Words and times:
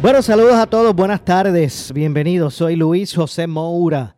Bueno, 0.00 0.22
saludos 0.22 0.54
a 0.54 0.66
todos, 0.66 0.94
buenas 0.94 1.24
tardes, 1.24 1.92
bienvenidos. 1.92 2.54
Soy 2.54 2.76
Luis 2.76 3.12
José 3.16 3.48
Moura 3.48 4.14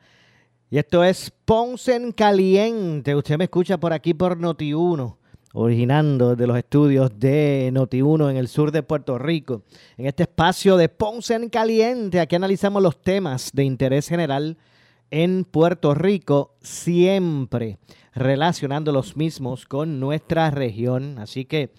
y 0.69 0.77
esto 0.77 1.03
es 1.03 1.33
Ponce 1.47 1.97
en 1.97 2.13
Caliente. 2.13 3.15
Usted 3.15 3.39
me 3.39 3.45
escucha 3.45 3.81
por 3.81 3.95
aquí 3.95 4.13
por 4.13 4.39
Noti1, 4.39 5.17
originando 5.55 6.37
de 6.37 6.47
los 6.47 6.59
estudios 6.59 7.19
de 7.19 7.71
Noti1 7.73 8.31
en 8.31 8.37
el 8.37 8.49
sur 8.49 8.73
de 8.73 8.83
Puerto 8.83 9.17
Rico. 9.17 9.63
En 9.97 10.05
este 10.05 10.25
espacio 10.25 10.77
de 10.77 10.91
Ponce 10.91 11.35
en 11.35 11.49
Caliente, 11.49 12.21
aquí 12.21 12.37
analizamos 12.37 12.83
los 12.83 13.01
temas 13.01 13.51
de 13.55 13.65
interés 13.65 14.07
general 14.07 14.59
en 15.11 15.45
Puerto 15.45 15.95
Rico, 15.95 16.57
siempre 16.61 17.79
relacionando 18.15 18.93
los 18.93 19.17
mismos 19.17 19.65
con 19.65 19.99
nuestra 19.99 20.51
región. 20.51 21.19
Así 21.19 21.47
que 21.47 21.73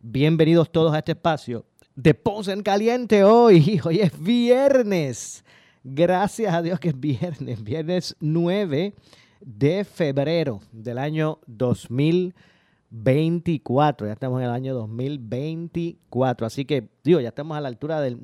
bienvenidos 0.00 0.70
todos 0.70 0.94
a 0.94 0.98
este 0.98 1.12
espacio 1.12 1.64
de 1.98 2.14
Ponce 2.14 2.52
en 2.52 2.62
Caliente 2.62 3.24
hoy. 3.24 3.80
Hoy 3.84 3.98
es 3.98 4.16
viernes. 4.22 5.44
Gracias 5.82 6.54
a 6.54 6.62
Dios 6.62 6.78
que 6.78 6.90
es 6.90 7.00
viernes. 7.00 7.64
Viernes 7.64 8.14
9 8.20 8.94
de 9.40 9.84
febrero 9.84 10.60
del 10.70 10.98
año 10.98 11.40
2024. 11.48 14.06
Ya 14.06 14.12
estamos 14.12 14.40
en 14.40 14.46
el 14.46 14.52
año 14.52 14.74
2024. 14.74 16.46
Así 16.46 16.64
que, 16.64 16.88
digo, 17.02 17.18
ya 17.18 17.30
estamos 17.30 17.58
a 17.58 17.60
la 17.60 17.66
altura 17.66 18.00
del, 18.00 18.22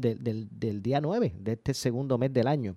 día 0.81 1.01
9 1.01 1.35
de 1.37 1.53
este 1.53 1.75
segundo 1.75 2.17
mes 2.17 2.33
del 2.33 2.47
año. 2.47 2.77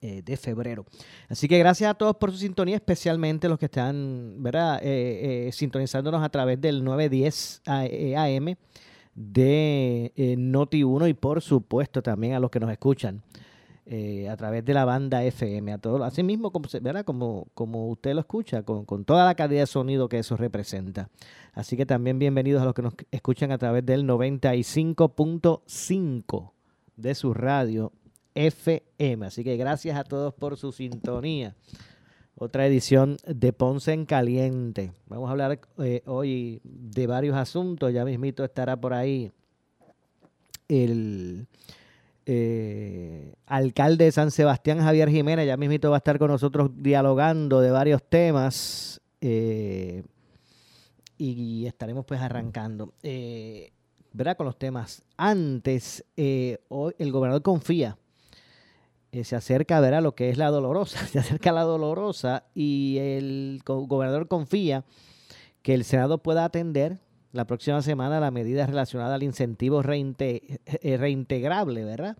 Eh, 0.00 0.22
de 0.22 0.36
febrero. 0.36 0.86
Así 1.28 1.48
que 1.48 1.58
gracias 1.58 1.90
a 1.90 1.94
todos 1.94 2.14
por 2.16 2.30
su 2.30 2.38
sintonía, 2.38 2.76
especialmente 2.76 3.48
los 3.48 3.58
que 3.58 3.64
están 3.64 4.36
¿verdad? 4.38 4.78
Eh, 4.80 5.48
eh, 5.48 5.52
sintonizándonos 5.52 6.22
a 6.22 6.28
través 6.28 6.60
del 6.60 6.84
910 6.84 7.62
AM 7.66 8.54
de 9.18 10.12
eh, 10.14 10.36
Noti1 10.38 11.10
y 11.10 11.14
por 11.14 11.42
supuesto 11.42 12.00
también 12.02 12.34
a 12.34 12.40
los 12.40 12.52
que 12.52 12.60
nos 12.60 12.70
escuchan 12.70 13.24
eh, 13.84 14.28
a 14.28 14.36
través 14.36 14.64
de 14.64 14.72
la 14.74 14.84
banda 14.84 15.24
FM, 15.24 15.72
a 15.72 15.78
todos, 15.78 16.00
así 16.02 16.22
mismo 16.22 16.52
como, 16.52 16.68
¿verdad? 16.80 17.04
como, 17.04 17.48
como 17.54 17.88
usted 17.88 18.14
lo 18.14 18.20
escucha, 18.20 18.62
con, 18.62 19.04
toda 19.04 19.24
la 19.24 19.34
calidad 19.34 19.62
de 19.62 19.66
sonido 19.66 20.08
que 20.08 20.18
eso 20.18 20.36
representa. 20.36 21.10
Así 21.52 21.76
que 21.76 21.84
también 21.84 22.20
bienvenidos 22.20 22.62
a 22.62 22.66
los 22.66 22.74
que 22.74 22.82
nos 22.82 22.94
escuchan 23.10 23.50
a 23.50 23.58
través 23.58 23.84
del 23.84 24.04
95.5 24.04 26.52
de 26.96 27.14
su 27.14 27.34
radio 27.34 27.90
FM. 28.34 29.26
Así 29.26 29.42
que 29.42 29.56
gracias 29.56 29.98
a 29.98 30.04
todos 30.04 30.32
por 30.34 30.56
su 30.58 30.70
sintonía 30.70 31.56
otra 32.38 32.66
edición 32.66 33.16
de 33.26 33.52
Ponce 33.52 33.92
en 33.92 34.06
Caliente. 34.06 34.92
Vamos 35.06 35.28
a 35.28 35.32
hablar 35.32 35.60
eh, 35.78 36.02
hoy 36.06 36.60
de 36.62 37.06
varios 37.06 37.36
asuntos. 37.36 37.92
Ya 37.92 38.04
mismito 38.04 38.44
estará 38.44 38.76
por 38.76 38.94
ahí 38.94 39.32
el 40.68 41.46
eh, 42.26 43.34
alcalde 43.46 44.04
de 44.04 44.12
San 44.12 44.30
Sebastián, 44.30 44.78
Javier 44.78 45.10
Jiménez. 45.10 45.46
Ya 45.46 45.56
mismito 45.56 45.90
va 45.90 45.96
a 45.96 45.98
estar 45.98 46.18
con 46.18 46.30
nosotros 46.30 46.70
dialogando 46.76 47.60
de 47.60 47.70
varios 47.70 48.02
temas. 48.04 49.00
Eh, 49.20 50.04
y 51.16 51.66
estaremos 51.66 52.06
pues 52.06 52.20
arrancando. 52.20 52.94
¿Verdad? 54.12 54.36
Con 54.36 54.46
los 54.46 54.56
temas. 54.56 55.02
Antes, 55.16 56.04
hoy 56.68 56.94
el 56.98 57.10
gobernador 57.10 57.42
confía 57.42 57.98
eh, 59.12 59.24
se 59.24 59.36
acerca 59.36 59.78
a 59.78 59.80
ver 59.80 59.94
a 59.94 60.00
lo 60.00 60.14
que 60.14 60.30
es 60.30 60.38
la 60.38 60.50
dolorosa, 60.50 60.98
se 61.06 61.18
acerca 61.18 61.50
a 61.50 61.54
la 61.54 61.62
dolorosa 61.62 62.44
y 62.54 62.98
el 62.98 63.62
gobernador 63.64 64.28
confía 64.28 64.84
que 65.62 65.74
el 65.74 65.84
Senado 65.84 66.18
pueda 66.18 66.44
atender 66.44 66.98
la 67.32 67.46
próxima 67.46 67.82
semana 67.82 68.20
la 68.20 68.30
medida 68.30 68.66
relacionada 68.66 69.14
al 69.14 69.22
incentivo 69.22 69.82
eh, 69.84 70.96
reintegrable, 70.98 71.84
¿verdad? 71.84 72.16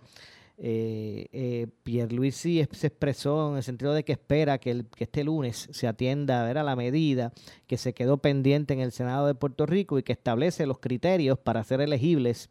Eh, 0.60 1.28
eh, 1.32 1.66
Pierluisi 1.84 2.66
se 2.72 2.88
expresó 2.88 3.52
en 3.52 3.58
el 3.58 3.62
sentido 3.62 3.94
de 3.94 4.04
que 4.04 4.12
espera 4.12 4.58
que, 4.58 4.72
el, 4.72 4.86
que 4.86 5.04
este 5.04 5.22
lunes 5.22 5.68
se 5.70 5.86
atienda 5.86 6.42
a, 6.42 6.44
ver, 6.44 6.58
a 6.58 6.64
la 6.64 6.74
medida 6.74 7.32
que 7.66 7.78
se 7.78 7.94
quedó 7.94 8.18
pendiente 8.18 8.74
en 8.74 8.80
el 8.80 8.90
Senado 8.90 9.26
de 9.26 9.34
Puerto 9.34 9.66
Rico 9.66 9.98
y 9.98 10.02
que 10.02 10.12
establece 10.12 10.66
los 10.66 10.80
criterios 10.80 11.38
para 11.38 11.62
ser 11.64 11.80
elegibles 11.80 12.50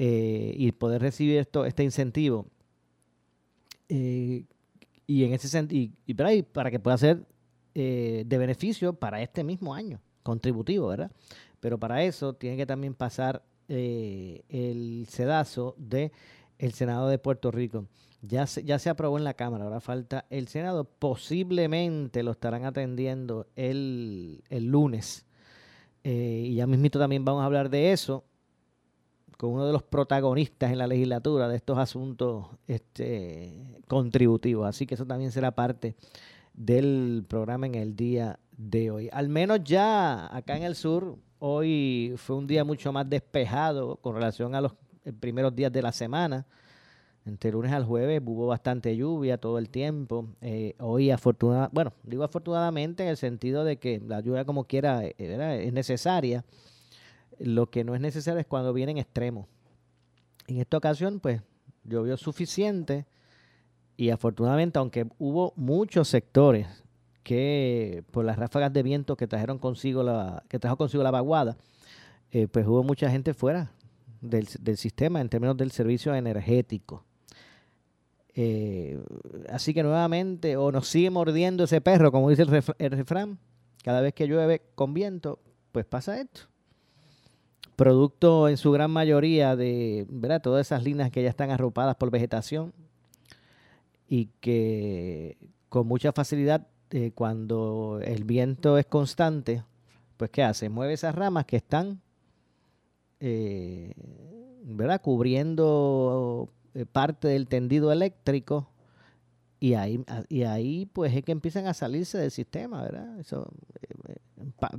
y 0.00 0.70
poder 0.72 1.02
recibir 1.02 1.38
esto, 1.38 1.64
este 1.64 1.82
incentivo 1.82 2.46
eh, 3.88 4.44
y 5.06 5.24
en 5.24 5.32
ese 5.32 5.48
sentido, 5.48 5.92
y, 6.06 6.14
para 6.42 6.70
que 6.70 6.78
pueda 6.78 6.98
ser 6.98 7.24
eh, 7.74 8.24
de 8.26 8.38
beneficio 8.38 8.92
para 8.92 9.22
este 9.22 9.44
mismo 9.44 9.74
año, 9.74 10.00
contributivo, 10.22 10.88
¿verdad? 10.88 11.10
Pero 11.60 11.78
para 11.78 12.02
eso 12.02 12.34
tiene 12.34 12.56
que 12.56 12.66
también 12.66 12.94
pasar 12.94 13.42
eh, 13.68 14.42
el 14.48 15.06
sedazo 15.08 15.74
de 15.78 16.12
el 16.58 16.72
Senado 16.72 17.08
de 17.08 17.18
Puerto 17.18 17.50
Rico. 17.50 17.86
Ya 18.20 18.46
se, 18.46 18.64
ya 18.64 18.78
se 18.78 18.90
aprobó 18.90 19.16
en 19.16 19.24
la 19.24 19.34
Cámara, 19.34 19.64
ahora 19.64 19.80
falta 19.80 20.26
el 20.28 20.48
Senado. 20.48 20.84
Posiblemente 20.84 22.22
lo 22.22 22.32
estarán 22.32 22.64
atendiendo 22.64 23.46
el, 23.54 24.42
el 24.50 24.66
lunes. 24.66 25.24
y 26.02 26.54
ya 26.54 26.66
mismito 26.66 26.98
también 26.98 27.24
vamos 27.24 27.42
a 27.42 27.46
hablar 27.46 27.70
de 27.70 27.92
eso 27.92 28.24
con 29.38 29.50
uno 29.50 29.66
de 29.66 29.72
los 29.72 29.84
protagonistas 29.84 30.72
en 30.72 30.78
la 30.78 30.88
legislatura 30.88 31.48
de 31.48 31.56
estos 31.56 31.78
asuntos 31.78 32.46
este, 32.66 33.64
contributivos. 33.86 34.68
Así 34.68 34.84
que 34.84 34.96
eso 34.96 35.06
también 35.06 35.30
será 35.30 35.52
parte 35.52 35.94
del 36.52 37.24
programa 37.26 37.66
en 37.66 37.76
el 37.76 37.94
día 37.94 38.40
de 38.56 38.90
hoy. 38.90 39.08
Al 39.12 39.28
menos 39.28 39.60
ya 39.62 40.36
acá 40.36 40.56
en 40.56 40.64
el 40.64 40.74
sur, 40.74 41.16
hoy 41.38 42.14
fue 42.16 42.34
un 42.34 42.48
día 42.48 42.64
mucho 42.64 42.92
más 42.92 43.08
despejado 43.08 43.96
con 43.98 44.16
relación 44.16 44.56
a 44.56 44.60
los 44.60 44.72
eh, 45.04 45.12
primeros 45.12 45.54
días 45.54 45.72
de 45.72 45.82
la 45.82 45.92
semana. 45.92 46.44
Entre 47.24 47.52
lunes 47.52 47.70
al 47.70 47.84
jueves 47.84 48.20
hubo 48.24 48.48
bastante 48.48 48.96
lluvia 48.96 49.38
todo 49.38 49.58
el 49.58 49.68
tiempo. 49.68 50.26
Eh, 50.40 50.74
hoy 50.80 51.12
afortunadamente, 51.12 51.74
bueno, 51.74 51.92
digo 52.02 52.24
afortunadamente 52.24 53.04
en 53.04 53.10
el 53.10 53.16
sentido 53.16 53.62
de 53.62 53.76
que 53.76 54.00
la 54.04 54.18
lluvia 54.18 54.44
como 54.44 54.64
quiera 54.64 55.04
eh, 55.04 55.14
es 55.16 55.72
necesaria 55.72 56.44
lo 57.40 57.70
que 57.70 57.84
no 57.84 57.94
es 57.94 58.00
necesario 58.00 58.40
es 58.40 58.46
cuando 58.46 58.72
vienen 58.72 58.98
extremos. 58.98 59.46
En 60.46 60.58
esta 60.58 60.76
ocasión, 60.76 61.20
pues, 61.20 61.42
llovió 61.84 62.16
suficiente 62.16 63.06
y 63.96 64.10
afortunadamente, 64.10 64.78
aunque 64.78 65.06
hubo 65.18 65.52
muchos 65.56 66.08
sectores 66.08 66.66
que 67.22 68.04
por 68.10 68.24
las 68.24 68.38
ráfagas 68.38 68.72
de 68.72 68.82
viento 68.82 69.16
que 69.16 69.26
trajeron 69.26 69.58
consigo 69.58 70.02
la, 70.02 70.42
que 70.48 70.58
trajo 70.58 70.76
consigo 70.76 71.02
la 71.02 71.10
vaguada, 71.10 71.56
eh, 72.30 72.46
pues 72.46 72.66
hubo 72.66 72.82
mucha 72.82 73.10
gente 73.10 73.34
fuera 73.34 73.72
del, 74.20 74.46
sistema 74.76 75.20
en 75.20 75.28
términos 75.28 75.56
del 75.56 75.70
servicio 75.70 76.14
energético. 76.14 77.04
Eh, 78.34 79.02
así 79.50 79.74
que 79.74 79.82
nuevamente, 79.82 80.56
o 80.56 80.70
nos 80.70 80.86
sigue 80.88 81.10
mordiendo 81.10 81.64
ese 81.64 81.80
perro, 81.80 82.12
como 82.12 82.30
dice 82.30 82.42
el, 82.42 82.64
el 82.78 82.90
refrán, 82.92 83.38
cada 83.82 84.00
vez 84.00 84.14
que 84.14 84.26
llueve 84.26 84.62
con 84.74 84.94
viento, 84.94 85.40
pues 85.72 85.84
pasa 85.84 86.20
esto 86.20 86.48
producto 87.78 88.48
en 88.48 88.56
su 88.56 88.72
gran 88.72 88.90
mayoría 88.90 89.54
de 89.54 90.04
¿verdad? 90.10 90.42
todas 90.42 90.66
esas 90.66 90.82
líneas 90.82 91.12
que 91.12 91.22
ya 91.22 91.28
están 91.28 91.52
arropadas 91.52 91.94
por 91.94 92.10
vegetación 92.10 92.74
y 94.08 94.30
que 94.40 95.38
con 95.68 95.86
mucha 95.86 96.10
facilidad 96.10 96.66
eh, 96.90 97.12
cuando 97.14 98.00
el 98.02 98.24
viento 98.24 98.78
es 98.78 98.86
constante, 98.86 99.62
pues 100.16 100.28
¿qué 100.30 100.42
hace? 100.42 100.68
Mueve 100.68 100.94
esas 100.94 101.14
ramas 101.14 101.44
que 101.44 101.58
están 101.58 102.00
eh, 103.20 103.94
¿verdad? 104.64 105.00
cubriendo 105.00 106.48
eh, 106.74 106.84
parte 106.84 107.28
del 107.28 107.46
tendido 107.46 107.92
eléctrico 107.92 108.72
y 109.60 109.74
ahí, 109.74 110.04
y 110.28 110.42
ahí 110.42 110.86
pues 110.86 111.14
es 111.14 111.22
que 111.22 111.30
empiezan 111.30 111.68
a 111.68 111.74
salirse 111.74 112.18
del 112.18 112.32
sistema, 112.32 112.82
¿verdad? 112.82 113.20
Eso 113.20 113.52
eh, 113.82 114.16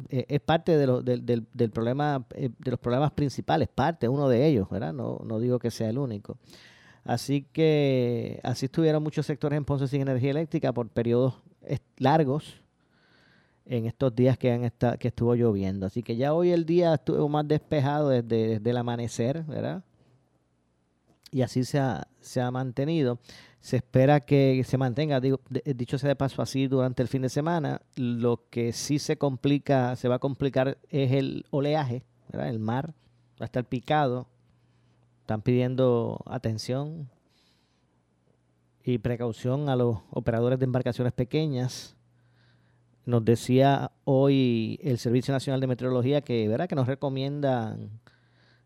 es 0.10 0.40
parte 0.42 0.78
de 0.78 0.88
lo, 0.88 1.02
del, 1.02 1.26
del, 1.26 1.72
problema, 1.72 2.26
eh, 2.36 2.50
de 2.58 2.72
los 2.72 2.80
problemas 2.80 3.12
principales, 3.12 3.68
parte, 3.68 4.08
uno 4.08 4.30
de 4.30 4.46
ellos, 4.46 4.70
¿verdad? 4.70 4.94
No, 4.94 5.20
no 5.26 5.40
digo 5.40 5.60
que 5.60 5.72
sea 5.72 5.90
el 5.90 5.98
único. 5.98 6.38
Así 7.04 7.46
que 7.54 8.40
así 8.44 8.66
estuvieron 8.66 9.02
muchos 9.02 9.26
sectores 9.26 9.58
en 9.58 9.66
Ponce 9.66 9.88
sin 9.88 10.02
energía 10.02 10.32
eléctrica 10.32 10.74
por 10.74 10.90
periodos 10.90 11.36
largos 11.98 12.62
en 13.66 13.86
estos 13.86 14.16
días 14.16 14.38
que, 14.38 14.52
han 14.52 14.72
que 14.98 15.08
estuvo 15.08 15.36
lloviendo. 15.36 15.86
Así 15.86 16.04
que 16.04 16.16
ya 16.16 16.34
hoy 16.34 16.52
el 16.52 16.66
día 16.66 16.96
estuvo 16.96 17.30
más 17.30 17.48
despejado 17.48 18.10
desde, 18.10 18.60
desde 18.60 18.70
el 18.70 18.78
amanecer, 18.78 19.44
¿verdad? 19.44 19.84
Y 21.32 21.44
así 21.44 21.64
se 21.64 21.80
ha, 21.80 22.08
se 22.22 22.42
ha 22.42 22.52
mantenido. 22.52 23.20
Se 23.62 23.78
espera 23.78 24.22
que 24.22 24.64
se 24.64 24.78
mantenga, 24.78 25.20
dicho 25.20 25.98
sea 25.98 26.08
de 26.08 26.16
paso 26.16 26.42
así, 26.42 26.68
durante 26.68 27.02
el 27.02 27.10
fin 27.10 27.22
de 27.22 27.30
semana. 27.30 27.82
Lo 27.96 28.46
que 28.50 28.72
sí 28.72 29.00
se 29.00 29.18
complica, 29.18 29.96
se 29.96 30.08
va 30.08 30.16
a 30.16 30.20
complicar 30.20 30.78
es 30.90 31.12
el 31.12 31.46
oleaje, 31.50 32.04
el 32.32 32.60
mar 32.60 32.94
va 33.40 33.44
a 33.44 33.46
estar 33.46 33.66
picado. 33.66 34.28
Están 35.22 35.42
pidiendo 35.42 36.24
atención 36.26 37.10
y 38.84 38.98
precaución 38.98 39.70
a 39.70 39.76
los 39.76 40.00
operadores 40.10 40.58
de 40.58 40.66
embarcaciones 40.66 41.14
pequeñas. 41.14 41.96
Nos 43.06 43.26
decía 43.26 43.92
hoy 44.06 44.80
el 44.82 44.98
Servicio 44.98 45.34
Nacional 45.34 45.60
de 45.60 45.68
Meteorología 45.68 46.22
que, 46.22 46.48
¿verdad? 46.48 46.68
que 46.68 46.76
nos 46.76 46.88
recomiendan 46.88 48.00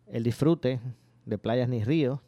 el 0.08 0.24
disfrute 0.24 0.80
de 1.26 1.38
playas 1.38 1.68
ni 1.68 1.84
ríos 1.84 2.20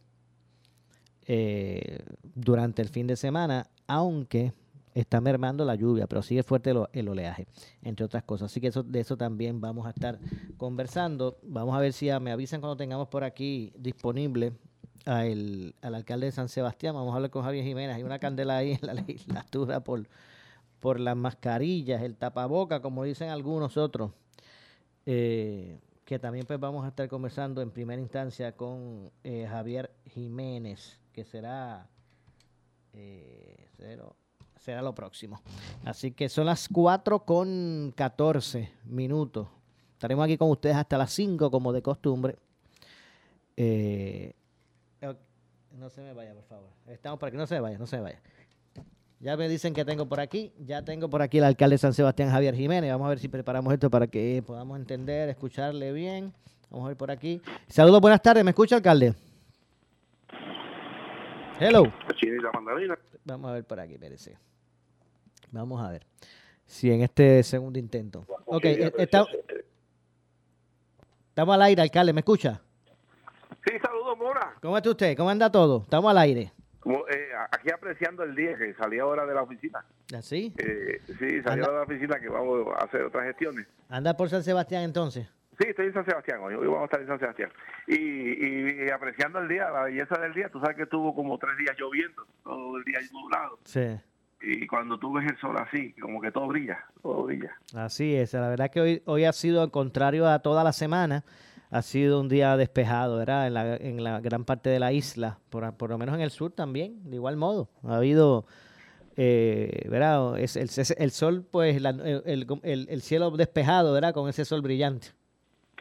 eh, 1.28 2.00
durante 2.36 2.82
el 2.82 2.90
fin 2.90 3.08
de 3.08 3.16
semana, 3.16 3.68
aunque 3.88 4.54
está 4.94 5.20
mermando 5.20 5.66
la 5.66 5.76
lluvia, 5.76 6.08
pero 6.08 6.22
sigue 6.22 6.44
fuerte 6.44 6.74
el, 6.94 7.08
oleaje, 7.10 7.48
entre 7.82 8.06
otras 8.06 8.24
cosas. 8.24 8.52
Así 8.52 8.62
que 8.62 8.68
eso, 8.68 8.82
de 8.82 9.02
eso 9.02 9.18
también 9.18 9.60
vamos 9.60 9.86
a 9.86 9.90
estar 9.90 10.20
conversando. 10.58 11.38
Vamos 11.44 11.76
a 11.76 11.80
ver 11.80 11.94
si 11.94 12.10
me 12.22 12.32
avisan 12.32 12.62
cuando 12.62 12.78
tengamos 12.78 13.10
por 13.10 13.24
aquí 13.24 13.74
disponible 13.78 14.54
al 15.06 15.74
alcalde 15.82 16.28
de 16.28 16.32
San 16.32 16.48
Sebastián. 16.48 16.96
Vamos 16.96 17.12
a 17.12 17.16
hablar 17.18 17.30
con 17.30 17.44
Javier 17.44 17.66
Jiménez. 17.66 17.98
Hay 17.98 18.04
una 18.04 18.20
candela 18.20 18.58
ahí 18.58 18.72
en 18.72 18.88
la 18.88 18.94
legislatura 18.94 19.84
por, 19.84 20.08
por 20.80 21.00
las 21.00 21.18
mascarillas, 21.18 22.02
el 22.02 22.16
tapaboca, 22.16 22.82
como 22.82 23.04
dicen 23.04 23.30
algunos 23.30 23.76
otros. 23.78 24.12
Eh, 25.06 25.80
que 26.06 26.20
también 26.20 26.46
pues 26.46 26.60
vamos 26.60 26.86
a 26.86 26.90
estar 26.90 27.10
conversando 27.10 27.62
en 27.62 27.72
primera 27.72 28.00
instancia 28.00 28.56
con 28.56 29.12
eh, 29.24 29.48
Javier 29.50 29.92
Jiménez, 30.06 31.00
que 31.16 31.24
será 31.24 31.88
eh, 32.92 33.70
será 34.60 34.82
lo 34.82 34.94
próximo. 34.94 35.42
Así 35.86 36.12
que 36.12 36.28
son 36.28 36.46
las 36.48 36.68
4 36.68 37.24
con 37.24 37.94
14 37.96 38.70
minutos. 38.84 39.48
Estaremos 39.94 40.26
aquí 40.26 40.38
con 40.38 40.50
ustedes 40.50 40.76
hasta 40.76 40.98
las 40.98 41.14
5 41.14 41.50
como 41.50 41.72
de 41.72 41.82
costumbre. 41.82 42.36
Eh, 43.56 44.34
no 45.80 45.90
se 45.90 46.02
me 46.02 46.14
vaya, 46.14 46.34
por 46.34 46.44
favor. 46.44 46.70
Estamos 46.88 47.18
por 47.18 47.30
aquí. 47.30 47.38
No 47.38 47.48
se 47.48 47.60
vaya, 47.62 47.78
no 47.78 47.88
se 47.88 48.00
vaya. 48.00 48.20
Ya 49.22 49.38
me 49.38 49.48
dicen 49.48 49.74
que 49.74 49.86
tengo 49.86 50.08
por 50.08 50.20
aquí, 50.20 50.52
ya 50.60 50.84
tengo 50.84 51.10
por 51.10 51.22
aquí 51.22 51.38
el 51.38 51.46
alcalde 51.46 51.76
de 51.76 51.78
San 51.78 51.94
Sebastián, 51.94 52.30
Javier 52.30 52.56
Jiménez. 52.56 52.92
Vamos 52.92 53.06
a 53.06 53.10
ver 53.10 53.20
si 53.20 53.30
preparamos 53.30 53.74
esto 53.74 53.90
para 53.90 54.08
que 54.08 54.44
podamos 54.46 54.78
entender, 54.78 55.30
escucharle 55.30 55.94
bien. 55.94 56.34
Vamos 56.70 56.86
a 56.86 56.88
ver 56.90 56.98
por 56.98 57.10
aquí. 57.10 57.42
Saludos, 57.70 58.02
buenas 58.02 58.22
tardes. 58.22 58.44
¿Me 58.44 58.52
escucha, 58.52 58.76
alcalde? 58.76 59.16
Hello. 61.60 61.86
Vamos 63.24 63.50
a 63.50 63.54
ver 63.54 63.64
por 63.64 63.80
aquí, 63.80 63.94
espérese. 63.94 64.38
Vamos 65.52 65.82
a 65.82 65.92
ver 65.92 66.06
si 66.66 66.92
en 66.92 67.02
este 67.02 67.44
segundo 67.44 67.80
intento. 67.80 68.26
Ok, 68.46 68.66
eh, 68.66 68.92
estamos 68.98 69.30
al 71.56 71.62
aire, 71.62 71.82
alcalde. 71.82 72.12
¿Me 72.12 72.20
escucha? 72.20 72.62
Sí, 73.66 73.74
saludos, 73.82 74.18
Mora. 74.18 74.54
¿Cómo 74.62 74.76
está 74.76 74.90
usted? 74.90 75.16
¿Cómo 75.16 75.30
anda 75.30 75.50
todo? 75.50 75.84
Estamos 75.84 76.12
al 76.12 76.18
aire. 76.18 76.52
Eh, 76.86 77.30
aquí 77.52 77.72
apreciando 77.72 78.24
el 78.24 78.36
día 78.36 78.58
que 78.58 78.74
salí 78.74 79.00
ahora 79.00 79.26
de 79.26 79.34
la 79.34 79.44
oficina. 79.44 79.86
¿Así? 80.14 80.54
¿Ah, 80.60 80.62
eh, 80.62 81.02
sí, 81.08 81.42
salí 81.42 81.62
ahora 81.62 81.72
de 81.72 81.78
la 81.78 81.84
oficina 81.84 82.20
que 82.20 82.28
vamos 82.30 82.68
a 82.78 82.84
hacer 82.84 83.04
otras 83.04 83.26
gestiones. 83.28 83.66
¿Anda 83.88 84.16
por 84.16 84.30
San 84.30 84.44
Sebastián 84.44 84.84
entonces? 84.84 85.28
Sí, 85.60 85.68
estoy 85.70 85.88
en 85.88 85.94
San 85.94 86.06
Sebastián 86.06 86.40
hoy. 86.42 86.56
Hoy 86.56 86.68
vamos 86.68 86.82
a 86.82 86.86
estar 86.86 87.02
en 87.02 87.08
San 87.08 87.20
Sebastián. 87.20 87.50
Y, 87.88 88.90
apreciando 88.90 89.40
el 89.40 89.48
día, 89.48 89.70
la 89.70 89.84
belleza 89.84 90.20
del 90.20 90.34
día. 90.34 90.50
Tú 90.50 90.60
sabes 90.60 90.76
que 90.76 90.84
estuvo 90.84 91.16
como 91.16 91.38
tres 91.38 91.58
días 91.58 91.76
lloviendo, 91.78 92.26
todo 92.44 92.78
el 92.78 92.84
día 92.84 93.00
nublado. 93.12 93.60
Sí. 93.64 93.98
Y 94.42 94.68
cuando 94.68 95.00
tú 95.00 95.14
ves 95.14 95.26
el 95.30 95.38
sol 95.38 95.56
así, 95.58 95.94
como 95.94 96.22
que 96.22 96.32
todo 96.32 96.48
brilla, 96.48 96.86
todo 97.02 97.24
brilla. 97.24 97.56
Así 97.74 98.16
es. 98.16 98.34
La 98.34 98.50
verdad 98.50 98.70
que 98.70 98.82
hoy, 98.82 99.02
hoy 99.06 99.24
ha 99.24 99.34
sido 99.34 99.62
al 99.62 99.72
contrario 99.72 100.28
a 100.28 100.40
toda 100.40 100.64
la 100.64 100.74
semana 100.74 101.24
ha 101.72 101.82
sido 101.82 102.22
un 102.22 102.30
día 102.30 102.56
despejado, 102.58 103.18
¿verdad? 103.18 103.48
En 103.48 103.54
la, 103.54 103.76
en 103.76 104.04
la 104.04 104.22
gran 104.22 104.46
parte 104.46 104.70
de 104.70 104.80
la 104.80 104.94
isla, 104.94 105.40
por, 105.50 105.74
por 105.76 105.90
lo 105.90 105.98
menos 105.98 106.16
en 106.16 106.22
el 106.22 106.32
sur 106.32 106.52
también, 106.52 107.10
de 107.10 107.16
igual 107.16 107.38
modo. 107.38 107.70
Ha 107.84 107.98
habido, 107.98 108.46
eh, 109.18 109.86
¿verdad? 109.90 110.40
Es, 110.40 110.56
el, 110.56 110.70
el, 110.98 111.12
sol, 111.12 111.46
pues, 111.50 111.76
el, 111.76 112.46
el, 112.64 113.02
cielo 113.02 113.32
despejado, 113.32 113.94
¿verdad? 113.94 114.14
Con 114.14 114.30
ese 114.30 114.46
sol 114.46 114.62
brillante. 114.62 115.08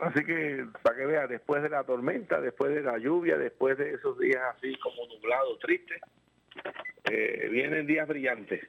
Así 0.00 0.24
que, 0.24 0.66
para 0.82 0.96
que 0.96 1.06
vea, 1.06 1.26
después 1.26 1.62
de 1.62 1.68
la 1.68 1.84
tormenta, 1.84 2.40
después 2.40 2.74
de 2.74 2.82
la 2.82 2.98
lluvia, 2.98 3.36
después 3.36 3.78
de 3.78 3.94
esos 3.94 4.18
días 4.18 4.42
así 4.56 4.76
como 4.78 5.06
nublados, 5.06 5.58
tristes, 5.60 6.00
eh, 7.04 7.48
vienen 7.50 7.86
días 7.86 8.08
brillantes. 8.08 8.60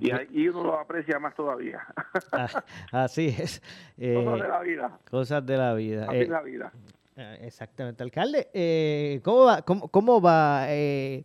Y, 0.00 0.10
ahí 0.10 0.48
uno 0.48 0.64
lo 0.64 0.78
aprecia 0.78 1.18
más 1.18 1.34
todavía. 1.34 1.84
Ah, 2.32 2.48
así 2.92 3.34
es. 3.38 3.62
cosas 3.96 4.40
de 4.40 4.48
la 4.48 4.60
vida. 4.60 4.98
Cosas 5.10 5.46
de 5.46 5.56
la 5.56 5.74
vida. 5.74 6.06
Así 6.08 6.18
es 6.18 6.28
la 6.28 6.42
vida. 6.42 6.72
Eh, 7.18 7.38
exactamente. 7.42 8.04
Alcalde, 8.04 8.48
eh, 8.54 9.20
¿cómo 9.24 9.44
va, 9.44 9.62
cómo, 9.62 9.88
cómo 9.88 10.20
va 10.20 10.66
eh, 10.68 11.24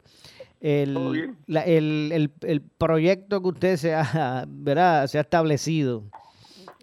el, 0.59 1.35
el, 1.47 2.31
el, 2.41 2.61
proyecto 2.61 3.41
que 3.43 3.47
usted 3.47 3.75
se 3.75 3.93
ha, 3.93 4.45
¿verdad? 4.47 5.05
Se 5.05 5.19
ha 5.19 5.21
establecido? 5.21 6.03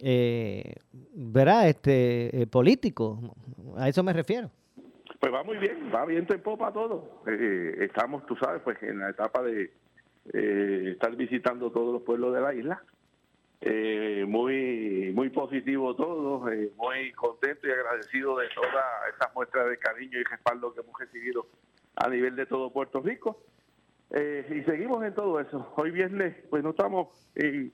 Eh, 0.02 0.74
¿Verdad? 1.14 1.68
Este, 1.68 2.46
político. 2.50 3.34
A 3.76 3.88
eso 3.88 4.02
me 4.02 4.12
refiero. 4.12 4.50
Pues 5.18 5.32
va 5.32 5.42
muy 5.42 5.58
bien, 5.58 5.90
va 5.94 6.06
viento 6.06 6.34
en 6.34 6.42
popa 6.42 6.72
todo. 6.72 7.22
estamos, 7.26 8.24
tú 8.26 8.36
sabes, 8.36 8.62
pues 8.62 8.82
en 8.82 9.00
la 9.00 9.10
etapa 9.10 9.42
de 9.42 9.70
eh, 10.32 10.90
estar 10.92 11.14
visitando 11.16 11.70
todos 11.70 11.92
los 11.92 12.02
pueblos 12.02 12.34
de 12.34 12.40
la 12.40 12.54
isla. 12.54 12.82
Eh, 13.62 14.24
muy 14.26 15.12
muy 15.14 15.28
positivo 15.28 15.94
todo, 15.94 16.50
eh, 16.50 16.72
muy 16.76 17.12
contento 17.12 17.68
y 17.68 17.70
agradecido 17.70 18.38
de 18.38 18.48
todas 18.54 18.84
estas 19.12 19.34
muestras 19.34 19.68
de 19.68 19.76
cariño 19.76 20.18
y 20.18 20.24
respaldo 20.24 20.72
que 20.72 20.80
hemos 20.80 20.98
recibido 20.98 21.46
a 21.96 22.08
nivel 22.08 22.36
de 22.36 22.46
todo 22.46 22.72
Puerto 22.72 23.00
Rico. 23.00 23.44
Eh, 24.12 24.46
y 24.50 24.62
seguimos 24.64 25.04
en 25.04 25.14
todo 25.14 25.38
eso. 25.40 25.72
Hoy 25.76 25.90
viernes, 25.90 26.34
pues 26.48 26.64
no 26.64 26.70
estamos, 26.70 27.08
y 27.36 27.70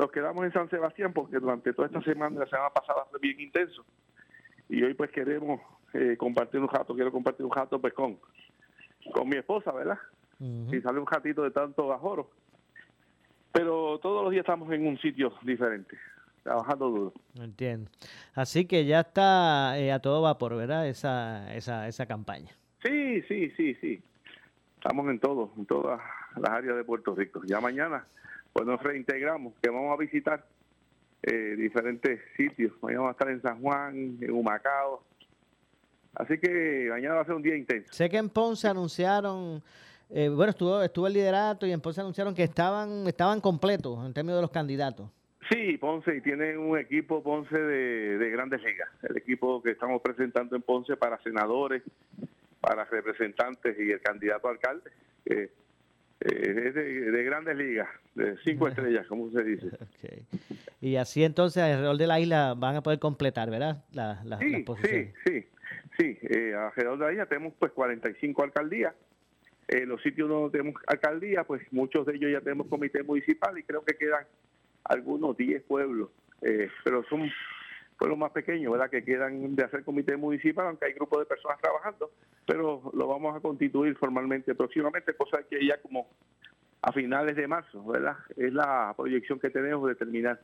nos 0.00 0.10
quedamos 0.10 0.44
en 0.44 0.52
San 0.52 0.68
Sebastián 0.70 1.12
porque 1.12 1.38
durante 1.38 1.72
toda 1.74 1.86
esta 1.86 2.02
semana, 2.02 2.40
la 2.40 2.46
semana 2.46 2.70
pasada 2.70 3.04
fue 3.10 3.20
bien 3.20 3.38
intenso. 3.38 3.84
Y 4.68 4.82
hoy 4.82 4.94
pues 4.94 5.10
queremos 5.10 5.60
compartir 6.16 6.60
un 6.60 6.68
rato, 6.68 6.94
quiero 6.94 7.12
compartir 7.12 7.44
un 7.44 7.52
rato 7.52 7.80
pues 7.80 7.92
con, 7.92 8.18
con 9.12 9.28
mi 9.28 9.36
esposa, 9.36 9.72
¿verdad? 9.72 9.98
y 10.40 10.80
sale 10.80 10.98
un 10.98 11.06
ratito 11.06 11.42
de 11.42 11.50
tanto 11.50 11.86
bajoro. 11.86 12.30
Pero 13.52 13.98
todos 13.98 14.22
los 14.24 14.30
días 14.30 14.42
estamos 14.42 14.72
en 14.72 14.86
un 14.86 14.96
sitio 14.98 15.34
diferente, 15.42 15.98
trabajando 16.42 16.88
duro. 16.88 17.12
Entiendo. 17.34 17.90
Así 18.34 18.64
que 18.64 18.86
ya 18.86 19.00
está 19.00 19.78
eh, 19.78 19.92
a 19.92 19.98
todo 19.98 20.22
vapor, 20.22 20.56
¿verdad? 20.56 20.88
Esa, 20.88 21.52
esa, 21.54 21.88
esa 21.88 22.06
campaña. 22.06 22.50
Sí, 22.82 23.20
sí, 23.22 23.50
sí, 23.50 23.74
sí. 23.74 24.02
Estamos 24.76 25.10
en 25.10 25.18
todo, 25.18 25.52
en 25.58 25.66
todas 25.66 26.00
las 26.36 26.50
áreas 26.50 26.76
de 26.76 26.84
Puerto 26.84 27.14
Rico. 27.14 27.42
Ya 27.44 27.60
mañana 27.60 28.06
pues 28.52 28.66
nos 28.66 28.82
reintegramos, 28.82 29.54
que 29.62 29.70
vamos 29.70 29.92
a 29.92 30.00
visitar 30.00 30.44
eh, 31.22 31.54
diferentes 31.56 32.20
sitios. 32.36 32.72
Mañana 32.82 33.02
vamos 33.02 33.10
a 33.10 33.18
estar 33.18 33.30
en 33.30 33.42
San 33.42 33.60
Juan, 33.60 34.18
en 34.20 34.30
Humacao. 34.30 35.02
Así 36.14 36.38
que 36.38 36.88
mañana 36.90 37.14
va 37.14 37.20
a 37.22 37.24
ser 37.24 37.34
un 37.34 37.42
día 37.42 37.56
intenso. 37.56 37.92
Sé 37.92 38.08
que 38.08 38.16
en 38.16 38.28
Ponce 38.28 38.66
anunciaron 38.66 39.62
eh, 40.12 40.28
bueno, 40.28 40.50
estuvo, 40.50 40.82
estuvo 40.82 41.06
el 41.06 41.12
liderato 41.12 41.66
y 41.66 41.72
entonces 41.72 42.00
anunciaron 42.00 42.34
que 42.34 42.42
estaban, 42.42 43.06
estaban 43.06 43.40
completos 43.40 44.04
en 44.04 44.12
términos 44.12 44.38
de 44.38 44.42
los 44.42 44.50
candidatos. 44.50 45.08
Sí, 45.48 45.78
Ponce, 45.78 46.16
y 46.16 46.20
tiene 46.20 46.56
un 46.58 46.78
equipo 46.78 47.22
Ponce 47.22 47.56
de, 47.56 48.30
grandes 48.30 48.62
ligas. 48.62 48.88
El 49.02 49.16
equipo 49.16 49.62
que 49.62 49.70
estamos 49.70 50.02
presentando 50.02 50.56
en 50.56 50.62
Ponce 50.62 50.96
para 50.96 51.18
senadores, 51.22 51.82
para 52.60 52.84
representantes 52.84 53.76
y 53.78 53.90
el 53.90 54.00
candidato 54.00 54.48
alcalde. 54.48 54.90
Eh, 55.26 55.50
es 56.20 56.74
de, 56.74 57.24
grandes 57.24 57.56
ligas, 57.56 57.88
de 58.14 58.36
cinco 58.44 58.68
estrellas, 58.68 59.06
como 59.06 59.30
se 59.30 59.42
dice. 59.42 59.70
Y 60.82 60.96
así 60.96 61.24
entonces 61.24 61.62
alrededor 61.62 61.98
de 61.98 62.06
la 62.06 62.20
isla 62.20 62.54
van 62.56 62.76
a 62.76 62.82
poder 62.82 62.98
completar, 62.98 63.50
¿verdad? 63.50 63.84
La, 63.92 64.22
sí, 64.38 64.64
sí, 64.82 65.12
sí, 65.26 65.46
sí. 65.98 66.18
Eh, 66.22 66.54
alrededor 66.54 66.98
de 66.98 67.04
la 67.04 67.12
isla 67.12 67.26
tenemos 67.26 67.52
pues 67.58 67.70
45 67.72 68.42
alcaldías 68.42 68.94
eh, 69.70 69.86
los 69.86 70.02
sitios 70.02 70.28
donde 70.28 70.50
tenemos 70.50 70.82
alcaldía, 70.88 71.44
pues 71.44 71.62
muchos 71.70 72.04
de 72.04 72.16
ellos 72.16 72.32
ya 72.32 72.40
tenemos 72.40 72.66
comité 72.66 73.04
municipal 73.04 73.56
y 73.56 73.62
creo 73.62 73.84
que 73.84 73.94
quedan 73.96 74.24
algunos 74.82 75.36
10 75.36 75.62
pueblos, 75.62 76.10
eh, 76.42 76.68
pero 76.82 77.04
son 77.04 77.30
pueblos 78.00 78.18
más 78.18 78.32
pequeños, 78.32 78.72
¿verdad? 78.72 78.88
Que 78.88 79.04
quedan 79.04 79.54
de 79.54 79.62
hacer 79.62 79.84
comité 79.84 80.16
municipal, 80.16 80.66
aunque 80.68 80.86
hay 80.86 80.94
grupos 80.94 81.18
de 81.18 81.26
personas 81.26 81.60
trabajando, 81.60 82.10
pero 82.46 82.90
lo 82.94 83.06
vamos 83.06 83.36
a 83.36 83.40
constituir 83.40 83.94
formalmente 83.98 84.54
próximamente, 84.54 85.12
cosa 85.12 85.42
que 85.42 85.64
ya 85.64 85.78
como 85.82 86.08
a 86.80 86.92
finales 86.92 87.36
de 87.36 87.46
marzo, 87.46 87.84
¿verdad? 87.84 88.16
Es 88.38 88.54
la 88.54 88.94
proyección 88.96 89.38
que 89.38 89.50
tenemos 89.50 89.86
de 89.86 89.96
terminar 89.96 90.40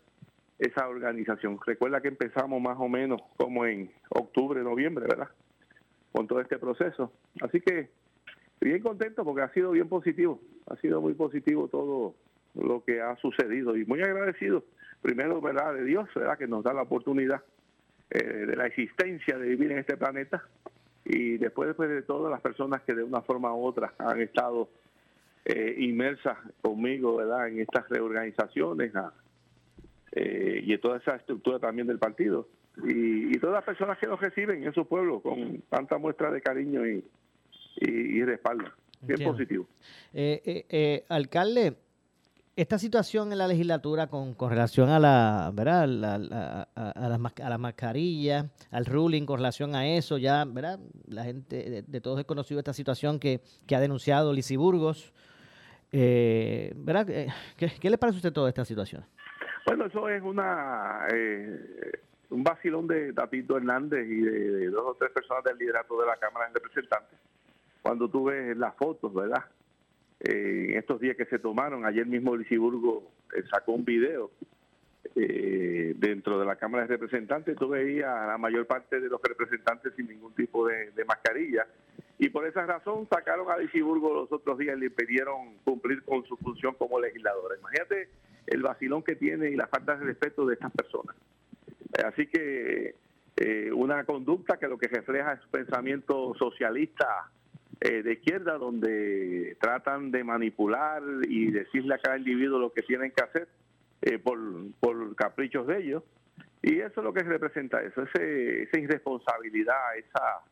esa 0.59 0.87
organización. 0.87 1.59
Recuerda 1.65 2.03
que 2.03 2.09
empezamos 2.09 2.61
más 2.61 2.77
o 2.79 2.91
menos 2.91 3.23
como 3.39 3.65
en 3.65 3.91
octubre, 4.11 4.63
noviembre, 4.63 5.07
¿verdad? 5.09 5.31
Con 6.13 6.27
todo 6.27 6.43
este 6.43 6.59
proceso. 6.59 7.11
Así 7.41 7.63
que 7.63 7.89
bien 8.61 8.83
contento 8.83 9.25
porque 9.25 9.43
ha 9.43 9.53
sido 9.55 9.71
bien 9.71 9.89
positivo, 9.89 10.43
ha 10.67 10.77
sido 10.77 11.01
muy 11.01 11.15
positivo 11.15 11.69
todo 11.69 12.17
lo 12.55 12.85
que 12.85 13.01
ha 13.01 13.17
sucedido 13.17 13.79
y 13.79 13.87
muy 13.87 14.03
agradecido, 14.03 14.63
primero, 15.03 15.41
¿verdad?, 15.41 15.75
de 15.75 15.85
Dios, 15.85 16.09
¿verdad?, 16.15 16.39
que 16.39 16.47
nos 16.47 16.65
da 16.65 16.73
la 16.73 16.83
oportunidad 16.83 17.43
eh, 18.11 18.23
de 18.23 18.57
la 18.57 18.67
existencia 18.67 19.39
de 19.39 19.49
vivir 19.49 19.73
en 19.73 19.79
este 19.79 19.97
planeta 19.97 20.43
y 21.05 21.39
después, 21.39 21.69
después 21.69 21.89
de 21.89 22.03
todas 22.03 22.31
las 22.31 22.41
personas 22.41 22.83
que 22.83 22.95
de 22.95 23.03
una 23.03 23.23
forma 23.23 23.55
u 23.55 23.65
otra 23.65 23.95
han 23.99 24.21
estado 24.21 24.69
eh, 25.45 25.77
inmersas 25.79 26.39
conmigo, 26.61 27.17
¿verdad?, 27.17 27.49
en 27.49 27.61
estas 27.61 27.89
reorganizaciones 27.89 28.93
eh, 30.13 30.61
y 30.65 30.73
en 30.73 30.81
toda 30.81 30.99
esa 30.99 31.17
estructura 31.17 31.59
también 31.59 31.87
del 31.87 31.99
partido 31.99 32.49
y, 32.85 33.39
todas 33.39 33.55
las 33.55 33.65
personas 33.65 33.99
que 33.99 34.07
nos 34.07 34.21
reciben 34.21 34.65
en 34.65 34.73
su 34.73 34.87
pueblo 34.87 35.21
con 35.21 35.63
tanta 35.69 35.99
muestra 35.99 36.31
de 36.31 36.41
cariño 36.41 36.87
y, 36.87 37.05
y, 37.77 38.23
respaldo. 38.25 38.71
Bien 39.01 39.23
positivo. 39.23 39.67
Eh, 40.13 40.43
eh, 40.45 40.67
eh, 40.69 41.05
alcalde, 41.09 41.75
esta 42.57 42.79
situación 42.79 43.33
en 43.33 43.39
la 43.39 43.47
legislatura 43.47 44.07
con, 44.07 44.35
con 44.35 44.51
relación 44.51 44.89
a 44.89 44.99
la, 44.99 45.51
¿verdad? 45.55 45.83
a, 45.83 46.69
a, 46.75 47.09
las, 47.09 47.21
a 47.41 47.59
mascarillas, 47.59 48.47
al 48.71 48.87
ruling 48.87 49.27
con 49.27 49.39
relación 49.39 49.75
a 49.75 49.87
eso, 49.87 50.19
ya, 50.19 50.45
¿verdad? 50.45 50.81
La 51.07 51.25
gente 51.25 51.85
de, 51.87 52.01
todos 52.01 52.19
es 52.19 52.25
conocido 52.25 52.59
esta 52.59 52.73
situación 52.73 53.21
que, 53.21 53.41
que 53.67 53.77
ha 53.77 53.81
denunciado 53.81 54.33
Lizy 54.33 54.57
Burgos. 54.57 55.13
¿verdad? 55.93 57.07
¿Qué, 57.57 57.71
¿Qué, 57.81 57.91
le 57.91 57.97
parece 57.97 58.17
a 58.17 58.19
usted 58.19 58.33
toda 58.33 58.49
esta 58.49 58.65
situación? 58.65 59.05
Bueno, 59.67 59.87
eso 59.87 60.09
es 60.09 60.23
una 60.23 61.07
un 62.31 62.43
vacilón 62.43 62.87
de 62.87 63.13
David 63.13 63.51
Hernández 63.51 64.07
y 64.07 64.21
de, 64.21 64.67
dos 64.71 64.85
o 64.87 64.95
tres 64.95 65.11
personas 65.13 65.45
del 65.45 65.59
liderato 65.59 66.01
de 66.01 66.07
la 66.07 66.17
Cámara 66.17 66.49
de 66.49 66.55
Representantes. 66.55 67.19
Cuando 67.83 68.09
tú 68.09 68.25
ves 68.25 68.57
las 68.57 68.75
fotos, 68.75 69.15
¿verdad? 69.15 69.45
Eh, 70.21 70.69
en 70.71 70.79
estos 70.79 71.01
días 71.01 71.17
que 71.17 71.27
se 71.27 71.39
tomaron, 71.39 71.85
ayer 71.85 72.07
mismo 72.07 72.37
Lisiburgo 72.37 73.11
eh, 73.37 73.43
sacó 73.51 73.73
un 73.73 73.85
video 73.85 74.31
eh, 75.15 75.95
dentro 75.97 76.39
de 76.39 76.47
la 76.47 76.57
Cámara 76.57 76.87
de 76.87 76.97
Representantes, 76.97 77.57
tú 77.57 77.69
veías 77.69 78.09
a 78.09 78.27
la 78.27 78.39
mayor 78.39 78.67
parte 78.67 79.01
de 79.01 79.09
los 79.09 79.21
representantes 79.23 79.93
sin 79.95 80.09
ningún 80.09 80.35
tipo 80.35 80.67
de, 80.67 80.93
mascarilla. 81.07 81.67
Y 82.19 82.31
por 82.31 82.47
esa 82.47 82.65
razón 82.65 83.07
sacaron 83.09 83.51
a 83.51 83.59
Lisiburgo 83.59 84.13
los 84.15 84.33
otros 84.33 84.59
días 84.59 84.77
y 84.77 84.81
le 84.81 84.87
impidieron 84.87 85.59
cumplir 85.65 86.03
con 86.03 86.25
su 86.25 86.37
función 86.39 86.75
como 86.75 86.99
legisladora. 86.99 87.57
Imagínate 87.59 88.09
el 88.47 88.63
vacilón 88.63 89.03
que 89.03 89.17
tiene 89.17 89.51
y 89.51 89.57
la 89.57 89.67
falta 89.67 89.97
de 89.97 90.05
respeto 90.05 90.47
de 90.47 90.55
estas 90.55 90.73
personas. 90.73 91.17
Así 92.05 92.27
que 92.27 92.95
eh, 93.37 93.71
una 93.73 94.05
conducta 94.05 94.59
que 94.59 94.69
lo 94.69 94.79
que 94.79 94.89
refleja 94.89 95.35
es 95.35 95.45
un 95.45 95.51
pensamiento 95.51 96.35
socialista 96.39 97.31
eh, 97.81 98.03
de 98.03 98.13
izquierda, 98.15 98.59
donde 98.59 99.57
tratan 99.61 100.11
de 100.11 100.25
manipular 100.25 101.03
y 101.29 101.51
decirle 101.51 101.95
a 101.95 101.99
cada 101.99 102.19
individuo 102.19 102.59
lo 102.59 102.73
que 102.73 102.83
tienen 102.83 103.13
que 103.13 103.23
hacer 103.23 103.49
eh, 104.03 104.19
por, 104.19 104.39
por 104.81 105.15
caprichos 105.15 105.67
de 105.67 105.79
ellos. 105.79 106.03
Y 106.63 106.81
eso 106.81 107.01
es 107.01 107.05
lo 107.05 107.13
que 107.13 107.23
representa 107.23 107.83
eso, 107.83 108.03
ese, 108.03 108.63
esa 108.63 108.79
irresponsabilidad, 108.79 109.97
esa, 109.99 110.43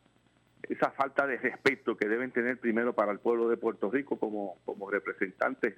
esa 0.69 0.91
falta 0.91 1.27
de 1.27 1.37
respeto 1.37 1.95
que 1.97 2.07
deben 2.07 2.31
tener 2.31 2.59
primero 2.59 2.93
para 2.93 3.11
el 3.11 3.19
pueblo 3.19 3.49
de 3.49 3.57
Puerto 3.57 3.89
Rico 3.89 4.17
como, 4.17 4.57
como 4.65 4.89
representantes 4.89 5.75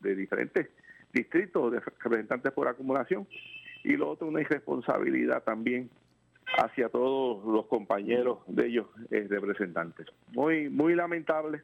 de, 0.00 0.14
diferentes 0.14 0.68
distritos, 1.12 1.72
de 1.72 1.80
representantes 1.80 2.52
por 2.52 2.68
acumulación, 2.68 3.26
y 3.84 3.96
lo 3.96 4.10
otro 4.10 4.28
una 4.28 4.40
irresponsabilidad 4.40 5.42
también 5.42 5.90
hacia 6.58 6.88
todos 6.88 7.44
los 7.44 7.66
compañeros 7.66 8.38
de 8.46 8.66
ellos 8.66 8.86
eh, 9.10 9.26
representantes. 9.28 10.06
Muy 10.32 10.68
muy 10.68 10.94
lamentable 10.94 11.62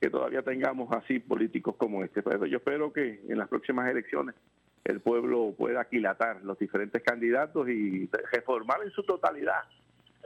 que 0.00 0.10
todavía 0.10 0.42
tengamos 0.42 0.92
así 0.92 1.20
políticos 1.20 1.76
como 1.76 2.02
este, 2.02 2.22
pero 2.22 2.46
yo 2.46 2.58
espero 2.58 2.92
que 2.92 3.20
en 3.28 3.38
las 3.38 3.48
próximas 3.48 3.88
elecciones 3.88 4.34
el 4.84 5.00
pueblo 5.00 5.54
pueda 5.56 5.82
aquilatar 5.82 6.42
los 6.42 6.58
diferentes 6.58 7.02
candidatos 7.02 7.68
y 7.68 8.10
reformar 8.32 8.78
en 8.82 8.90
su 8.90 9.04
totalidad 9.04 9.60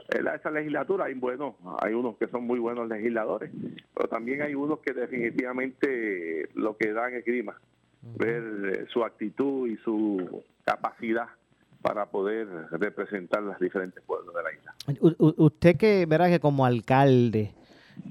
esa 0.09 0.51
legislatura. 0.51 1.05
Hay 1.05 1.13
bueno, 1.13 1.57
hay 1.81 1.93
unos 1.93 2.17
que 2.17 2.27
son 2.27 2.45
muy 2.45 2.59
buenos 2.59 2.87
legisladores, 2.87 3.51
pero 3.93 4.07
también 4.07 4.41
hay 4.41 4.55
unos 4.55 4.79
que 4.79 4.93
definitivamente 4.93 6.49
lo 6.55 6.77
que 6.77 6.93
dan 6.93 7.13
es 7.13 7.25
grima 7.25 7.59
ver 8.17 8.43
eh, 8.43 8.85
su 8.91 9.03
actitud 9.03 9.67
y 9.67 9.75
su 9.77 10.43
capacidad 10.63 11.27
para 11.81 12.09
poder 12.09 12.47
representar 12.71 13.43
los 13.43 13.59
diferentes 13.59 14.03
pueblos 14.03 14.33
de 14.33 14.43
la 14.43 14.51
isla. 14.53 15.33
usted 15.37 15.77
que 15.77 16.05
verá 16.05 16.29
que 16.29 16.39
como 16.39 16.65
alcalde 16.65 17.53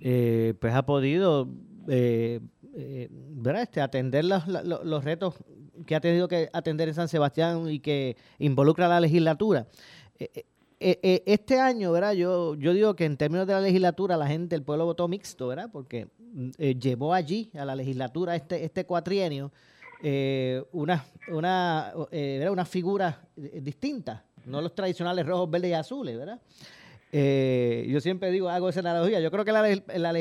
eh, 0.00 0.54
pues 0.60 0.74
ha 0.74 0.84
podido 0.84 1.48
eh, 1.88 2.40
eh 2.74 3.08
Este, 3.56 3.80
atender 3.80 4.24
los, 4.24 4.46
los, 4.46 5.04
retos 5.04 5.34
que 5.86 5.94
ha 5.94 6.00
tenido 6.00 6.28
que 6.28 6.48
atender 6.52 6.88
en 6.88 6.94
San 6.94 7.08
Sebastián 7.08 7.68
y 7.68 7.80
que 7.80 8.16
involucra 8.38 8.88
la 8.88 9.00
legislatura. 9.00 9.66
este 10.78 11.60
año, 11.60 11.92
¿verdad? 11.92 12.12
Yo, 12.12 12.54
yo 12.56 12.72
digo 12.72 12.96
que 12.96 13.04
en 13.04 13.16
términos 13.16 13.46
de 13.46 13.52
la 13.52 13.60
legislatura 13.60 14.16
la 14.16 14.26
gente, 14.26 14.56
el 14.56 14.62
pueblo 14.62 14.84
votó 14.84 15.08
mixto, 15.08 15.48
¿verdad? 15.48 15.70
Porque 15.72 16.08
llevó 16.56 17.14
allí 17.14 17.50
a 17.54 17.64
la 17.64 17.74
legislatura 17.74 18.36
este, 18.36 18.64
este 18.64 18.84
cuatrienio 18.84 19.52
eh, 20.02 20.62
una, 20.72 21.04
una, 21.28 21.92
eh, 22.10 22.48
una 22.50 22.64
figura 22.64 23.20
eh, 23.36 23.60
distinta, 23.62 24.24
no 24.44 24.60
los 24.60 24.74
tradicionales 24.74 25.26
rojos, 25.26 25.50
verdes 25.50 25.70
y 25.70 25.74
azules, 25.74 26.16
¿verdad? 26.16 26.40
Eh, 27.12 27.86
yo 27.88 28.00
siempre 28.00 28.30
digo, 28.30 28.48
hago 28.48 28.68
esa 28.68 28.80
analogía, 28.80 29.20
yo 29.20 29.30
creo 29.30 29.44
que 29.44 29.52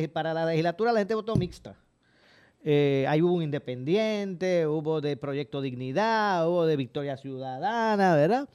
para 0.10 0.34
la 0.34 0.46
legislatura 0.46 0.94
la 0.94 1.00
gente 1.00 1.16
votó 1.16 1.36
mixta. 1.36 1.76
ahí 2.64 3.22
hubo 3.22 3.34
un 3.34 3.44
independiente, 3.44 4.66
hubo 4.66 5.02
de 5.02 5.18
Proyecto 5.18 5.62
Dignidad, 5.62 6.48
hubo 6.48 6.66
de 6.66 6.78
Victoria 6.78 7.18
Ciudadana, 7.18 8.16
¿verdad? 8.16 8.48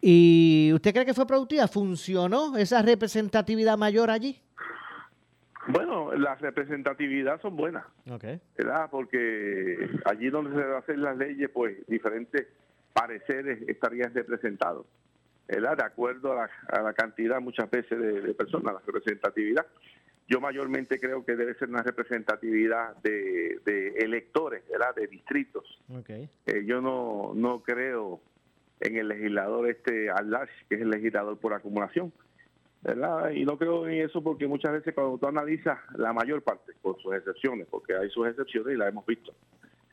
¿Y 0.00 0.70
usted 0.72 0.92
cree 0.92 1.04
que 1.04 1.14
fue 1.14 1.26
productiva? 1.26 1.66
¿Funcionó 1.68 2.56
esa 2.56 2.80
representatividad 2.80 3.76
mayor 3.76 4.10
allí? 4.10 4.40
Bueno, 5.68 6.12
las 6.14 6.40
representatividad 6.40 7.40
son 7.40 7.56
buenas, 7.56 7.84
¿verdad? 8.56 8.88
Porque 8.90 9.88
allí 10.04 10.30
donde 10.30 10.54
se 10.54 10.74
hacen 10.74 11.02
las 11.02 11.16
leyes, 11.16 11.50
pues 11.52 11.76
diferentes 11.86 12.46
pareceres 12.92 13.68
estarían 13.68 14.14
representados, 14.14 14.86
¿verdad? 15.48 15.76
De 15.76 15.84
acuerdo 15.84 16.32
a 16.32 16.48
la, 16.82 16.92
cantidad 16.94 17.40
muchas 17.40 17.70
veces 17.70 17.98
de, 17.98 18.34
personas, 18.34 18.74
la 18.74 18.80
representatividad. 18.86 19.66
Yo 20.28 20.40
mayormente 20.40 20.98
creo 20.98 21.24
que 21.24 21.36
debe 21.36 21.54
ser 21.54 21.68
una 21.68 21.82
representatividad 21.82 22.96
de, 22.96 23.94
electores, 23.98 24.62
¿verdad? 24.68 24.94
De 24.94 25.06
distritos. 25.06 25.64
Okay. 26.00 26.28
Eh, 26.46 26.64
yo 26.64 26.80
no, 26.80 27.32
no 27.34 27.62
creo 27.62 28.20
en 28.80 28.96
el 28.96 29.08
legislador 29.08 29.68
este 29.68 30.10
al 30.10 30.30
que 30.68 30.74
es 30.74 30.80
el 30.82 30.90
legislador 30.90 31.38
por 31.38 31.54
acumulación 31.54 32.12
y 33.34 33.44
no 33.44 33.58
creo 33.58 33.88
en 33.88 34.04
eso 34.04 34.22
porque 34.22 34.46
muchas 34.46 34.72
veces 34.72 34.94
cuando 34.94 35.18
tú 35.18 35.26
analizas 35.26 35.78
la 35.96 36.12
mayor 36.12 36.42
parte, 36.42 36.72
con 36.82 36.96
sus 36.98 37.14
excepciones, 37.14 37.66
porque 37.68 37.96
hay 37.96 38.08
sus 38.10 38.28
excepciones 38.28 38.74
y 38.74 38.76
las 38.76 38.88
hemos 38.88 39.04
visto, 39.06 39.32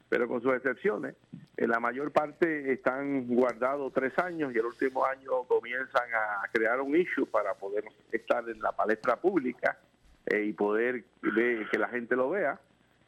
pero 0.10 0.28
con 0.28 0.42
sus 0.42 0.54
excepciones, 0.54 1.16
en 1.58 1.70
la 1.70 1.80
mayor 1.80 2.12
parte 2.12 2.72
están 2.72 3.28
guardados 3.28 3.92
tres 3.94 4.18
años 4.20 4.54
y 4.54 4.58
el 4.58 4.66
último 4.66 5.06
año 5.06 5.44
comienzan 5.48 6.10
a 6.14 6.48
crear 6.52 6.82
un 6.82 6.96
issue 6.96 7.26
para 7.26 7.54
poder 7.56 7.86
estar 8.12 8.48
en 8.48 8.60
la 8.60 8.72
palestra 8.72 9.16
pública 9.16 9.78
eh, 10.26 10.44
y 10.46 10.54
poder 10.54 11.04
que 11.22 11.80
la 11.80 11.88
gente 11.90 12.16
lo 12.16 12.30
vea. 12.30 12.60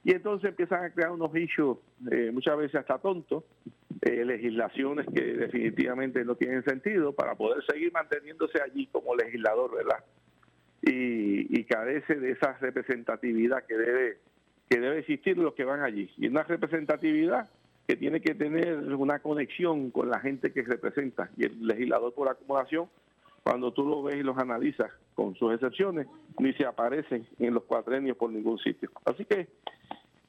Y 0.05 0.11
entonces 0.11 0.49
empiezan 0.49 0.83
a 0.83 0.91
crear 0.91 1.09
unos 1.09 1.35
issues 1.35 1.79
eh, 2.11 2.29
muchas 2.31 2.55
veces 2.55 2.75
hasta 2.75 2.99
tontos, 2.99 3.43
eh, 4.03 4.23
legislaciones 4.23 5.07
que 5.07 5.19
definitivamente 5.19 6.23
no 6.23 6.35
tienen 6.35 6.63
sentido 6.63 7.11
para 7.11 7.33
poder 7.33 7.65
seguir 7.65 7.91
manteniéndose 7.91 8.61
allí 8.61 8.85
como 8.85 9.15
legislador, 9.15 9.75
¿verdad? 9.75 10.05
Y, 10.83 11.63
carece 11.63 12.13
de 12.13 12.31
esa 12.31 12.53
representatividad 12.59 13.65
que 13.65 13.75
debe 13.75 14.17
que 14.69 14.79
debe 14.79 14.99
existir 14.99 15.35
los 15.35 15.55
que 15.55 15.63
van 15.63 15.81
allí. 15.81 16.11
Y 16.17 16.27
una 16.27 16.43
representatividad 16.43 17.49
que 17.87 17.95
tiene 17.95 18.21
que 18.21 18.35
tener 18.35 18.77
una 18.93 19.17
conexión 19.17 19.89
con 19.89 20.11
la 20.11 20.19
gente 20.19 20.53
que 20.53 20.61
representa. 20.61 21.31
Y 21.35 21.45
el 21.45 21.65
legislador 21.65 22.13
por 22.13 22.29
acumulación, 22.29 22.87
cuando 23.45 23.71
tú 23.71 23.87
lo 23.87 24.01
ves 24.01 24.15
y 24.15 24.23
los 24.23 24.39
analizas, 24.39 24.91
con 25.13 25.35
sus 25.35 25.53
excepciones, 25.53 26.07
ni 26.39 26.51
se 26.53 26.65
aparecen 26.65 27.27
en 27.37 27.53
los 27.53 27.63
cuatrenios 27.65 28.17
por 28.17 28.31
ningún 28.31 28.57
sitio. 28.57 28.89
Así 29.05 29.23
que 29.23 29.47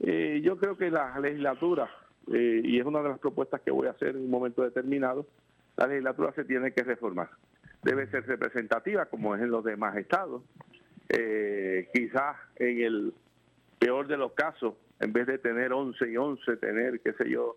eh, 0.01 0.43
yo 0.45 0.59
creo 0.59 0.77
que 0.77 0.91
la 0.91 1.19
legislatura 1.19 1.89
eh, 2.31 2.61
y 2.63 2.79
es 2.79 2.85
una 2.85 3.01
de 3.01 3.09
las 3.09 3.19
propuestas 3.19 3.63
que 3.63 3.71
voy 3.71 3.87
a 3.87 3.93
hacer 3.93 4.11
en 4.11 4.25
un 4.25 4.31
momento 4.31 4.63
determinado, 4.63 5.27
la 5.79 5.87
legislatura 5.87 6.33
se 6.35 6.45
tiene 6.45 6.73
que 6.73 6.83
reformar. 6.83 7.31
Debe 7.83 8.07
ser 8.09 8.27
representativa 8.27 9.07
como 9.07 9.35
es 9.35 9.41
en 9.41 9.51
los 9.51 9.65
demás 9.65 9.97
estados. 9.97 10.43
Eh, 11.09 11.89
quizás 11.95 12.37
en 12.57 12.81
el 12.83 13.15
peor 13.79 14.09
de 14.09 14.19
los 14.19 14.33
casos, 14.33 14.75
en 15.01 15.15
vez 15.15 15.27
de 15.27 15.39
tener 15.39 15.73
11 15.73 16.11
y 16.11 16.19
11, 16.19 16.57
tener, 16.59 17.01
qué 17.01 17.15
sé 17.15 17.31
yo, 17.31 17.57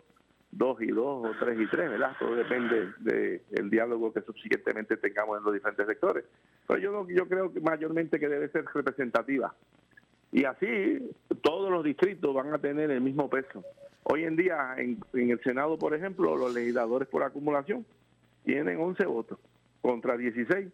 2 0.52 0.82
y 0.82 0.88
2 0.88 1.06
o 1.06 1.32
3 1.40 1.60
y 1.60 1.68
3, 1.68 1.90
¿verdad? 1.92 2.16
Todo 2.18 2.36
depende 2.36 2.92
del 3.00 3.70
diálogo 3.70 4.12
que 4.12 4.22
suficientemente 4.22 4.98
tengamos 4.98 5.38
en 5.38 5.44
los 5.44 5.54
diferentes 5.54 5.86
sectores. 5.86 6.26
Pero 6.68 6.80
yo, 6.80 7.08
yo 7.10 7.28
creo 7.28 7.54
que 7.54 7.62
mayormente 7.62 8.20
que 8.20 8.28
debe 8.28 8.50
ser 8.50 8.66
representativa 8.74 9.54
Y 10.32 10.46
así 10.46 11.12
todos 11.42 11.72
los 11.72 11.84
distritos 11.84 12.34
van 12.34 12.54
a 12.54 12.60
tener 12.60 12.90
el 12.92 13.02
mismo 13.02 13.30
peso. 13.30 13.64
Hoy 14.04 14.24
en 14.24 14.36
día 14.36 14.74
en, 14.78 15.00
en 15.14 15.30
el 15.30 15.40
Senado, 15.42 15.78
por 15.78 15.94
ejemplo, 15.94 16.36
los 16.36 16.54
legisladores 16.54 17.08
por 17.08 17.24
acumulación 17.24 17.86
tienen 18.44 18.80
11 18.80 19.06
votos 19.06 19.40
contra 19.82 20.18
16, 20.18 20.68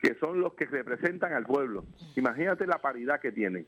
que 0.00 0.14
son 0.16 0.40
los 0.40 0.54
que 0.54 0.66
representan 0.66 1.32
al 1.32 1.44
pueblo. 1.44 1.84
Imagínate 2.16 2.66
la 2.66 2.78
paridad 2.78 3.20
que 3.20 3.32
tienen. 3.32 3.66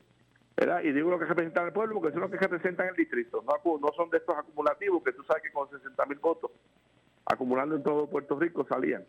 ¿Verdad? 0.57 0.81
Y 0.83 0.91
digo 0.91 1.09
lo 1.09 1.17
que 1.19 1.25
representan 1.25 1.65
al 1.65 1.73
pueblo 1.73 1.95
porque 1.95 2.11
son 2.13 2.21
los 2.21 2.31
que 2.31 2.37
representan 2.37 2.87
el 2.89 2.95
distrito, 2.95 3.43
no, 3.45 3.77
no 3.79 3.87
son 3.95 4.09
de 4.09 4.17
estos 4.17 4.37
acumulativos 4.37 5.03
que 5.03 5.13
tú 5.13 5.23
sabes 5.23 5.43
que 5.43 5.51
con 5.51 5.69
60 5.69 6.05
mil 6.05 6.19
votos, 6.19 6.51
acumulando 7.25 7.75
en 7.75 7.83
todo 7.83 8.07
Puerto 8.07 8.39
Rico, 8.39 8.65
salían. 8.67 9.03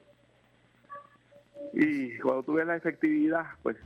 Y 1.72 2.18
cuando 2.18 2.42
tú 2.42 2.54
ves 2.54 2.66
la 2.66 2.76
efectividad, 2.76 3.44
pues 3.62 3.76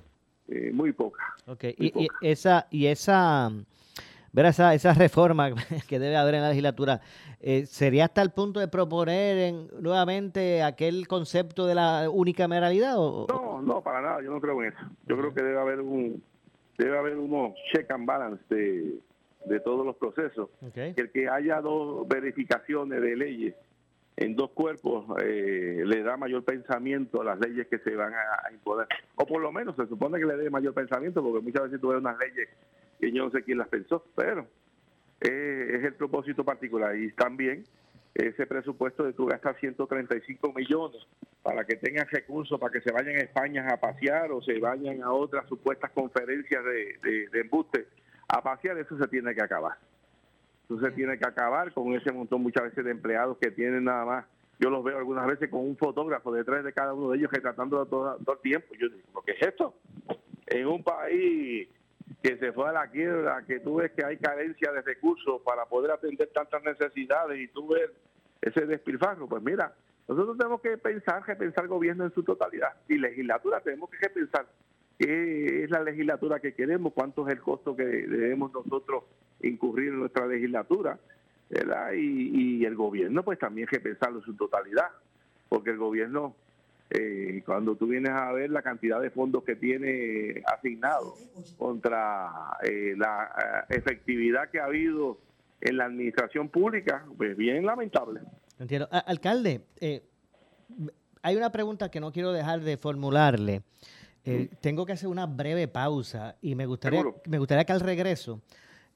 eh, 0.49 0.71
muy 0.73 0.93
poca. 0.93 1.23
Ok, 1.47 1.65
Muy 1.79 1.93
y, 1.95 2.05
y 2.05 2.09
esa, 2.31 2.67
y 2.71 2.87
esa, 2.87 3.51
ver 4.33 4.47
esa, 4.47 4.75
esa 4.75 4.93
reforma 4.95 5.51
que 5.89 5.99
debe 5.99 6.17
haber 6.17 6.37
en 6.37 6.43
la 6.43 6.49
legislatura, 6.51 7.01
eh, 7.41 7.67
¿sería 7.67 8.07
hasta 8.07 8.23
el 8.23 8.31
punto 8.31 8.61
de 8.61 8.69
proponer 8.69 9.37
en- 9.39 9.69
nuevamente 9.81 10.63
aquel 10.63 11.07
concepto 11.07 11.67
de 11.67 11.75
la 11.77 12.09
unicameralidad? 12.11 12.95
O, 12.99 13.27
No, 13.29 13.63
no, 13.63 13.81
para 13.83 14.01
nada, 14.03 14.23
yo 14.23 14.31
no 14.31 14.41
creo 14.41 14.61
en 14.63 14.73
eso. 14.73 14.83
Yo 15.07 15.17
creo 15.17 15.33
que 15.35 15.43
debe 15.43 15.61
haber 15.61 15.81
un 15.81 16.23
debe 16.78 16.99
haber 16.99 17.16
unos 17.16 17.54
check 17.73 17.90
and 17.90 18.06
balance 18.06 18.42
de, 18.49 18.99
de 19.47 19.61
todos 19.61 19.85
los 19.87 19.97
procesos. 19.97 20.50
Que 20.75 20.95
el 20.97 21.11
que 21.11 21.28
haya 21.28 21.61
dos 21.61 22.06
verificaciones 22.09 23.00
de 23.00 23.16
leyes 23.16 23.54
en 24.16 24.35
dos 24.35 24.50
cuerpos 24.52 25.04
eh, 25.23 25.83
le 25.85 26.02
da 26.02 26.16
mayor 26.16 26.42
pensamiento 26.42 27.21
a 27.21 27.25
las 27.25 27.38
leyes 27.38 27.66
que 27.68 27.78
se 27.78 27.95
van 27.95 28.14
a, 28.14 28.47
a 28.47 28.52
imponer. 28.52 28.87
O 29.16 29.26
por 29.26 29.42
lo 29.42 29.52
menos 29.52 29.76
se 29.76 29.87
supone 29.87 30.18
que 30.18 30.26
le 30.26 30.37
dé 30.37 30.50
mayor 30.50 30.73
pensamiento, 30.73 31.23
porque 31.23 31.45
muchas 31.45 31.64
veces 31.64 31.80
tú 31.80 31.88
ves 31.88 31.99
unas 31.99 32.18
leyes 32.18 32.49
que 32.99 33.12
yo 33.12 33.25
no 33.25 33.30
sé 33.30 33.42
quién 33.42 33.59
las 33.59 33.68
pensó, 33.68 34.04
pero 34.14 34.47
eh, 35.21 35.76
es 35.78 35.85
el 35.85 35.95
propósito 35.95 36.45
particular. 36.45 36.97
Y 36.97 37.12
también 37.12 37.64
ese 38.14 38.47
presupuesto 38.47 39.04
de 39.04 39.12
tú 39.12 39.26
gastar 39.26 39.59
135 39.61 40.52
millones 40.52 41.06
para 41.47 41.65
que 41.65 41.76
tengan 41.76 42.09
recursos, 42.09 42.59
para 42.59 42.73
que 42.73 42.81
se 42.81 42.91
vayan 42.91 43.15
a 43.15 43.21
España 43.21 43.65
a 43.71 43.76
pasear 43.76 44.33
o 44.33 44.43
se 44.43 44.59
vayan 44.59 45.00
a 45.00 45.12
otras 45.12 45.49
supuestas 45.49 45.93
conferencias 45.93 46.65
de, 46.65 46.99
de, 47.09 47.29
de 47.29 47.41
embuste 47.41 47.87
a 48.26 48.43
pasear, 48.43 48.76
eso 48.79 48.99
se 48.99 49.07
tiene 49.07 49.33
que 49.33 49.45
acabar. 49.45 49.79
Eso 50.65 50.81
se 50.81 50.91
tiene 50.91 51.17
que 51.17 51.25
acabar 51.25 51.73
con 51.73 51.93
ese 51.93 52.11
montón 52.11 52.43
muchas 52.43 52.65
veces 52.65 52.85
de 52.85 52.91
empleados 52.91 53.38
que 53.38 53.53
tienen 53.53 53.85
nada 53.85 54.05
más. 54.05 54.25
Yo 54.59 54.71
los 54.71 54.83
veo 54.83 54.99
algunas 54.99 55.25
veces 55.25 55.49
con 55.49 55.61
un 55.61 55.76
fotógrafo 55.76 56.33
detrás 56.33 56.65
de 56.65 56.73
cada 56.73 56.93
uno 56.95 57.11
de 57.11 57.19
ellos 57.19 57.31
retratando 57.31 57.87
todo, 57.87 58.17
todo 58.17 58.35
el 58.35 58.43
tiempo. 58.43 58.75
Yo 58.75 58.88
digo, 58.88 59.23
¿qué 59.25 59.31
es 59.38 59.47
esto? 59.47 59.76
En 60.49 60.67
un 60.67 60.83
país 60.83 61.69
que 62.25 62.38
se 62.38 62.53
fue 62.55 62.69
a 62.71 62.73
la 62.73 62.91
quiebra, 62.91 63.45
que 63.47 63.61
tú 63.61 63.76
ves 63.76 63.93
que 63.93 64.05
hay 64.05 64.17
carencia 64.17 64.73
de 64.73 64.83
recursos 64.83 65.41
para 65.43 65.65
poder 65.67 65.93
atender 65.93 66.29
tantas 66.35 66.65
necesidades 66.65 67.38
y 67.38 67.47
tú 67.47 67.69
ves 67.69 67.88
ese 68.41 68.67
despilfarro, 68.67 69.29
pues 69.29 69.45
mira, 69.45 69.73
nosotros 70.09 70.39
tenemos 70.39 70.61
que 70.61 70.79
pensar, 70.79 71.23
repensar 71.27 71.67
gobierno 71.67 72.05
en 72.05 72.15
su 72.15 72.23
totalidad 72.23 72.75
y 72.89 72.99
legislatura 72.99 73.61
tenemos 73.61 73.91
que 73.91 73.99
repensar 73.99 74.47
qué 74.99 75.65
es 75.65 75.71
la 75.71 75.83
legislatura 75.83 76.41
que 76.41 76.55
queremos, 76.55 76.93
cuánto 76.93 77.27
es 77.27 77.35
el 77.35 77.41
costo 77.41 77.77
que 77.77 77.85
debemos 77.85 78.53
nosotros 78.53 79.05
incurrir 79.43 79.89
en 79.89 80.01
nuestra 80.01 80.27
legislatura, 80.27 80.99
¿verdad? 81.51 81.93
Y, 81.93 82.61
y 82.61 82.65
el 82.65 82.75
gobierno 82.75 83.23
pues 83.23 83.39
también 83.39 83.69
repensarlo 83.69 84.21
en 84.21 84.25
su 84.25 84.35
totalidad, 84.35 84.89
porque 85.49 85.71
el 85.71 85.79
gobierno 85.79 86.35
eh, 86.91 87.43
cuando 87.45 87.75
tú 87.75 87.89
vienes 87.89 88.13
a 88.13 88.33
ver 88.33 88.51
la 88.51 88.63
cantidad 88.63 89.01
de 89.01 89.11
fondos 89.11 89.43
que 89.43 89.57
tiene 89.57 90.43
asignado 90.47 91.15
contra 91.59 92.31
eh, 92.63 92.95
la 92.97 93.67
eh, 93.69 93.75
efectividad 93.77 94.51
que 94.51 94.61
ha 94.61 94.67
habido 94.67 95.19
en 95.61 95.79
la 95.79 95.87
administración 95.87 96.49
pública, 96.49 97.05
pues 97.17 97.37
bien 97.37 97.66
lamentable. 97.66 98.21
Entiendo. 98.59 98.88
A- 98.90 98.99
alcalde, 98.99 99.66
eh, 99.81 100.03
hay 101.23 101.37
una 101.37 101.51
pregunta 101.53 101.90
que 101.90 102.01
no 102.01 102.12
quiero 102.12 102.33
dejar 102.33 102.61
de 102.62 102.77
formularle. 102.77 103.62
Eh, 104.25 104.49
Tengo 104.61 104.85
que 104.87 104.92
hacer 104.92 105.09
una 105.09 105.27
breve 105.27 105.69
pausa 105.69 106.37
y 106.42 106.55
me 106.55 106.66
gustaría, 106.66 107.01
Seguro. 107.01 107.23
me 107.27 107.38
gustaría 107.38 107.64
que 107.64 107.73
al 107.73 107.81
regreso, 107.81 108.40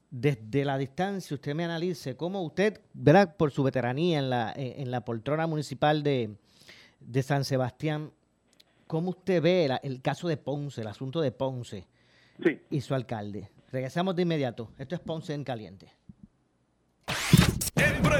desde 0.09 0.65
la 0.65 0.77
distancia, 0.77 1.35
usted 1.35 1.55
me 1.55 1.63
analice 1.63 2.17
cómo 2.17 2.41
usted, 2.43 2.81
¿verdad? 2.93 3.35
por 3.37 3.51
su 3.51 3.63
veteranía 3.63 4.19
en 4.19 4.29
la, 4.29 4.51
en 4.55 4.81
en 4.81 4.91
la 4.91 5.05
poltrona 5.05 5.47
municipal 5.47 6.03
de, 6.03 6.35
de 6.99 7.23
San 7.23 7.45
Sebastián, 7.45 8.11
cómo 8.87 9.11
usted 9.11 9.41
ve 9.41 9.67
la- 9.69 9.77
el 9.77 10.01
caso 10.01 10.27
de 10.27 10.35
Ponce, 10.35 10.81
el 10.81 10.87
asunto 10.87 11.21
de 11.21 11.31
Ponce 11.31 11.87
Sí. 12.43 12.59
y 12.69 12.81
su 12.81 12.93
alcalde. 12.93 13.49
Regresamos 13.71 14.15
de 14.17 14.23
inmediato. 14.23 14.71
Esto 14.77 14.95
es 14.95 15.01
Ponce 15.01 15.33
en 15.33 15.45
Caliente. 15.45 15.93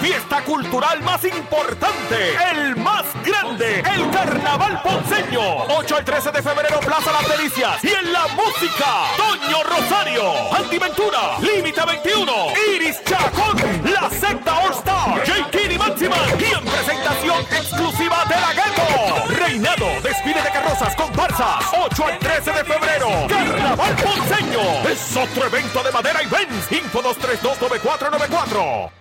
Fiesta 0.00 0.42
cultural 0.44 1.02
más 1.02 1.22
importante, 1.24 2.34
el 2.52 2.76
más 2.76 3.04
grande, 3.24 3.80
el 3.80 4.10
Carnaval 4.10 4.80
Ponceño. 4.82 5.64
8 5.68 5.96
al 5.96 6.04
13 6.04 6.30
de 6.32 6.42
febrero, 6.42 6.80
Plaza 6.80 7.12
Las 7.12 7.28
Delicias. 7.36 7.84
Y 7.84 7.88
en 7.88 8.12
la 8.12 8.26
música, 8.28 8.86
Toño 9.16 9.62
Rosario, 9.62 10.54
Antiventura, 10.54 11.38
Límite 11.40 11.80
21, 11.84 12.32
Iris 12.74 13.02
Chacón, 13.04 13.56
La 13.92 14.08
Secta 14.08 14.58
All 14.60 14.72
Star, 14.72 15.20
J. 15.26 15.50
Kid 15.50 15.70
y 15.70 15.78
Máxima. 15.78 16.16
Y 16.38 16.44
en 16.44 16.64
presentación 16.64 17.40
exclusiva 17.50 18.24
de 18.24 18.36
la 18.36 18.52
Ghetto. 18.54 19.34
Reinado, 19.38 19.86
desfile 20.02 20.42
de 20.42 20.50
carrozas, 20.50 20.96
comparsas. 20.96 21.66
8 21.76 22.06
al 22.06 22.18
13 22.18 22.52
de 22.52 22.64
febrero, 22.64 23.26
Carnaval 23.28 23.94
Ponceño. 23.96 24.88
Es 24.88 25.14
otro 25.16 25.46
evento 25.46 25.82
de 25.82 25.92
madera 25.92 26.22
y 26.22 26.26
Benz. 26.26 26.72
Info 26.72 27.02
2329494. 27.02 28.99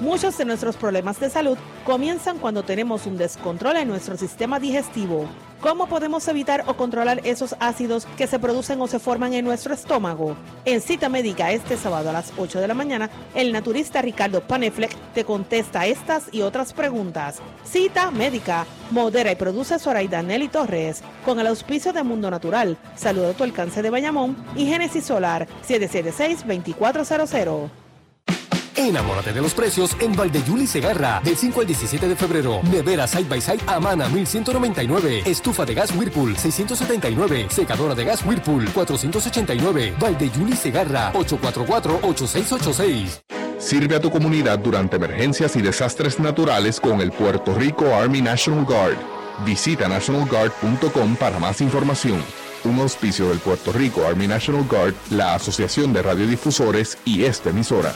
Muchos 0.00 0.36
de 0.38 0.46
nuestros 0.46 0.78
problemas 0.78 1.20
de 1.20 1.28
salud 1.28 1.58
comienzan 1.84 2.38
cuando 2.38 2.62
tenemos 2.62 3.04
un 3.04 3.18
descontrol 3.18 3.76
en 3.76 3.88
nuestro 3.88 4.16
sistema 4.16 4.58
digestivo. 4.58 5.28
¿Cómo 5.60 5.88
podemos 5.88 6.26
evitar 6.26 6.64
o 6.66 6.74
controlar 6.74 7.20
esos 7.24 7.54
ácidos 7.60 8.06
que 8.16 8.26
se 8.26 8.38
producen 8.38 8.80
o 8.80 8.86
se 8.86 8.98
forman 8.98 9.34
en 9.34 9.44
nuestro 9.44 9.74
estómago? 9.74 10.38
En 10.64 10.80
cita 10.80 11.10
médica 11.10 11.52
este 11.52 11.76
sábado 11.76 12.08
a 12.08 12.14
las 12.14 12.32
8 12.38 12.62
de 12.62 12.68
la 12.68 12.72
mañana, 12.72 13.10
el 13.34 13.52
naturista 13.52 14.00
Ricardo 14.00 14.40
Panefleck 14.40 14.96
te 15.12 15.24
contesta 15.24 15.84
estas 15.84 16.32
y 16.32 16.40
otras 16.40 16.72
preguntas. 16.72 17.42
Cita 17.62 18.10
médica. 18.10 18.64
Modera 18.90 19.32
y 19.32 19.36
produce 19.36 19.78
Zoraida 19.78 20.22
Nelly 20.22 20.48
Torres 20.48 21.02
con 21.26 21.40
el 21.40 21.46
auspicio 21.46 21.92
de 21.92 22.02
Mundo 22.02 22.30
Natural, 22.30 22.78
Salud 22.96 23.26
a 23.26 23.34
tu 23.34 23.44
alcance 23.44 23.82
de 23.82 23.90
Bayamón 23.90 24.34
y 24.56 24.64
Génesis 24.64 25.04
Solar 25.04 25.46
776-2400. 25.68 27.79
Enamórate 28.80 29.32
de 29.34 29.42
los 29.42 29.52
precios 29.52 29.94
en 30.00 30.16
Valdeyuli 30.16 30.66
Segarra. 30.66 31.20
Del 31.22 31.36
5 31.36 31.60
al 31.60 31.66
17 31.66 32.08
de 32.08 32.16
febrero. 32.16 32.62
Nevera 32.62 33.06
Side 33.06 33.28
by 33.28 33.38
Side 33.38 33.60
Amana 33.66 34.08
1199. 34.08 35.24
Estufa 35.26 35.66
de 35.66 35.74
gas 35.74 35.94
Whirlpool 35.94 36.34
679. 36.34 37.48
Secadora 37.50 37.94
de 37.94 38.04
gas 38.04 38.24
Whirlpool 38.24 38.70
489. 38.72 39.96
Valdeyuli 40.00 40.56
Segarra 40.56 41.12
844-8686. 41.12 43.20
Sirve 43.58 43.96
a 43.96 44.00
tu 44.00 44.10
comunidad 44.10 44.58
durante 44.58 44.96
emergencias 44.96 45.56
y 45.56 45.60
desastres 45.60 46.18
naturales 46.18 46.80
con 46.80 47.02
el 47.02 47.12
Puerto 47.12 47.54
Rico 47.54 47.94
Army 47.94 48.22
National 48.22 48.64
Guard. 48.64 48.96
Visita 49.44 49.88
nationalguard.com 49.88 51.16
para 51.16 51.38
más 51.38 51.60
información. 51.60 52.24
Un 52.64 52.80
auspicio 52.80 53.28
del 53.28 53.40
Puerto 53.40 53.72
Rico 53.72 54.06
Army 54.06 54.26
National 54.26 54.66
Guard, 54.66 54.94
la 55.10 55.34
Asociación 55.34 55.92
de 55.92 56.00
Radiodifusores 56.00 56.96
y 57.04 57.24
esta 57.24 57.50
emisora. 57.50 57.94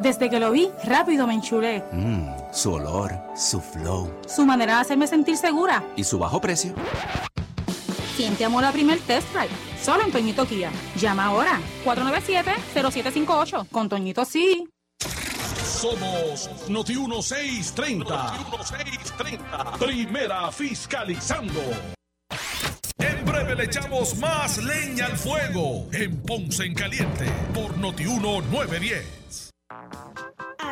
Desde 0.00 0.30
que 0.30 0.38
lo 0.38 0.50
vi, 0.52 0.70
rápido 0.84 1.26
me 1.26 1.34
enchulé. 1.34 1.82
Mmm, 1.92 2.28
su 2.52 2.72
olor, 2.72 3.18
su 3.36 3.60
flow 3.60 4.10
Su 4.28 4.46
manera 4.46 4.76
de 4.76 4.80
hacerme 4.82 5.06
sentir 5.06 5.36
segura. 5.36 5.82
y 5.96 6.04
su 6.04 6.18
bajo 6.18 6.40
precio. 6.40 6.72
¿Quién 8.16 8.36
te 8.36 8.44
amó 8.44 8.60
la 8.60 8.72
primer 8.72 8.98
test 9.00 9.28
drive? 9.32 9.50
Solo 9.82 10.04
en 10.04 10.10
Toñito 10.12 10.44
Kia. 10.46 10.70
Llama 10.96 11.26
ahora. 11.26 11.60
497-0758. 11.84 13.68
Con 13.70 13.88
Toñito 13.88 14.24
sí. 14.24 14.68
Somos 15.64 16.50
Noti 16.68 16.96
1630. 16.96 18.14
Noti 18.14 18.38
1630. 18.50 19.72
Primera 19.78 20.50
fiscalizando. 20.50 21.60
En 22.98 23.24
breve 23.24 23.54
le 23.54 23.64
echamos 23.64 24.16
más 24.18 24.58
leña 24.58 25.06
al 25.06 25.16
fuego 25.16 25.86
en 25.92 26.20
Ponce 26.22 26.64
en 26.64 26.74
Caliente 26.74 27.26
por 27.54 27.78
Noti 27.78 28.04
1910. 28.04 29.47
Bye. 29.70 30.07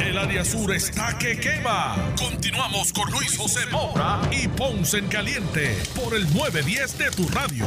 El 0.00 0.16
área 0.16 0.44
sur 0.44 0.72
está 0.72 1.18
que 1.18 1.38
quema. 1.38 1.96
Continuamos 2.18 2.92
con 2.92 3.10
Luis 3.10 3.36
José 3.36 3.60
Moura 3.70 4.20
y 4.30 4.48
Ponce 4.48 4.98
en 4.98 5.08
Caliente 5.08 5.76
por 5.94 6.14
el 6.14 6.22
910 6.32 6.98
de 6.98 7.10
tu 7.10 7.28
radio. 7.28 7.64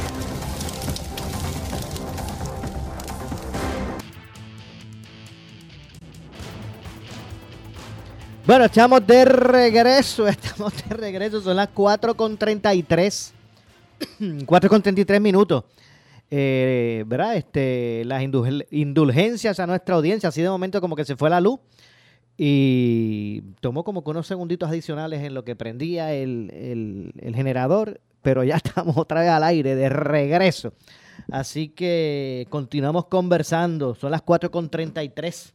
Bueno, 8.44 8.64
estamos 8.64 9.06
de 9.06 9.24
regreso, 9.24 10.26
estamos 10.28 10.72
de 10.88 10.96
regreso, 10.96 11.40
son 11.40 11.56
las 11.56 11.68
4 11.68 12.16
con 12.16 12.36
33, 12.36 13.32
4 14.44 14.70
con 14.70 14.82
33 14.82 15.20
minutos. 15.20 15.64
Eh, 16.34 17.04
¿Verdad? 17.06 17.36
Este, 17.36 18.04
las 18.06 18.22
indul- 18.22 18.66
indulgencias 18.70 19.60
a 19.60 19.66
nuestra 19.66 19.96
audiencia, 19.96 20.30
así 20.30 20.40
de 20.40 20.48
momento 20.48 20.80
como 20.80 20.96
que 20.96 21.04
se 21.04 21.14
fue 21.14 21.28
la 21.28 21.42
luz 21.42 21.60
y 22.38 23.42
tomó 23.60 23.84
como 23.84 24.02
que 24.02 24.10
unos 24.10 24.26
segunditos 24.26 24.70
adicionales 24.70 25.22
en 25.22 25.34
lo 25.34 25.44
que 25.44 25.54
prendía 25.56 26.14
el, 26.14 26.50
el- 26.54 27.12
el 27.20 27.34
generador, 27.34 28.00
pero 28.22 28.44
ya 28.44 28.56
estamos 28.64 28.96
otra 28.96 29.20
vez 29.20 29.28
al 29.30 29.44
aire, 29.44 29.74
de 29.74 29.88
regreso. 29.90 30.72
Así 31.30 31.68
que 31.68 32.46
continuamos 32.48 33.06
conversando, 33.06 33.94
son 33.94 34.10
las 34.10 34.22
4 34.22 34.50
con 34.50 34.70
33. 34.70 35.52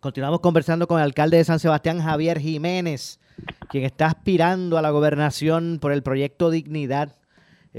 Continuamos 0.00 0.40
conversando 0.40 0.88
con 0.88 0.98
el 0.98 1.04
alcalde 1.04 1.36
de 1.36 1.44
San 1.44 1.58
Sebastián, 1.60 2.00
Javier 2.00 2.38
Jiménez, 2.40 3.20
quien 3.68 3.84
está 3.84 4.06
aspirando 4.06 4.78
a 4.78 4.82
la 4.82 4.90
gobernación 4.90 5.78
por 5.80 5.92
el 5.92 6.02
proyecto 6.02 6.50
Dignidad, 6.50 7.15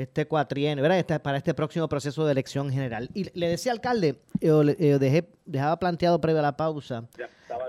este 0.01 0.27
cuatrienio, 0.27 0.81
¿verdad? 0.81 0.99
Este- 0.99 1.19
para 1.19 1.37
este 1.37 1.53
próximo 1.53 1.87
proceso 1.89 2.25
de 2.25 2.31
elección 2.31 2.69
general. 2.71 3.09
Y 3.13 3.27
le 3.37 3.47
decía, 3.47 3.71
alcalde, 3.71 4.15
yo 4.39 4.63
le- 4.63 4.75
yo 4.79 4.99
dejé, 4.99 5.27
dejaba 5.45 5.77
planteado 5.79 6.21
previo 6.21 6.39
a 6.39 6.43
la 6.43 6.55
pausa, 6.55 7.07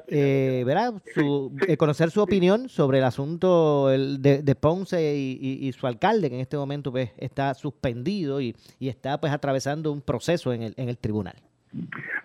eh, 0.09 0.63
¿verdad? 0.67 0.95
Su- 1.15 1.53
eh, 1.67 1.77
conocer 1.77 2.11
su 2.11 2.21
opinión 2.23 2.69
sobre 2.69 2.99
el 2.99 3.05
asunto 3.05 3.89
de, 3.89 4.43
de 4.43 4.55
Ponce 4.55 5.15
y, 5.17 5.39
y- 5.41 5.69
y 5.69 5.73
su 5.73 5.87
alcalde, 5.87 6.29
que 6.29 6.35
en 6.35 6.41
este 6.43 6.57
momento 6.57 6.91
pues, 6.93 7.11
está 7.17 7.55
suspendido 7.55 8.41
y, 8.41 8.55
y 8.79 8.89
está 8.89 9.19
pues 9.21 9.33
atravesando 9.33 9.91
un 9.93 10.01
proceso 10.03 10.53
en 10.53 10.63
el, 10.63 10.75
en 10.77 10.89
el 10.89 10.99
tribunal. 10.99 11.37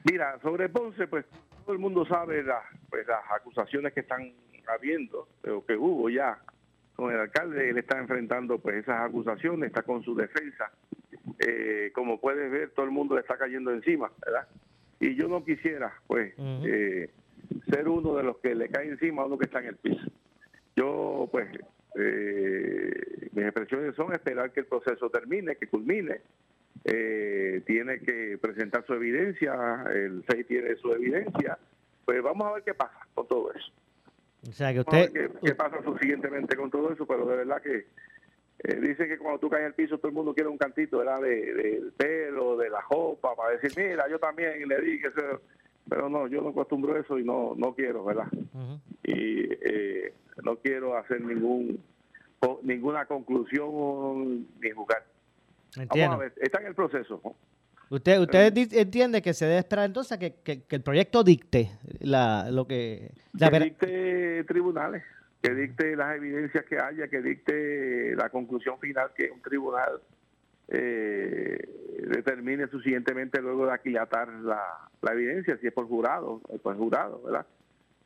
Mira, 0.04 0.38
sobre 0.42 0.70
Ponce, 0.70 1.08
pues 1.08 1.26
todo 1.66 1.74
el 1.74 1.80
mundo 1.80 2.06
sabe 2.06 2.44
la- 2.44 2.62
pues, 2.90 3.08
las 3.08 3.20
acusaciones 3.40 3.94
que 3.94 4.02
están 4.02 4.34
habiendo, 4.68 5.28
o 5.50 5.66
que 5.66 5.76
hubo 5.76 6.10
ya 6.10 6.38
con 6.96 7.14
el 7.14 7.20
alcalde. 7.20 7.70
Él 7.70 7.78
está 7.78 8.00
enfrentando 8.00 8.60
pues 8.60 8.78
esas 8.78 9.02
acusaciones, 9.02 9.68
está 9.68 9.84
con 9.84 10.04
su 10.04 10.16
defensa. 10.16 10.72
Eh, 11.40 11.92
como 11.94 12.20
puedes 12.20 12.52
ver, 12.52 12.72
todo 12.72 12.86
el 12.86 12.92
mundo 12.92 13.16
le 13.16 13.22
está 13.22 13.38
cayendo 13.38 13.72
encima, 13.72 14.12
¿verdad? 14.26 14.48
Y 15.00 15.16
yo 15.16 15.28
no 15.28 15.44
quisiera, 15.44 15.94
pues, 16.08 16.34
eh, 16.38 17.10
ser 17.70 17.90
uno 17.90 18.16
de 18.16 18.24
los 18.24 18.38
que 18.38 18.56
le 18.56 18.70
cae 18.70 18.88
encima 18.88 19.24
a 19.24 19.26
uno 19.26 19.38
que 19.38 19.46
está 19.46 19.60
en 19.60 19.68
el 19.68 19.76
piso. 19.76 20.10
Yo, 20.76 21.28
pues, 21.32 21.50
eh, 22.00 23.30
mis 23.34 23.46
expresiones 23.46 23.96
son 23.96 24.14
esperar 24.14 24.52
que 24.52 24.62
el 24.62 24.66
proceso 24.66 25.10
termine, 25.10 25.56
que 25.56 25.68
culmine. 25.68 26.22
Eh, 26.86 27.62
tiene 27.66 28.00
que 28.00 28.38
presentar 28.42 28.86
su 28.86 28.94
evidencia, 28.94 29.86
el 29.94 30.24
FEI 30.24 30.44
tiene 30.46 30.76
su 30.76 30.92
evidencia. 30.94 31.58
Pues 32.06 32.22
vamos 32.22 32.48
a 32.48 32.54
ver 32.54 32.64
qué 32.64 32.74
pasa 32.74 33.00
con 33.14 33.28
todo 33.28 33.54
eso. 33.54 33.72
O 34.48 34.52
sea, 34.52 34.74
que 34.74 34.82
usted... 34.82 35.12
qué, 35.12 35.30
qué 35.42 35.56
pasa 35.56 35.82
subsiguientemente 35.84 36.56
con 36.56 36.70
todo 36.70 36.92
eso, 36.92 37.06
pero 37.06 37.26
de 37.26 37.38
verdad 37.38 37.62
que 37.62 37.86
eh, 38.60 38.76
dicen 38.80 39.08
que 39.08 39.18
cuando 39.18 39.40
tú 39.40 39.50
caes 39.50 39.66
al 39.66 39.74
piso 39.74 39.98
todo 39.98 40.10
el 40.10 40.14
mundo 40.14 40.34
quiere 40.34 40.50
un 40.50 40.58
cantito 40.58 41.00
¿verdad? 41.00 41.22
De, 41.22 41.54
del 41.54 41.92
pelo, 41.94 42.58
de 42.58 42.70
la 42.70 42.82
jopa, 42.84 43.36
para 43.36 43.58
decir, 43.58 43.72
mira, 43.78 44.08
yo 44.10 44.20
también 44.20 44.68
le 44.68 44.82
di 44.82 45.02
que 45.02 45.12
se... 45.12 45.22
Pero 45.90 46.08
no, 46.08 46.28
yo 46.28 46.42
no 46.42 46.50
acostumbro 46.50 46.98
eso 46.98 47.20
y 47.20 47.26
no 47.26 47.56
no 47.58 47.76
quiero, 47.76 48.06
¿verdad? 48.06 48.28
Y 49.04 49.50
eh, 49.52 50.14
no 50.42 50.56
quiero 50.56 50.96
hacer 50.96 51.20
ningún 51.20 51.84
ninguna 52.62 53.06
conclusión 53.06 54.48
ni 54.62 54.72
jugar. 54.72 55.04
Entiendo. 55.76 56.12
Vamos 56.12 56.16
a 56.16 56.30
ver, 56.30 56.34
está 56.38 56.62
en 56.62 56.68
el 56.68 56.76
proceso. 56.76 57.22
Usted, 57.94 58.20
usted 58.22 58.52
di- 58.52 58.68
entiende 58.72 59.22
que 59.22 59.34
se 59.34 59.46
debe 59.46 59.60
esperar 59.60 59.86
entonces 59.86 60.18
que, 60.18 60.34
que- 60.44 60.64
que 60.64 60.76
el 60.76 60.82
proyecto 60.82 61.24
dicte 61.24 61.70
la, 62.00 62.50
lo 62.50 62.66
que... 62.66 63.12
la 63.34 63.52
que 63.52 63.60
dicte 63.60 64.44
tribunales, 64.46 65.04
que 65.44 65.54
dicte 65.54 65.96
las 65.96 66.16
evidencias 66.16 66.66
que 66.66 66.78
haya, 66.80 67.08
que 67.08 67.22
dicte 67.22 68.16
la 68.16 68.30
conclusión 68.30 68.80
final 68.80 69.12
que 69.16 69.30
un 69.30 69.42
tribunal 69.42 70.02
eh, 70.70 71.60
determine 72.08 72.68
suficientemente 72.68 73.42
luego 73.42 73.68
de 73.68 73.74
aquilatar 73.74 74.28
la, 74.30 74.90
la 75.02 75.14
evidencia, 75.14 75.58
si 75.60 75.68
es 75.68 75.74
por 75.74 75.88
jurado, 75.88 76.42
eh, 76.50 76.58
por 76.58 76.76
jurado, 76.76 77.22
¿verdad? 77.24 77.46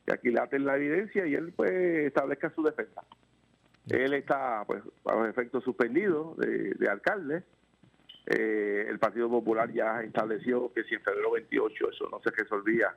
Que 0.06 0.14
aquilaten 0.16 0.66
la 0.66 0.76
evidencia 0.76 1.26
y 1.26 1.36
él 1.36 1.54
pues 1.56 1.72
establezca 1.72 2.50
su 2.50 2.64
defensa. 2.64 3.04
Él 3.90 4.14
está, 4.16 4.64
pues, 4.68 4.84
a 5.06 5.16
los 5.16 5.30
efectos 5.30 5.64
suspendidos 5.64 6.36
de, 6.38 6.74
de 6.74 6.90
alcalde. 6.90 7.44
Eh, 8.30 8.86
el 8.90 9.00
Partido 9.00 9.30
Popular 9.30 9.72
ya 9.72 10.02
estableció 10.02 10.74
que 10.74 10.84
si 10.84 10.96
en 10.96 11.02
febrero 11.02 11.32
28 11.32 11.90
eso 11.92 12.10
no 12.12 12.20
se 12.22 12.30
resolvía, 12.32 12.94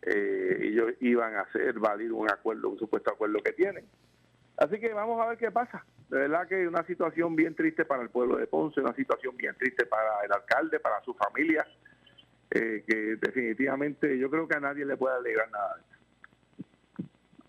eh, 0.00 0.58
ellos 0.62 0.92
iban 1.00 1.34
a 1.34 1.42
hacer 1.42 1.78
válido 1.78 2.16
un 2.16 2.30
acuerdo, 2.30 2.70
un 2.70 2.78
supuesto 2.78 3.10
acuerdo 3.10 3.42
que 3.42 3.52
tienen. 3.52 3.84
Así 4.56 4.80
que 4.80 4.94
vamos 4.94 5.20
a 5.20 5.28
ver 5.28 5.38
qué 5.38 5.50
pasa. 5.50 5.84
De 6.08 6.16
verdad 6.18 6.48
que 6.48 6.66
una 6.66 6.84
situación 6.86 7.36
bien 7.36 7.54
triste 7.54 7.84
para 7.84 8.02
el 8.02 8.08
pueblo 8.08 8.36
de 8.36 8.46
Ponce, 8.46 8.80
una 8.80 8.94
situación 8.94 9.36
bien 9.36 9.54
triste 9.56 9.84
para 9.84 10.24
el 10.24 10.32
alcalde, 10.32 10.80
para 10.80 11.02
su 11.02 11.12
familia, 11.12 11.66
eh, 12.50 12.84
que 12.86 13.16
definitivamente 13.16 14.16
yo 14.18 14.30
creo 14.30 14.48
que 14.48 14.56
a 14.56 14.60
nadie 14.60 14.86
le 14.86 14.96
puede 14.96 15.16
alegrar 15.16 15.50
nada. 15.50 15.76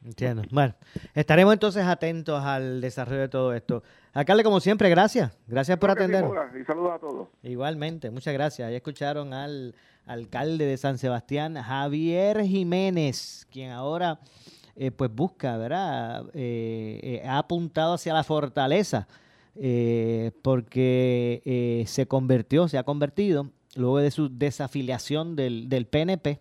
Entiendo. 0.04 0.44
Bueno, 0.52 0.76
estaremos 1.14 1.54
entonces 1.54 1.86
atentos 1.86 2.44
al 2.44 2.82
desarrollo 2.82 3.22
de 3.22 3.30
todo 3.30 3.54
esto. 3.54 3.84
Alcalde, 4.16 4.44
como 4.46 4.62
siempre, 4.62 4.90
gracias. 4.90 5.38
Gracias 5.46 5.78
por 5.78 5.92
Creo 5.92 6.08
que 6.08 6.14
sí, 6.14 6.18
atender. 6.18 6.34
Mora, 6.34 6.52
Y 6.58 6.64
saludos 6.64 6.94
a 6.94 7.00
todos. 7.00 7.28
Igualmente, 7.44 8.10
muchas 8.10 8.34
gracias. 8.34 8.72
Ya 8.72 8.78
escucharon 8.78 9.34
al 9.34 9.76
alcalde 10.06 10.66
de 10.66 10.78
San 10.78 10.98
Sebastián, 10.98 11.56
Javier 11.56 12.42
Jiménez, 12.44 13.46
quien 13.52 13.72
ahora 13.72 14.20
eh, 14.78 14.92
pues 14.92 15.14
busca, 15.14 15.58
¿verdad? 15.58 16.28
Eh, 16.34 17.00
eh, 17.04 17.28
ha 17.28 17.40
apuntado 17.40 17.96
hacia 17.96 18.14
la 18.14 18.24
fortaleza 18.24 19.06
porque 20.42 21.42
eh, 21.46 21.84
se 21.88 22.08
convirtió, 22.08 22.68
se 22.70 22.78
ha 22.78 22.84
convertido, 22.84 23.52
luego 23.76 24.00
de 24.00 24.12
su 24.12 24.30
desafiliación 24.30 25.36
del, 25.36 25.70
del 25.70 25.88
PNP 25.88 26.40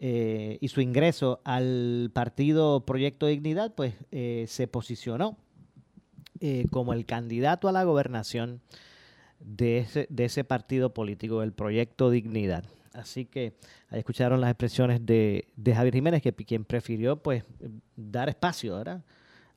eh, 0.00 0.58
y 0.60 0.68
su 0.68 0.80
ingreso 0.80 1.40
al 1.44 2.10
partido 2.12 2.84
Proyecto 2.84 3.26
Dignidad, 3.26 3.74
pues 3.74 3.94
eh, 4.12 4.44
se 4.46 4.68
posicionó 4.68 5.36
eh, 6.40 6.66
como 6.70 6.92
el 6.92 7.06
candidato 7.06 7.68
a 7.68 7.72
la 7.72 7.84
gobernación 7.84 8.60
de 9.40 9.78
ese, 9.78 10.06
de 10.10 10.24
ese 10.24 10.44
partido 10.44 10.92
político, 10.94 11.42
el 11.42 11.52
Proyecto 11.52 12.10
Dignidad. 12.10 12.64
Así 12.92 13.26
que 13.26 13.54
ahí 13.90 14.00
escucharon 14.00 14.40
las 14.40 14.50
expresiones 14.50 15.04
de, 15.06 15.48
de 15.56 15.74
Javier 15.74 15.94
Jiménez, 15.94 16.22
que 16.22 16.32
quien 16.32 16.64
prefirió 16.64 17.16
pues 17.16 17.44
dar 17.96 18.28
espacio 18.28 18.76
¿verdad? 18.76 19.04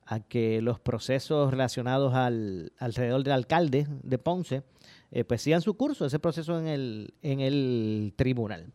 a 0.06 0.20
que 0.20 0.62
los 0.62 0.80
procesos 0.80 1.50
relacionados 1.50 2.14
al, 2.14 2.74
alrededor 2.78 3.24
del 3.24 3.34
alcalde 3.34 3.88
de 4.04 4.18
Ponce 4.18 4.64
eh, 5.12 5.24
pues 5.24 5.42
sigan 5.42 5.62
su 5.62 5.76
curso, 5.76 6.06
ese 6.06 6.20
proceso 6.20 6.60
en 6.60 6.68
el, 6.68 7.14
en 7.22 7.40
el 7.40 8.14
tribunal. 8.16 8.68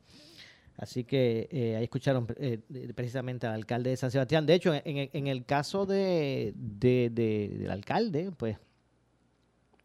Así 0.79 1.05
que 1.05 1.49
eh, 1.51 1.77
ahí 1.77 1.85
escucharon 1.85 2.27
eh, 2.39 2.59
precisamente 2.95 3.47
al 3.47 3.55
alcalde 3.55 3.91
de 3.91 3.97
San 3.97 4.11
Sebastián. 4.11 4.45
De 4.45 4.55
hecho, 4.55 4.75
en, 4.75 4.97
el- 4.99 5.11
en 5.13 5.27
el 5.27 5.45
caso 5.47 5.87
de, 5.87 6.53
de- 6.55 7.11
de- 7.11 7.57
del 7.61 7.71
alcalde, 7.71 8.31
pues 8.37 8.59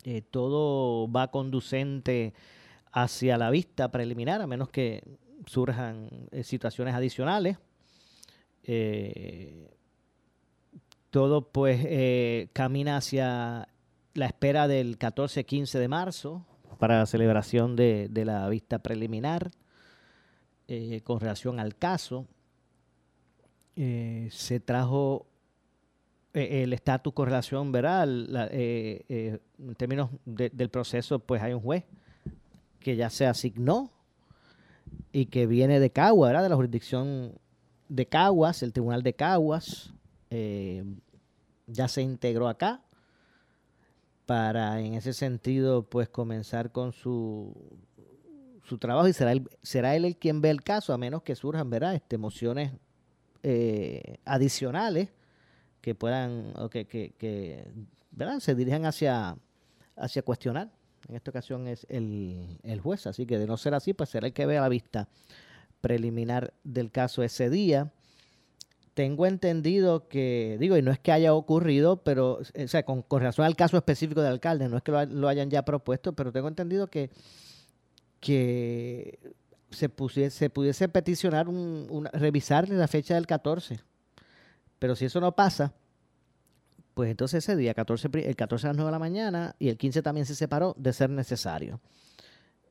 eh, 0.03 0.21
todo 0.21 1.09
va 1.11 1.29
conducente 1.31 2.33
hacia 2.91 3.37
la 3.37 3.49
vista 3.51 3.89
preliminar, 3.89 4.41
a 4.41 4.47
menos 4.47 4.69
que 4.69 5.01
surjan 5.45 6.09
situaciones 6.43 6.93
adicionales. 6.93 7.57
Todo 11.09 11.51
pues 11.51 12.49
camina 12.53 12.97
hacia 12.97 13.67
la 14.13 14.25
espera 14.25 14.67
del 14.67 14.97
14-15 14.97 15.79
de 15.79 15.87
marzo 15.87 16.45
para 16.79 16.99
la 16.99 17.05
celebración 17.05 17.75
de 17.75 18.09
la 18.25 18.47
vista 18.49 18.79
preliminar 18.79 19.51
eh, 20.73 21.01
con 21.01 21.19
relación 21.19 21.59
al 21.59 21.75
caso. 21.75 22.25
Eh, 23.75 24.29
se 24.31 24.61
trajo 24.61 25.25
eh, 26.33 26.63
el 26.63 26.71
estatus 26.71 27.11
con 27.13 27.25
relación, 27.25 27.73
¿verdad? 27.73 28.07
En 28.53 29.75
términos 29.75 30.11
de- 30.23 30.49
del 30.49 30.69
proceso, 30.69 31.19
pues 31.19 31.41
hay 31.41 31.51
un 31.51 31.59
juez 31.59 31.83
que 32.79 32.95
ya 32.95 33.09
se 33.09 33.25
asignó 33.27 33.91
y 35.11 35.25
que 35.25 35.45
viene 35.45 35.81
de 35.81 35.89
Caguas, 35.91 36.29
¿verdad? 36.29 36.43
De 36.43 36.49
la 36.49 36.55
jurisdicción 36.55 37.33
de 37.89 38.05
Caguas, 38.05 38.63
el 38.63 38.71
Tribunal 38.71 39.03
de 39.03 39.13
Caguas, 39.13 39.93
ya 41.67 41.87
se 41.89 42.01
integró 42.01 42.47
acá 42.47 42.81
para, 44.25 44.79
en 44.79 44.93
ese 44.93 45.11
sentido, 45.11 45.83
pues 45.83 46.07
comenzar 46.07 46.71
con 46.71 46.93
su, 46.93 47.53
su 48.71 48.77
trabajo 48.77 49.09
y 49.09 49.13
será 49.13 49.33
él, 49.33 49.49
será 49.61 49.97
él 49.97 50.05
el 50.05 50.15
quien 50.15 50.39
ve 50.39 50.49
el 50.49 50.63
caso, 50.63 50.93
a 50.93 50.97
menos 50.97 51.23
que 51.23 51.35
surjan, 51.35 51.69
¿verdad? 51.69 51.93
Este, 51.93 52.17
mociones 52.17 52.71
eh, 53.43 54.15
adicionales 54.23 55.09
que 55.81 55.93
puedan, 55.93 56.53
o 56.55 56.69
que, 56.69 56.85
que, 56.85 57.65
¿verdad? 58.11 58.39
Se 58.39 58.55
dirijan 58.55 58.85
hacia, 58.85 59.35
hacia 59.97 60.21
cuestionar. 60.21 60.71
En 61.09 61.15
esta 61.15 61.31
ocasión 61.31 61.67
es 61.67 61.85
el, 61.89 62.59
el 62.63 62.79
juez, 62.79 63.07
así 63.07 63.25
que 63.25 63.37
de 63.37 63.45
no 63.45 63.57
ser 63.57 63.73
así, 63.73 63.93
pues 63.93 64.09
será 64.09 64.27
el 64.27 64.33
que 64.33 64.45
vea 64.45 64.61
la 64.61 64.69
vista 64.69 65.09
preliminar 65.81 66.53
del 66.63 66.91
caso 66.91 67.23
ese 67.23 67.49
día. 67.49 67.91
Tengo 68.93 69.25
entendido 69.25 70.07
que, 70.07 70.55
digo, 70.61 70.77
y 70.77 70.81
no 70.81 70.91
es 70.91 70.99
que 70.99 71.11
haya 71.11 71.33
ocurrido, 71.33 72.03
pero, 72.03 72.39
o 72.39 72.67
sea, 72.67 72.83
con, 72.83 73.01
con 73.01 73.19
relación 73.19 73.45
al 73.45 73.57
caso 73.57 73.75
específico 73.75 74.21
del 74.21 74.31
alcalde, 74.31 74.69
no 74.69 74.77
es 74.77 74.83
que 74.83 74.93
lo, 74.93 75.05
lo 75.07 75.27
hayan 75.27 75.49
ya 75.49 75.65
propuesto, 75.65 76.13
pero 76.13 76.31
tengo 76.31 76.47
entendido 76.47 76.87
que, 76.87 77.09
que 78.21 79.19
se, 79.71 79.89
pusiese, 79.89 80.37
se 80.37 80.49
pudiese 80.49 80.87
peticionar, 80.87 81.49
un, 81.49 81.87
una- 81.89 82.09
revisar 82.11 82.69
la 82.69 82.87
fecha 82.87 83.15
del 83.15 83.27
14. 83.27 83.79
Pero 84.79 84.95
si 84.95 85.05
eso 85.05 85.19
no 85.19 85.33
pasa, 85.35 85.73
pues 86.93 87.09
entonces 87.11 87.43
ese 87.43 87.55
día, 87.55 87.73
14, 87.73 88.09
pri- 88.09 88.23
el 88.23 88.35
14 88.35 88.67
a 88.67 88.69
las 88.69 88.77
9 88.77 88.87
de 88.87 88.91
la 88.91 88.99
mañana 88.99 89.55
y 89.59 89.69
el 89.69 89.77
15 89.77 90.01
también 90.01 90.25
se 90.25 90.35
separó 90.35 90.73
de 90.77 90.93
ser 90.93 91.09
necesario. 91.09 91.79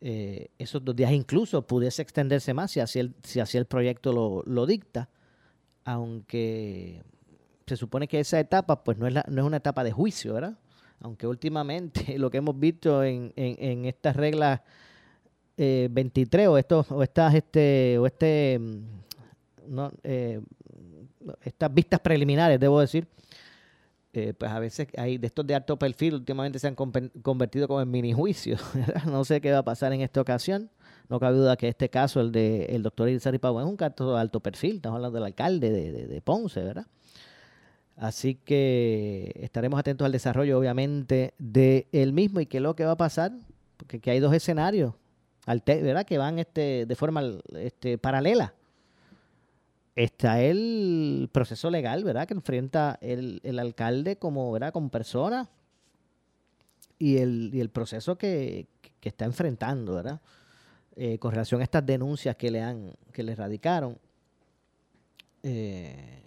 Eh, 0.02 0.48
esos 0.58 0.82
dos 0.84 0.96
días 0.96 1.12
incluso 1.12 1.66
pudiese 1.66 2.00
extenderse 2.00 2.54
más 2.54 2.70
si 2.70 2.80
así 2.80 2.98
el, 3.00 3.14
si 3.22 3.38
así 3.40 3.58
el 3.58 3.66
proyecto 3.66 4.12
lo, 4.12 4.42
lo 4.46 4.64
dicta, 4.66 5.10
aunque 5.84 7.02
se 7.66 7.76
supone 7.76 8.08
que 8.08 8.20
esa 8.20 8.40
etapa 8.40 8.82
pues 8.82 8.98
no 8.98 9.06
es, 9.06 9.12
la- 9.14 9.24
no 9.28 9.40
es 9.42 9.46
una 9.46 9.58
etapa 9.58 9.84
de 9.84 9.92
juicio, 9.92 10.34
¿verdad? 10.34 10.58
Aunque 11.00 11.26
últimamente 11.26 12.18
lo 12.18 12.30
que 12.30 12.38
hemos 12.38 12.58
visto 12.58 13.02
en, 13.04 13.32
en, 13.36 13.56
en 13.58 13.84
estas 13.86 14.16
reglas 14.16 14.60
eh, 15.62 15.88
23 15.90 16.49
o 16.49 16.57
estos 16.57 16.90
o 16.90 17.03
estas 17.03 17.35
este 17.35 17.99
o 17.99 18.07
este 18.07 18.59
mm, 18.59 19.85
eh, 20.05 20.40
estas 21.44 21.73
vistas 21.75 22.01
preliminares, 22.01 22.59
debo 22.59 22.81
decir, 22.81 23.07
eh, 24.14 24.33
pues 24.37 24.51
a 24.51 24.59
veces 24.59 24.88
hay 24.96 25.18
de 25.18 25.27
estos 25.27 25.46
de 25.46 25.55
alto 25.55 25.79
perfil, 25.79 26.14
últimamente 26.14 26.59
se 26.59 26.66
han 26.66 26.75
convertido 26.75 27.68
como 27.68 27.83
en 27.83 27.90
mini 27.90 28.12
juicios. 28.14 28.61
No 29.07 29.23
sé 29.25 29.40
qué 29.42 29.53
va 29.53 29.59
a 29.59 29.64
pasar 29.64 29.92
en 29.92 30.01
esta 30.01 30.20
ocasión. 30.23 30.70
No 31.11 31.20
cabe 31.20 31.37
duda 31.37 31.57
que 31.57 31.68
este 31.68 31.90
caso, 31.90 32.20
el 32.20 32.33
de 32.33 32.64
el 32.66 32.83
doctor 32.83 33.09
Irizarry 33.09 33.38
Pavón, 33.38 33.64
es 33.64 33.68
un 33.68 33.77
caso 33.77 34.14
de 34.14 34.20
alto 34.20 34.40
perfil. 34.40 34.77
Estamos 34.77 34.96
hablando 34.96 35.16
del 35.16 35.27
alcalde 35.27 35.70
de, 35.70 36.07
de- 36.07 36.20
Ponce, 36.23 36.61
¿verdad? 36.62 36.87
Así 37.96 38.35
que 38.35 39.33
estaremos 39.42 39.79
atentos 39.79 40.07
al 40.07 40.12
desarrollo, 40.12 40.59
obviamente, 40.59 41.35
de 41.38 41.87
él 41.92 42.12
mismo 42.14 42.40
y 42.40 42.46
qué 42.46 42.57
es 42.57 42.62
lo 42.62 42.75
que 42.75 42.87
va 42.87 42.92
a 42.92 42.96
pasar, 42.96 43.33
porque 43.77 44.01
que 44.01 44.11
hay 44.11 44.20
dos 44.20 44.33
escenarios, 44.33 44.94
¿verdad? 45.46 46.05
Que 46.07 46.18
van 46.18 46.38
este, 46.38 46.87
de 46.87 46.96
forma 46.96 47.22
este, 47.55 47.98
paralela 47.98 48.55
está 49.96 50.40
el 50.40 51.29
proceso 51.33 51.70
legal, 51.70 52.05
¿verdad? 52.05 52.26
Que 52.26 52.35
enfrenta 52.35 52.98
el, 53.00 53.40
el 53.44 53.59
alcalde 53.59 54.16
como, 54.16 54.50
¿verdad? 54.53 54.72
Como 54.72 54.88
persona 54.88 55.48
y 56.98 57.18
el, 57.18 57.50
y 57.53 57.61
el 57.61 57.70
proceso 57.70 58.16
que, 58.16 58.66
que 59.00 59.09
está 59.09 59.24
enfrentando, 59.24 59.94
¿verdad? 59.94 60.20
Eh, 60.96 61.18
con 61.18 61.33
relación 61.33 61.61
a 61.61 61.64
estas 61.64 61.85
denuncias 61.85 62.37
que 62.37 62.50
le 62.50 62.62
han, 62.62 62.92
que 63.12 63.22
le 63.22 63.35
radicaron. 63.35 63.98
Eh, 65.42 66.22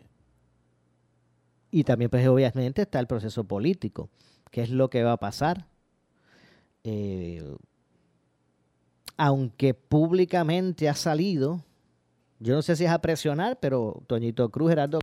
y 1.71 1.83
también, 1.83 2.09
pues, 2.09 2.27
obviamente, 2.27 2.83
está 2.83 2.99
el 2.99 3.07
proceso 3.07 3.43
político. 3.43 4.09
¿Qué 4.51 4.61
es 4.61 4.69
lo 4.69 4.89
que 4.89 5.03
va 5.03 5.13
a 5.13 5.17
pasar? 5.17 5.65
Eh, 6.83 7.43
aunque 9.17 9.73
públicamente 9.73 10.89
ha 10.89 10.95
salido, 10.95 11.63
yo 12.39 12.55
no 12.55 12.61
sé 12.61 12.75
si 12.75 12.85
es 12.85 12.91
a 12.91 12.99
presionar, 12.99 13.59
pero 13.59 14.03
Toñito 14.07 14.49
Cruz, 14.49 14.69
Gerardo. 14.69 14.99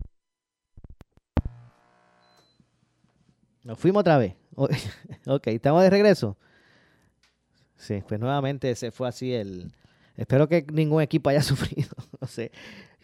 Nos 3.64 3.79
fuimos 3.79 4.01
otra 4.01 4.18
vez. 4.18 4.35
Ok, 5.27 5.46
estamos 5.49 5.83
de 5.83 5.90
regreso. 5.90 6.37
Sí, 7.77 8.03
pues 8.07 8.18
nuevamente 8.18 8.75
se 8.75 8.90
fue 8.90 9.09
así 9.09 9.33
el. 9.33 9.73
Espero 10.16 10.49
que 10.49 10.66
ningún 10.73 11.03
equipo 11.03 11.31
haya 11.31 11.42
sufrido. 11.42 11.90
No 12.20 12.27
sé. 12.27 12.51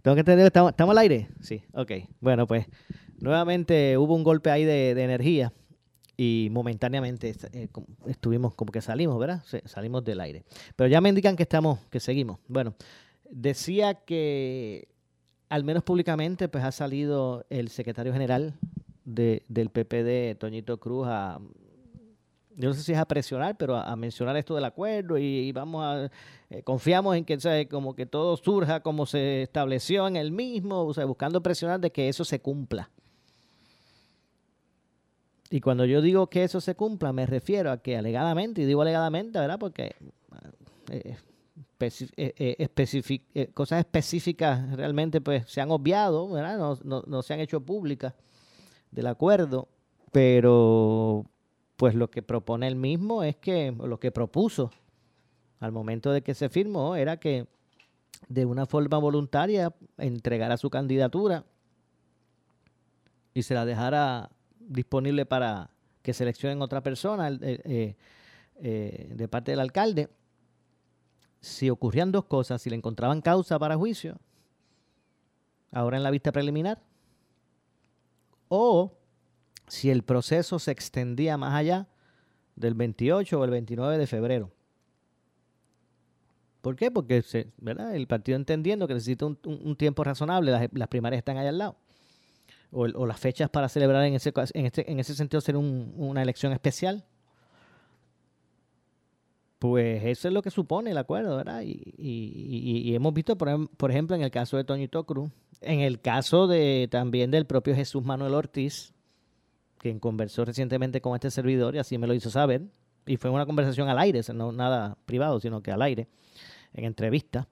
Tengo 0.03 0.15
que 0.15 0.21
entender, 0.21 0.47
¿estamos, 0.47 0.71
¿estamos 0.71 0.93
al 0.93 0.99
aire? 0.99 1.29
Sí, 1.41 1.63
ok. 1.73 1.93
Bueno, 2.21 2.47
pues 2.47 2.67
nuevamente 3.19 3.97
hubo 3.97 4.15
un 4.15 4.25
golpe 4.25 4.51
ahí 4.51 4.65
de 4.65 4.91
energía 4.91 5.53
y 6.17 6.49
momentáneamente 6.51 7.35
eh, 7.53 7.69
estuvimos 8.07 8.55
como 8.55 8.73
que 8.73 8.81
salimos, 8.81 9.19
¿verdad? 9.19 9.43
Salimos 9.65 10.05
del 10.05 10.21
aire. 10.21 10.45
Pero 10.75 10.89
ya 10.89 11.01
me 11.01 11.09
indican 11.11 11.37
que 11.37 11.43
estamos, 11.43 11.81
que 11.91 12.01
seguimos. 12.01 12.39
Bueno, 12.49 12.75
decía 13.31 13.95
que 13.95 14.89
al 15.49 15.65
menos 15.65 15.83
públicamente 15.83 16.49
pues 16.49 16.65
ha 16.65 16.73
salido 16.73 17.45
el 17.51 17.69
secretario 17.69 18.13
general 18.13 18.55
de- 19.05 19.43
del 19.49 19.71
PPD, 19.71 20.35
Toñito 20.39 20.79
Cruz, 20.81 21.07
a, 21.09 21.39
yo 22.57 22.71
no 22.71 22.75
sé 22.75 22.83
si 22.83 22.93
es 22.93 22.99
a 22.99 23.05
presionar, 23.05 23.57
pero 23.57 23.77
a, 23.77 23.95
mencionar 23.97 24.37
esto 24.37 24.55
del 24.55 24.65
acuerdo 24.65 25.19
y, 25.19 25.53
vamos 25.53 25.85
a, 25.85 26.11
eh, 26.49 26.63
confiamos 26.63 27.15
en 27.15 27.25
que 27.25 27.39
¿sabe? 27.39 27.69
como 27.69 27.95
que 27.95 28.07
todo 28.07 28.37
surja 28.39 28.81
como 28.81 29.05
se 29.05 29.43
estableció 29.43 30.09
en 30.09 30.17
el 30.17 30.33
mismo, 30.33 30.85
o 30.85 30.95
sea, 30.95 31.05
buscando 31.05 31.43
presionar 31.43 31.81
de 31.81 31.93
que 31.93 32.09
eso 32.09 32.25
se 32.25 32.41
cumpla. 32.41 32.91
Y 35.51 35.61
cuando 35.61 35.85
yo 35.85 36.01
digo 36.01 36.29
que 36.29 36.45
eso 36.45 36.61
se 36.61 36.75
cumpla, 36.75 37.13
me 37.13 37.27
refiero 37.27 37.71
a 37.71 37.79
que 37.79 37.97
alegadamente, 37.97 38.63
y 38.63 38.65
digo 38.65 38.83
alegadamente, 38.83 39.39
¿verdad? 39.39 39.59
Porque 39.59 39.95
eh, 40.91 41.17
eh, 42.17 42.69
eh, 43.35 43.49
cosas 43.55 43.81
específicas 43.81 44.73
realmente 44.77 45.21
pues 45.21 45.49
se 45.49 45.61
han 45.61 45.71
obviado, 45.71 46.29
¿verdad? 46.31 46.59
No, 46.59 46.79
no- 46.85 47.05
no 47.07 47.23
se 47.23 47.35
han 47.35 47.41
hecho 47.41 47.61
públicas 47.61 48.15
del 48.91 49.07
acuerdo, 49.07 49.69
pero 50.13 51.25
pues 51.77 51.95
lo 51.95 52.11
que 52.11 52.23
propone 52.23 52.67
él 52.67 52.77
mismo 52.77 53.23
es 53.23 53.37
que, 53.37 53.71
lo 53.73 54.01
que 54.01 54.11
propuso 54.11 54.71
al 55.61 55.73
momento 55.73 56.11
de 56.11 56.23
que 56.23 56.35
se 56.35 56.49
firmó 56.49 56.97
era 56.97 57.19
que 57.19 57.47
de 58.29 58.47
una 58.47 58.67
forma 58.67 58.99
voluntaria 58.99 59.73
entregara 59.99 60.57
su 60.57 60.71
candidatura 60.71 61.45
y 63.35 63.43
se 63.43 63.55
la 63.55 63.67
dejara 63.67 64.31
disponible 64.67 65.27
para 65.27 65.71
que 66.03 66.13
seleccionen 66.15 66.63
otra 66.63 66.83
persona 66.83 67.29
el- 67.29 67.41
eh, 67.43 67.97
eh, 68.61 69.13
de 69.15 69.29
parte 69.29 69.51
del 69.53 69.61
alcalde. 69.61 70.09
Si 71.41 71.71
ocurrían 71.71 72.13
dos 72.13 72.25
cosas, 72.25 72.63
si 72.63 72.71
le 72.71 72.77
encontraban 72.77 73.21
causa 73.21 73.59
para 73.59 73.77
juicio, 73.77 74.19
ahora 75.73 75.97
en 75.97 76.03
la 76.03 76.11
vista 76.11 76.33
preliminar, 76.33 76.81
o 78.49 78.93
si 79.67 79.91
el 79.91 80.03
proceso 80.03 80.59
se 80.59 80.71
extendía 80.71 81.37
más 81.37 81.55
allá 81.55 81.89
del 82.55 82.75
28 82.75 83.39
o 83.41 83.45
el 83.45 83.51
29 83.51 83.99
de 83.99 84.07
febrero. 84.07 84.51
¿Por 86.63 86.75
qué? 86.77 86.91
Porque 86.91 87.23
se- 87.23 87.53
el 87.93 88.07
partido 88.07 88.37
entendiendo 88.37 88.89
que 88.89 88.95
necesita 88.95 89.27
un 89.27 89.77
tiempo 89.77 90.03
razonable, 90.03 90.51
las, 90.51 90.69
las 90.73 90.89
primarias 90.89 91.19
están 91.19 91.37
allá 91.37 91.51
al 91.51 91.59
lado. 91.59 91.77
O, 92.73 93.07
las 93.07 93.19
fechas 93.21 93.49
para 93.49 93.69
celebrar 93.69 94.05
en 94.05 94.15
ese, 94.15 94.33
en 94.55 94.67
este- 94.67 94.91
en 94.91 94.99
ese 95.01 95.15
sentido 95.15 95.41
ser 95.41 95.57
un- 95.57 95.93
una 95.97 96.23
elección 96.23 96.53
especial. 96.53 97.05
Pues 99.59 100.05
eso 100.05 100.29
es 100.29 100.35
lo 100.35 100.43
que 100.43 100.51
supone 100.51 100.91
el 100.91 100.99
acuerdo, 100.99 101.37
¿verdad? 101.37 101.63
Y, 101.65 102.95
hemos 102.95 103.15
visto, 103.15 103.37
por, 103.39 103.49
em- 103.49 103.69
por 103.69 103.91
ejemplo, 103.91 104.15
en 104.15 104.23
el 104.23 104.31
caso 104.31 104.57
de 104.59 104.65
Toñito 104.65 105.05
Cruz, 105.05 105.31
en 105.63 105.81
el 105.81 106.01
caso 106.01 106.47
de 106.47 106.89
también 106.91 107.31
del 107.31 107.47
propio 107.47 107.75
Jesús 107.75 108.05
Manuel 108.05 108.35
Ortiz, 108.35 108.93
quien 109.79 109.99
conversó 109.99 110.45
recientemente 110.45 111.01
con 111.01 111.15
este 111.15 111.31
servidor 111.31 111.75
y 111.75 111.79
así 111.79 111.97
me 111.97 112.07
lo 112.07 112.13
hizo 112.15 112.29
saber, 112.29 112.63
y 113.07 113.17
fue 113.17 113.31
una 113.31 113.47
conversación 113.47 113.89
al 113.89 113.99
aire, 113.99 114.21
no 114.35 114.53
nada 114.53 114.99
privado, 115.07 115.41
sino 115.41 115.63
que 115.63 115.71
al 115.71 115.81
aire, 115.81 116.09
en 116.75 116.85
entrevista, 116.85 117.49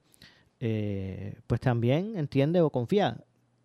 eh, 0.60 1.38
pues 1.46 1.60
también 1.60 2.18
entiende 2.18 2.60
o 2.60 2.68
confía 2.70 3.24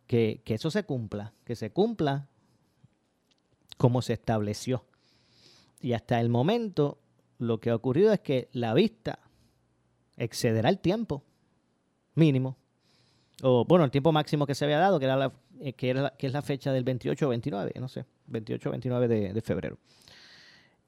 que, 0.09 0.41
que 0.43 0.55
eso 0.55 0.71
se 0.71 0.85
cumpla, 0.85 1.35
que 1.45 1.55
se 1.55 1.69
cumpla 1.69 2.27
como 3.77 4.01
se 4.01 4.13
estableció. 4.13 4.83
Y 5.79 5.93
hasta 5.93 6.19
el 6.19 6.29
momento 6.29 6.97
lo 7.37 7.59
que 7.59 7.69
ha 7.69 7.75
ocurrido 7.75 8.11
es 8.11 8.19
que 8.19 8.49
la 8.51 8.73
vista 8.73 9.19
excederá 10.17 10.69
el 10.69 10.79
tiempo 10.79 11.23
mínimo, 12.15 12.57
o 13.43 13.65
bueno, 13.65 13.85
el 13.85 13.91
tiempo 13.91 14.11
máximo 14.11 14.47
que 14.47 14.55
se 14.55 14.65
había 14.65 14.79
dado, 14.79 14.97
que, 14.97 15.05
era 15.05 15.15
la, 15.15 15.31
eh, 15.59 15.73
que, 15.73 15.91
era 15.91 16.15
que 16.17 16.25
es 16.25 16.33
la 16.33 16.41
fecha 16.41 16.73
del 16.73 16.83
28 16.83 17.27
o 17.27 17.29
29, 17.29 17.73
no 17.79 17.87
sé, 17.87 18.07
28 18.25 18.67
o 18.67 18.71
29 18.71 19.07
de, 19.07 19.31
de 19.31 19.41
febrero. 19.43 19.77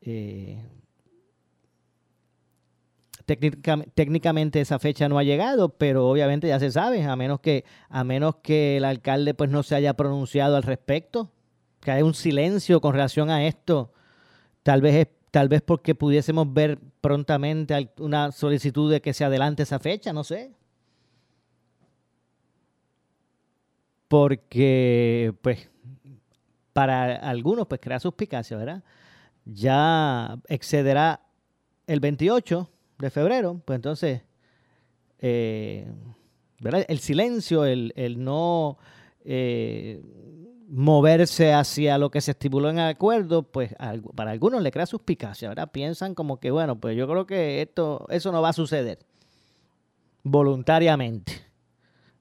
Eh, 0.02 0.60
técnica- 3.26 3.84
técnicamente 3.94 4.62
esa 4.62 4.80
fecha 4.80 5.10
no 5.10 5.18
ha 5.18 5.24
llegado, 5.24 5.70
pero 5.70 6.08
obviamente 6.10 6.48
ya 6.48 6.60
se 6.60 6.72
sabe, 6.72 7.04
a 7.04 7.16
menos 7.16 7.40
que, 7.40 7.66
a 7.90 8.04
menos 8.04 8.36
que 8.38 8.78
el 8.78 8.86
alcalde 8.86 9.34
pues 9.34 9.50
no 9.50 9.64
se 9.64 9.76
haya 9.76 9.94
pronunciado 9.96 10.56
al 10.56 10.64
respecto, 10.64 11.32
que 11.82 11.92
haya 11.92 12.06
un 12.06 12.14
silencio 12.14 12.82
con 12.82 12.94
relación 12.94 13.30
a 13.30 13.46
esto, 13.46 13.94
tal 14.64 14.82
vez 14.82 14.96
es 14.96 15.08
tal 15.32 15.48
vez 15.48 15.62
porque 15.62 15.96
pudiésemos 15.96 16.54
ver 16.54 16.78
prontamente 17.00 17.90
una 18.00 18.32
solicitud 18.34 18.92
de 18.92 19.02
que 19.02 19.14
se 19.14 19.24
adelante 19.24 19.64
esa 19.64 19.80
fecha, 19.80 20.12
no 20.14 20.26
sé. 20.26 20.52
Porque, 24.10 25.34
pues, 25.42 25.70
para 26.74 27.16
algunos, 27.16 27.68
pues, 27.68 27.80
crea 27.82 28.00
suspicacia, 28.00 28.58
¿verdad? 28.58 28.84
Ya 29.46 30.38
excederá 30.50 31.22
el 31.88 32.00
28 32.00 32.71
de 33.02 33.10
febrero, 33.10 33.62
pues 33.66 33.76
entonces, 33.76 34.22
eh. 35.20 35.92
El 36.88 37.00
silencio, 37.00 37.66
el, 37.66 37.92
el 37.96 38.24
no 38.24 38.78
eh, 39.26 40.00
moverse 40.68 41.54
hacia 41.54 41.98
lo 41.98 42.12
que 42.12 42.22
se 42.22 42.32
estipuló 42.32 42.70
en 42.70 42.78
el 42.78 42.88
acuerdo, 42.88 43.44
pues 43.44 43.74
para 44.16 44.32
algunos 44.32 44.62
le 44.62 44.72
crea 44.72 44.86
suspicacia, 44.86 45.50
¿verdad? 45.50 45.72
Piensan 45.72 46.14
como 46.14 46.40
que, 46.40 46.52
bueno, 46.52 46.80
pues 46.80 46.96
yo 46.96 47.08
creo 47.08 47.26
que 47.26 47.62
esto, 47.62 48.06
eso 48.10 48.32
no 48.32 48.42
va 48.42 48.50
a 48.50 48.54
suceder 48.54 49.00
voluntariamente. 50.24 51.42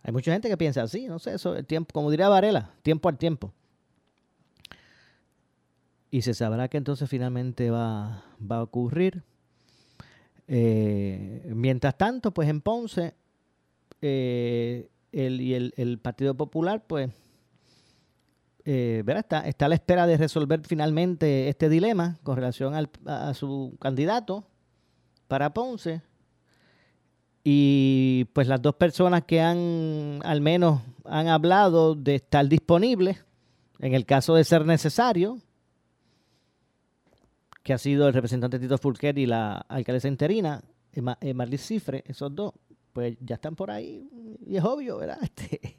Hay 0.02 0.12
mucha 0.12 0.32
gente 0.32 0.48
que 0.48 0.56
piensa 0.56 0.82
así, 0.82 1.06
no 1.06 1.18
sé, 1.18 1.34
eso, 1.34 1.54
el 1.54 1.66
tiempo, 1.66 1.92
como 1.92 2.10
diría 2.10 2.28
Varela, 2.28 2.72
tiempo 2.82 3.08
al 3.08 3.18
tiempo. 3.18 3.52
Y 6.10 6.22
se 6.22 6.34
sabrá 6.34 6.68
que 6.68 6.78
entonces 6.78 7.08
finalmente 7.08 7.70
va, 7.70 8.24
va 8.40 8.56
a 8.56 8.62
ocurrir. 8.62 9.22
Eh, 10.52 11.48
mientras 11.54 11.96
tanto, 11.96 12.32
pues 12.32 12.48
en 12.48 12.60
Ponce, 12.60 13.14
eh, 14.02 14.88
el, 15.12 15.40
y 15.40 15.54
el, 15.54 15.72
el 15.76 15.98
Partido 16.00 16.34
Popular, 16.34 16.82
pues, 16.88 17.08
eh, 18.64 19.02
¿verdad? 19.04 19.20
Está, 19.20 19.48
está 19.48 19.66
a 19.66 19.68
la 19.68 19.76
espera 19.76 20.06
de 20.08 20.16
resolver 20.16 20.60
finalmente 20.66 21.48
este 21.48 21.68
dilema 21.68 22.18
con 22.24 22.34
relación 22.34 22.74
al- 22.74 22.90
a, 23.06 23.28
a 23.28 23.34
su 23.34 23.76
candidato 23.80 24.44
para 25.28 25.54
Ponce. 25.54 26.02
Y 27.44 28.26
pues 28.32 28.48
las 28.48 28.60
dos 28.60 28.74
personas 28.74 29.22
que 29.24 29.40
han, 29.40 30.18
al 30.24 30.40
menos, 30.40 30.82
han 31.04 31.28
hablado 31.28 31.94
de 31.94 32.16
estar 32.16 32.46
disponibles, 32.48 33.24
en 33.78 33.94
el 33.94 34.04
caso 34.04 34.34
de 34.34 34.42
ser 34.44 34.66
necesario, 34.66 35.38
que 37.62 37.72
ha 37.72 37.78
sido 37.78 38.08
el 38.08 38.14
representante 38.14 38.58
Tito 38.58 38.78
Fulquer 38.78 39.18
y 39.18 39.26
la 39.26 39.58
alcaldesa 39.68 40.08
interina, 40.08 40.62
eh, 40.92 41.34
Marlis 41.34 41.66
Cifre, 41.66 42.02
esos 42.06 42.34
dos, 42.34 42.52
pues 42.92 43.16
ya 43.20 43.36
están 43.36 43.54
por 43.54 43.70
ahí, 43.70 44.08
y 44.46 44.56
es 44.56 44.64
obvio, 44.64 44.98
¿verdad? 44.98 45.18
Este, 45.22 45.76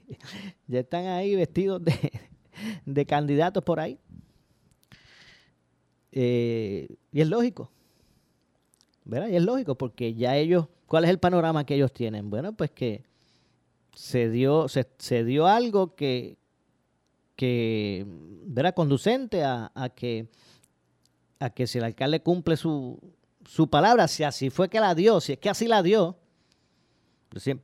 ya 0.67 0.80
están 0.80 1.08
ahí 1.08 1.36
vestidos 1.36 1.84
de, 1.84 1.94
de 2.86 3.06
candidatos 3.06 3.63
por 3.63 3.80
ahí. 3.80 3.98
Eh, 6.12 6.88
y 7.12 7.22
es 7.22 7.28
lógico, 7.28 7.72
¿verdad? 9.06 9.30
Y 9.30 9.36
es 9.36 9.44
lógico, 9.44 9.76
porque 9.76 10.13
ya 10.13 10.36
ellos, 10.38 10.67
¿cuál 10.86 11.06
es 11.06 11.10
el 11.10 11.20
panorama 11.20 11.65
que 11.65 11.76
ellos 11.76 11.91
tienen? 11.91 12.30
Bueno, 12.30 12.54
pues 12.54 12.72
que 12.72 13.04
se 13.94 14.30
dio, 14.30 14.67
se, 14.67 14.88
se 14.98 15.24
dio 15.24 15.48
algo 15.48 15.96
que, 15.96 16.38
que 17.36 18.06
¿verdad? 18.46 18.74
conducente 18.76 19.44
a, 19.44 19.72
a 19.74 19.89
que 19.89 20.30
a 21.42 21.50
que 21.50 21.66
si 21.66 21.80
el 21.80 21.84
alcalde 21.84 22.22
cumple 22.22 22.56
su, 22.56 23.00
su 23.46 23.68
palabra, 23.68 24.08
si 24.08 24.24
así 24.24 24.52
fue 24.52 24.70
que 24.70 24.80
la 24.80 24.94
dio, 24.94 25.20
si 25.20 25.34
es 25.34 25.40
que 25.40 25.50
así 25.50 25.68
la 25.68 25.82
dio, 25.82 26.16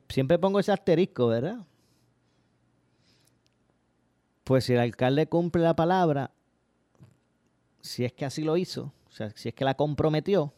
siempre, 0.08 0.36
pongo 0.36 0.58
ese 0.58 0.72
asterisco, 0.72 1.28
¿verdad? 1.28 1.64
Pues 4.42 4.64
si 4.64 4.72
el 4.72 4.80
alcalde 4.80 5.28
cumple 5.28 5.62
la 5.62 5.76
palabra, 5.76 6.32
si 7.80 8.04
es 8.04 8.12
que 8.12 8.24
así 8.24 8.42
lo 8.42 8.56
hizo, 8.56 8.92
o 9.08 9.12
sea, 9.12 9.30
si 9.36 9.48
es 9.48 9.54
que 9.54 9.64
la 9.64 9.74
comprometió, 9.74 10.52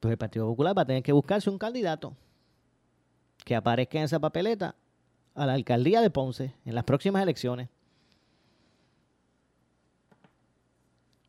pues 0.00 0.10
el 0.10 0.18
Partido 0.18 0.46
Popular 0.46 0.76
va 0.76 0.82
a 0.82 0.86
tener 0.86 1.04
que 1.04 1.12
buscarse 1.12 1.50
un 1.50 1.58
candidato 1.58 2.16
que 3.44 3.54
aparezca 3.54 3.98
en 3.98 4.04
esa 4.04 4.18
papeleta 4.18 4.74
a 5.36 5.46
la 5.46 5.54
alcaldía 5.54 6.00
de 6.00 6.10
Ponce 6.10 6.56
en 6.64 6.74
las 6.74 6.82
próximas 6.82 7.22
elecciones. 7.22 7.68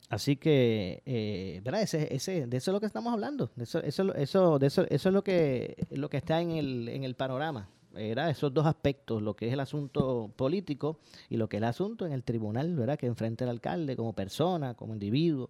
Así 0.10 0.38
que, 0.38 1.04
eh, 1.06 1.62
¿verdad? 1.64 1.84
Ese, 1.84 2.14
ese, 2.14 2.48
de 2.48 2.58
eso 2.58 2.72
es 2.72 2.74
lo 2.74 2.80
que 2.80 2.88
estamos 2.88 3.14
hablando. 3.14 3.52
De 3.56 3.64
eso, 3.64 3.80
eso, 3.84 4.14
eso, 4.16 4.58
de 4.58 4.68
eso, 4.68 4.86
eso 4.90 5.10
es 5.10 5.14
lo 5.14 5.24
que, 5.24 5.88
lo 5.92 6.10
que 6.10 6.18
está 6.18 6.42
en 6.42 6.52
el, 6.52 6.90
en 6.90 7.04
el 7.04 7.16
panorama. 7.16 7.70
¿verdad? 7.92 8.30
Esos 8.30 8.54
dos 8.54 8.66
aspectos, 8.66 9.22
lo 9.22 9.36
que 9.36 9.48
es 9.48 9.54
el 9.54 9.60
asunto 9.60 10.32
político 10.36 11.00
y 11.30 11.38
lo 11.38 11.48
que 11.48 11.58
es 11.58 11.62
el 11.62 11.66
asunto 11.66 12.06
en 12.06 12.14
el 12.14 12.24
tribunal, 12.24 12.76
¿verdad? 12.76 12.98
Que 12.98 13.08
enfrenta 13.08 13.44
el 13.44 13.52
alcalde 13.52 13.96
como 13.96 14.14
persona, 14.14 14.74
como 14.74 14.94
individuo. 14.94 15.50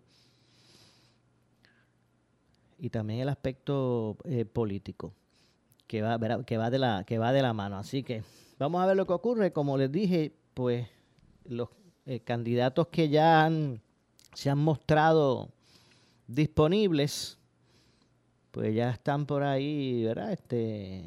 Y 2.78 2.90
también 2.90 3.20
el 3.22 3.30
aspecto 3.30 4.18
eh, 4.24 4.46
político, 4.46 5.14
que 5.88 6.02
va, 6.02 6.18
¿verdad? 6.18 6.46
que, 6.46 6.58
va 6.58 6.70
de 6.70 6.80
la, 6.80 7.04
que 7.06 7.18
va 7.18 7.32
de 7.34 7.42
la 7.42 7.54
mano. 7.54 7.78
Así 7.78 8.04
que 8.04 8.24
vamos 8.58 8.82
a 8.82 8.86
ver 8.86 8.96
lo 8.96 9.06
que 9.06 9.14
ocurre. 9.14 9.52
Como 9.52 9.78
les 9.78 9.92
dije, 9.92 10.34
pues 10.54 10.88
los 11.46 11.70
eh, 12.06 12.22
candidatos 12.22 12.88
que 12.88 13.10
ya 13.10 13.46
han 13.46 13.82
se 14.34 14.50
han 14.50 14.60
mostrado 14.60 15.50
disponibles, 16.28 17.38
pues 18.52 18.74
ya 18.74 18.92
están 18.92 19.26
por 19.26 19.44
ahí, 19.44 20.04
¿verdad? 20.04 20.32
Este, 20.32 21.06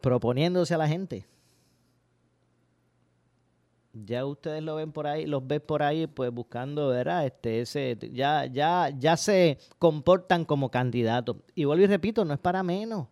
proponiéndose 0.00 0.74
a 0.74 0.78
la 0.78 0.88
gente. 0.88 1.24
Ya 3.92 4.24
ustedes 4.24 4.62
lo 4.62 4.76
ven 4.76 4.92
por 4.92 5.06
ahí, 5.06 5.26
los 5.26 5.46
ven 5.46 5.60
por 5.66 5.82
ahí, 5.82 6.06
pues 6.06 6.30
buscando, 6.30 6.88
¿verdad? 6.88 7.26
Este, 7.26 7.60
ese, 7.60 7.98
ya, 8.12 8.46
ya, 8.46 8.90
ya 8.96 9.16
se 9.16 9.58
comportan 9.78 10.44
como 10.44 10.70
candidatos. 10.70 11.36
Y 11.54 11.64
vuelvo 11.64 11.84
y 11.84 11.88
repito, 11.88 12.24
no 12.24 12.34
es 12.34 12.40
para 12.40 12.62
menos. 12.62 13.08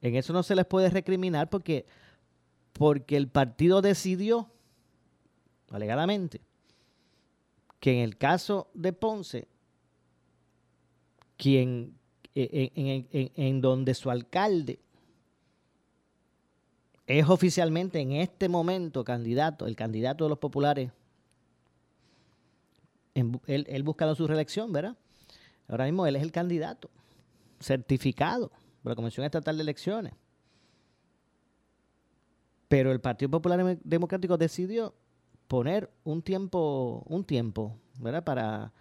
En 0.00 0.14
eso 0.14 0.32
no 0.32 0.42
se 0.42 0.54
les 0.54 0.66
puede 0.66 0.90
recriminar 0.90 1.50
porque, 1.50 1.86
porque 2.72 3.16
el 3.16 3.28
partido 3.28 3.82
decidió 3.82 4.50
alegadamente, 5.70 6.40
que 7.80 7.92
en 7.92 7.98
el 8.00 8.16
caso 8.16 8.68
de 8.74 8.92
Ponce, 8.92 9.48
quien 11.36 11.96
en, 12.34 13.06
en- 13.36 13.60
donde 13.60 13.94
su 13.94 14.10
alcalde 14.10 14.78
es 17.06 17.28
oficialmente 17.28 18.00
en 18.00 18.12
este 18.12 18.48
momento 18.48 19.04
candidato, 19.04 19.66
el 19.66 19.76
candidato 19.76 20.24
de 20.24 20.30
los 20.30 20.38
populares, 20.38 20.90
él, 23.14 23.38
él 23.46 23.82
buscando 23.82 24.14
su 24.14 24.26
reelección, 24.26 24.72
¿verdad? 24.72 24.96
Ahora 25.68 25.84
mismo 25.84 26.06
él 26.06 26.16
es 26.16 26.22
el 26.22 26.32
candidato 26.32 26.90
certificado 27.60 28.50
por 28.82 28.90
la 28.92 28.96
Comisión 28.96 29.24
Estatal 29.24 29.56
de 29.56 29.62
Elecciones. 29.62 30.14
Pero 32.68 32.90
el 32.90 33.00
Partido 33.00 33.30
Popular 33.30 33.60
Dem- 33.60 33.80
Democrático 33.84 34.36
decidió 34.36 34.94
poner 35.48 35.90
un 36.04 36.22
tiempo, 36.22 37.04
un 37.06 37.24
tiempo, 37.24 37.76
¿verdad? 37.98 38.24
Para, 38.24 38.72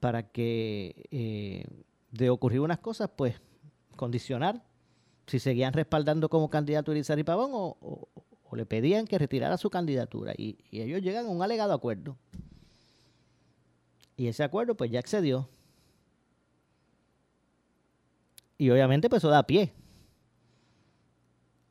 para 0.00 0.24
que 0.30 1.08
eh, 1.10 1.64
de 2.10 2.30
ocurrir 2.30 2.60
unas 2.60 2.78
cosas, 2.78 3.10
pues 3.14 3.40
condicionar 3.96 4.62
si 5.26 5.38
seguían 5.38 5.72
respaldando 5.72 6.28
como 6.28 6.50
candidato 6.50 6.90
a 6.90 6.94
Irizarry 6.94 7.24
Pavón 7.24 7.50
o, 7.52 8.08
le 8.52 8.66
pedían 8.66 9.06
que 9.06 9.16
retirara 9.16 9.56
su 9.56 9.70
candidatura. 9.70 10.32
Y, 10.36 10.58
y 10.72 10.80
ellos 10.80 11.02
llegan 11.02 11.26
a 11.26 11.28
un 11.28 11.40
alegado 11.40 11.72
acuerdo. 11.72 12.16
Y 14.16 14.26
ese 14.26 14.42
acuerdo 14.42 14.74
pues 14.74 14.90
ya 14.90 14.98
accedió. 14.98 15.48
Y 18.58 18.68
obviamente 18.70 19.08
pues 19.08 19.20
eso 19.20 19.30
da 19.30 19.46
pie 19.46 19.72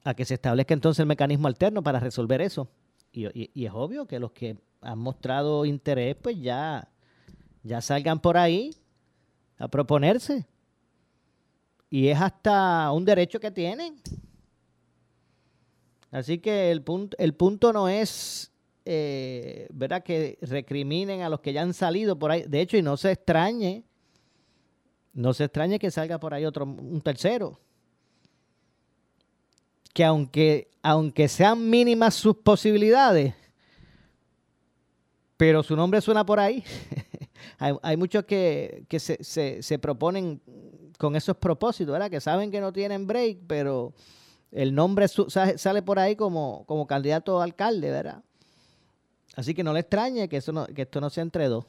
a 0.03 0.13
que 0.13 0.25
se 0.25 0.35
establezca 0.35 0.73
entonces 0.73 1.01
el 1.01 1.05
mecanismo 1.05 1.47
alterno 1.47 1.83
para 1.83 1.99
resolver 1.99 2.41
eso. 2.41 2.69
Y, 3.11 3.65
es 3.65 3.71
obvio 3.73 4.05
que 4.05 4.19
los 4.19 4.31
que 4.31 4.57
han 4.81 4.99
mostrado 4.99 5.65
interés, 5.65 6.15
pues 6.15 6.39
ya, 6.39 6.89
ya 7.63 7.81
salgan 7.81 8.19
por 8.19 8.37
ahí 8.37 8.75
a 9.57 9.67
proponerse. 9.67 10.45
y 11.89 12.07
es 12.07 12.21
hasta 12.21 12.91
un 12.91 13.03
derecho 13.03 13.39
que 13.39 13.51
tienen. 13.51 13.99
Así 16.11 16.39
que 16.39 16.71
el 16.71 16.81
punto, 16.81 17.15
el 17.19 17.33
punto 17.33 17.71
no 17.71 17.87
es, 17.87 18.51
eh, 18.85 19.67
¿verdad? 19.71 20.03
Que 20.03 20.37
recriminen 20.41 21.21
a 21.21 21.29
los 21.29 21.39
que 21.39 21.53
ya 21.53 21.61
han 21.61 21.73
salido 21.73 22.17
por 22.17 22.31
ahí. 22.31 22.43
De 22.47 22.61
hecho, 22.61 22.77
y 22.77 22.81
no 22.81 22.97
se 22.97 23.11
extrañe, 23.11 23.83
no 25.13 25.33
se 25.33 25.45
extrañe 25.45 25.77
que 25.77 25.91
salga 25.91 26.19
por 26.19 26.33
ahí 26.33 26.45
otro, 26.45 26.65
un 26.65 27.01
tercero. 27.01 27.59
Que 29.99 30.05
aunque, 30.05 30.71
aunque 30.81 31.27
sean 31.27 31.69
mínimas 31.69 32.13
sus 32.13 32.37
posibilidades, 32.37 33.33
pero 35.35 35.61
su 35.61 35.75
nombre 35.75 35.99
suena 35.99 36.25
por 36.25 36.39
ahí. 36.39 36.63
hay, 37.59 37.97
muchos 37.97 38.23
que, 38.23 38.85
que 38.87 38.97
se, 38.97 39.21
se, 39.21 39.61
se, 39.61 39.77
proponen 39.77 40.41
con 40.97 41.17
esos 41.17 41.35
propósitos, 41.35 41.91
¿verdad? 41.91 42.09
Que 42.09 42.21
saben 42.21 42.49
que 42.49 42.61
no 42.61 42.71
tienen 42.71 43.07
break, 43.07 43.39
pero 43.45 43.93
el 44.53 44.73
nombre 44.73 45.05
sale 45.09 45.81
por 45.81 45.99
ahí 45.99 46.15
como, 46.15 46.63
como 46.65 46.87
candidato 46.87 47.41
a 47.41 47.43
alcalde, 47.43 47.91
¿verdad? 47.91 48.23
Así 49.35 49.53
que 49.53 49.65
no 49.65 49.73
le 49.73 49.81
extrañe 49.81 50.29
que, 50.29 50.37
eso 50.37 50.53
no, 50.53 50.65
que 50.65 50.83
esto 50.83 51.01
no 51.01 51.09
sea 51.09 51.23
entre 51.23 51.49
dos. 51.49 51.65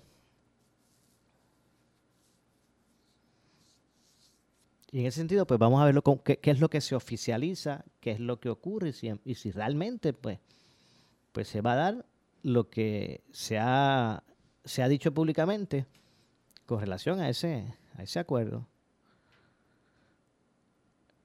Y 4.92 5.00
en 5.00 5.06
ese 5.06 5.18
sentido, 5.20 5.46
pues 5.46 5.60
vamos 5.60 5.80
a 5.80 5.84
ver 5.84 6.02
qué, 6.24 6.38
qué, 6.38 6.50
es 6.50 6.58
lo 6.58 6.68
que 6.68 6.80
se 6.80 6.96
oficializa, 6.96 7.84
qué 8.00 8.10
es 8.10 8.20
lo 8.20 8.40
que 8.40 8.48
ocurre 8.48 8.88
y 8.88 8.92
si, 8.92 9.12
y 9.24 9.36
si 9.36 9.52
realmente 9.52 10.12
pues, 10.12 10.40
pues 11.32 11.46
se 11.46 11.60
va 11.60 11.72
a 11.72 11.76
dar 11.76 12.06
lo 12.42 12.70
que 12.70 13.22
se 13.30 13.58
ha, 13.58 14.24
se 14.64 14.82
ha 14.82 14.88
dicho 14.88 15.14
públicamente 15.14 15.86
con 16.66 16.80
relación 16.80 17.20
a 17.20 17.28
ese, 17.28 17.72
a 17.96 18.02
ese 18.02 18.18
acuerdo. 18.18 18.66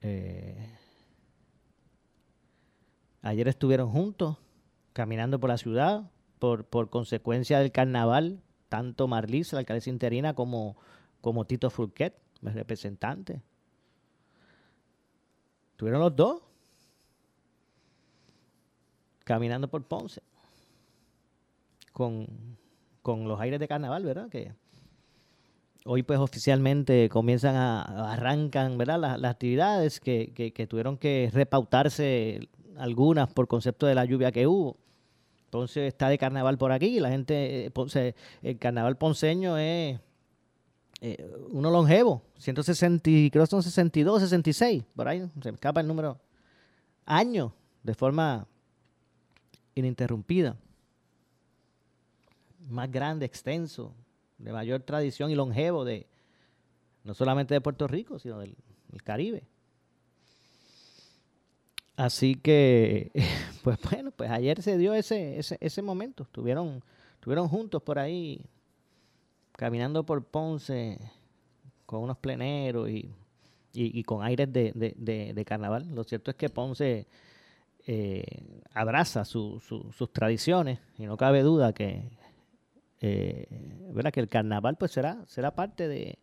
Eh, 0.01 0.69
ayer 3.23 3.47
estuvieron 3.47 3.89
juntos, 3.89 4.37
caminando 4.93 5.39
por 5.39 5.49
la 5.49 5.57
ciudad, 5.57 6.11
por, 6.37 6.65
por 6.65 6.91
consecuencia 6.91 7.57
del 7.57 7.71
carnaval, 7.71 8.43
tanto 8.69 9.07
Marlis, 9.07 9.53
la 9.53 9.59
alcaldesa 9.59 9.89
interina, 9.89 10.35
como, 10.35 10.77
como 11.21 11.45
Tito 11.45 11.71
Furquet, 11.71 12.15
el 12.43 12.53
representante. 12.53 13.41
Estuvieron 15.75 15.99
los 15.99 16.15
dos 16.15 16.41
caminando 19.25 19.67
por 19.67 19.83
Ponce 19.83 20.21
con, 21.91 22.27
con 23.01 23.27
los 23.27 23.37
aires 23.41 23.59
de 23.59 23.67
carnaval, 23.67 24.05
¿verdad? 24.05 24.29
Que 24.29 24.53
hoy 25.83 26.01
pues 26.03 26.17
oficialmente 26.17 27.09
comienzan 27.09 27.57
a, 27.57 28.13
arrancan, 28.13 28.77
¿verdad? 28.77 29.19
Las, 29.19 29.31
actividades 29.31 29.99
que, 29.99 30.31
que, 30.33 30.65
tuvieron 30.65 30.97
que 30.97 31.29
repautarse 31.33 32.47
algunas 32.77 33.33
por 33.33 33.49
concepto 33.49 33.85
de 33.85 33.95
la 33.95 34.05
lluvia 34.05 34.31
que 34.31 34.47
hubo. 34.47 34.77
Entonces 35.43 35.89
está 35.89 36.07
de 36.07 36.17
carnaval 36.17 36.57
por 36.57 36.71
aquí, 36.71 37.01
la 37.01 37.09
gente, 37.09 37.69
Ponce, 37.73 38.15
el 38.43 38.57
carnaval 38.59 38.95
ponceño 38.95 39.57
es 39.57 39.99
eh, 41.07 41.31
uno 41.51 41.69
longevo, 41.69 42.23
160, 42.39 43.03
creo 43.31 43.43
que 43.43 43.47
son 43.47 43.61
62, 43.61 44.23
66, 44.23 44.83
por 44.95 45.07
ahí, 45.07 45.19
se 45.19 45.51
me 45.51 45.55
escapa 45.55 45.79
el 45.79 45.87
número, 45.87 46.19
años 47.05 47.51
de 47.83 47.93
forma 47.93 48.47
ininterrumpida 49.75 50.57
más 52.69 52.91
grande, 52.91 53.27
extenso, 53.27 53.93
de 54.39 54.51
mayor 54.51 54.81
tradición 54.81 55.29
y 55.29 55.35
longevo 55.35 55.85
de 55.85 56.07
no 57.03 57.13
solamente 57.13 57.53
de 57.53 57.61
Puerto 57.61 57.87
Rico, 57.87 58.17
sino 58.17 58.39
del, 58.39 58.55
Caribe. 59.03 59.43
Así 61.97 62.33
que, 62.33 63.11
pues 63.63 63.77
bueno, 63.91 64.09
pues 64.09 64.31
ayer 64.31 64.59
se 64.63 64.77
dio 64.79 64.95
ese, 64.95 65.37
ese, 65.37 65.57
ese 65.61 65.81
momento. 65.83 66.23
Estuvieron 66.23 66.81
juntos 67.47 67.83
por 67.83 67.99
ahí, 67.99 68.43
caminando 69.55 70.05
por 70.05 70.25
Ponce, 70.25 70.99
con 71.85 72.03
unos 72.03 72.17
pleneros 72.17 72.89
y, 72.89 73.13
y, 73.73 74.03
con 74.03 74.23
aires 74.23 74.51
de, 74.51 74.71
de, 74.73 75.33
de, 75.33 75.45
carnaval. 75.45 75.93
Lo 75.93 76.03
cierto 76.03 76.31
es 76.31 76.37
que 76.37 76.49
Ponce 76.49 77.07
eh, 77.85 78.23
abraza 78.73 79.25
su, 79.25 79.59
su, 79.59 79.91
sus 79.91 80.11
tradiciones 80.11 80.79
y 80.97 81.05
no 81.05 81.17
cabe 81.17 81.41
duda 81.41 81.73
que 81.73 82.09
eh, 83.01 83.47
que 84.13 84.19
el 84.19 84.27
carnaval 84.27 84.77
pues 84.77 84.91
será, 84.91 85.23
será 85.27 85.53
parte 85.53 85.87
de, 85.87 86.17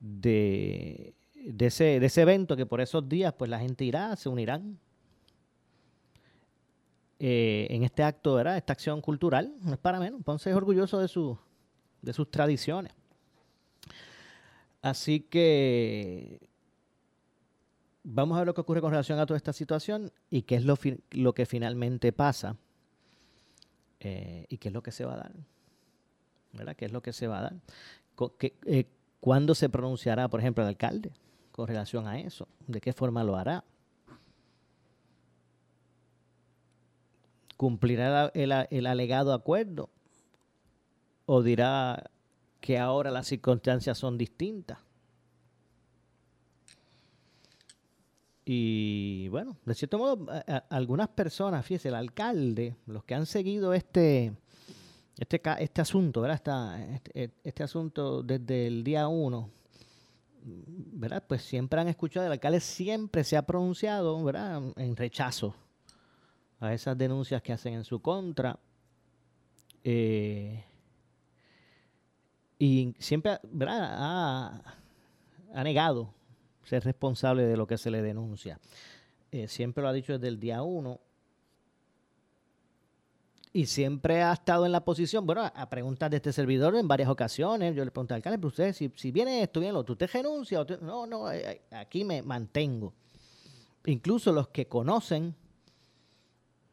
de, 0.00 1.14
de, 1.34 1.66
ese, 1.66 2.00
de 2.00 2.06
ese 2.06 2.22
evento 2.22 2.56
que 2.56 2.66
por 2.66 2.80
esos 2.80 3.08
días 3.08 3.34
pues 3.34 3.50
la 3.50 3.58
gente 3.58 3.84
irá, 3.84 4.16
se 4.16 4.28
unirán 4.28 4.78
eh, 7.18 7.66
en 7.70 7.82
este 7.82 8.02
acto, 8.02 8.34
¿verdad? 8.34 8.56
esta 8.56 8.72
acción 8.72 9.00
cultural, 9.00 9.54
no 9.60 9.72
es 9.72 9.78
para 9.78 10.00
menos, 10.00 10.22
Ponce 10.22 10.50
es 10.50 10.56
orgulloso 10.56 10.98
de, 10.98 11.08
su, 11.08 11.38
de 12.06 12.12
sus 12.12 12.30
tradiciones. 12.30 12.92
Así 14.80 15.20
que 15.20 16.48
vamos 18.04 18.36
a 18.36 18.40
ver 18.40 18.46
lo 18.46 18.54
que 18.54 18.60
ocurre 18.60 18.80
con 18.80 18.92
relación 18.92 19.18
a 19.18 19.26
toda 19.26 19.36
esta 19.36 19.52
situación 19.52 20.12
y 20.30 20.42
qué 20.42 20.54
es 20.54 20.64
lo, 20.64 20.78
lo 21.10 21.34
que 21.34 21.46
finalmente 21.46 22.12
pasa 22.12 22.56
eh, 23.98 24.46
y 24.48 24.58
qué 24.58 24.68
es 24.68 24.74
lo 24.74 24.84
que 24.84 24.92
se 24.92 25.04
va 25.04 25.14
a 25.14 25.16
dar. 25.16 25.32
¿verdad? 26.52 26.76
¿Qué 26.76 26.84
es 26.84 26.92
lo 26.92 27.02
que 27.02 27.12
se 27.12 27.26
va 27.26 27.40
a 27.40 27.42
dar? 27.42 27.54
¿Qué, 28.38 28.56
eh, 28.64 28.86
¿Cuándo 29.18 29.56
se 29.56 29.68
pronunciará, 29.68 30.28
por 30.28 30.38
ejemplo, 30.38 30.62
el 30.62 30.68
alcalde 30.68 31.10
con 31.50 31.66
relación 31.66 32.06
a 32.06 32.20
eso? 32.20 32.46
¿De 32.68 32.80
qué 32.80 32.92
forma 32.92 33.24
lo 33.24 33.36
hará? 33.36 33.64
¿Cumplirá 37.56 38.30
el, 38.32 38.52
el 38.70 38.86
alegado 38.86 39.34
acuerdo? 39.34 39.90
¿O 41.26 41.42
dirá 41.42 42.10
que 42.60 42.78
ahora 42.78 43.10
las 43.10 43.26
circunstancias 43.26 43.98
son 43.98 44.16
distintas? 44.16 44.78
Y 48.48 49.26
bueno, 49.28 49.56
de 49.64 49.74
cierto 49.74 49.98
modo, 49.98 50.24
algunas 50.70 51.08
personas, 51.08 51.66
fíjese, 51.66 51.88
el 51.88 51.96
alcalde, 51.96 52.76
los 52.86 53.02
que 53.02 53.16
han 53.16 53.26
seguido 53.26 53.74
este, 53.74 54.36
este, 55.18 55.42
este 55.58 55.80
asunto, 55.80 56.20
¿verdad? 56.20 56.80
Este, 56.92 57.32
este, 57.42 57.62
asunto 57.64 58.22
desde 58.22 58.68
el 58.68 58.84
día 58.84 59.08
uno, 59.08 59.50
¿verdad? 60.44 61.24
Pues 61.26 61.42
siempre 61.42 61.80
han 61.80 61.88
escuchado, 61.88 62.26
el 62.26 62.32
alcalde 62.32 62.60
siempre 62.60 63.24
se 63.24 63.36
ha 63.36 63.42
pronunciado, 63.42 64.22
¿verdad? 64.22 64.62
En 64.76 64.94
rechazo 64.94 65.52
a 66.60 66.72
esas 66.72 66.96
denuncias 66.96 67.42
que 67.42 67.52
hacen 67.52 67.74
en 67.74 67.84
su 67.84 68.00
contra. 68.00 68.60
Eh, 69.82 70.64
y 72.58 72.94
siempre. 72.98 73.38
Ha, 73.66 74.62
ha, 75.54 75.64
negado 75.64 76.12
ser 76.64 76.84
responsable 76.84 77.44
de 77.44 77.56
lo 77.56 77.66
que 77.66 77.78
se 77.78 77.90
le 77.90 78.02
denuncia. 78.02 78.58
Eh, 79.30 79.48
siempre 79.48 79.82
lo 79.82 79.88
ha 79.88 79.92
dicho 79.92 80.14
desde 80.14 80.28
el 80.28 80.38
día 80.38 80.62
uno 80.62 81.00
y 83.56 83.64
siempre 83.64 84.22
ha 84.22 84.34
estado 84.34 84.66
en 84.66 84.72
la 84.72 84.84
posición, 84.84 85.24
bueno, 85.24 85.42
a 85.42 85.70
preguntas 85.70 86.10
de 86.10 86.18
este 86.18 86.30
servidor 86.30 86.76
en 86.76 86.86
varias 86.86 87.08
ocasiones, 87.08 87.74
yo 87.74 87.86
le 87.86 87.90
pregunté 87.90 88.12
al 88.12 88.18
alcalde, 88.18 88.36
pero 88.36 88.48
usted, 88.48 88.74
si, 88.74 88.92
si 88.94 89.10
viene 89.10 89.42
esto, 89.42 89.60
viene 89.60 89.72
lo 89.72 89.78
otro, 89.78 89.94
¿usted 89.94 90.10
renuncia? 90.12 90.62
No, 90.82 91.06
no, 91.06 91.32
eh, 91.32 91.62
aquí 91.70 92.04
me 92.04 92.20
mantengo. 92.20 92.92
Incluso 93.86 94.30
los 94.30 94.48
que 94.48 94.68
conocen 94.68 95.34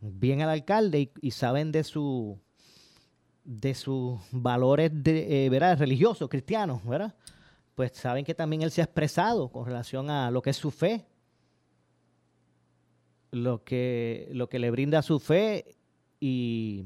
bien 0.02 0.42
al 0.42 0.50
alcalde 0.50 1.14
y 1.22 1.32
saben 1.32 1.72
de 1.72 1.86
su 1.86 2.38
de 3.44 3.74
sus 3.74 4.20
valores 4.32 4.92
de, 4.94 5.46
eh, 5.46 5.50
¿verdad? 5.50 5.78
religiosos, 5.78 6.30
cristianos, 6.30 6.86
¿verdad? 6.86 7.14
Pues 7.76 7.92
saben 7.94 8.24
que 8.24 8.34
también 8.34 8.62
él 8.62 8.72
se 8.72 8.82
ha 8.82 8.86
expresado 8.86 9.50
con 9.50 9.66
relación 9.66 10.10
a 10.10 10.32
lo 10.32 10.42
que 10.42 10.52
es 10.52 10.58
su 10.58 10.72
fe, 10.72 11.06
lo 13.32 13.64
que, 13.64 14.30
lo 14.32 14.48
que 14.48 14.60
le 14.60 14.72
brinda 14.72 15.02
su 15.02 15.20
fe 15.20 15.76
y, 16.20 16.86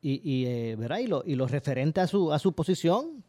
y, 0.00 0.20
y, 0.30 0.46
eh, 0.46 0.76
¿verdad? 0.76 0.98
y, 0.98 1.06
lo, 1.06 1.22
y 1.24 1.36
referente 1.36 2.00
a 2.00 2.06
su, 2.06 2.32
a 2.32 2.38
su 2.38 2.52
posición. 2.52 3.24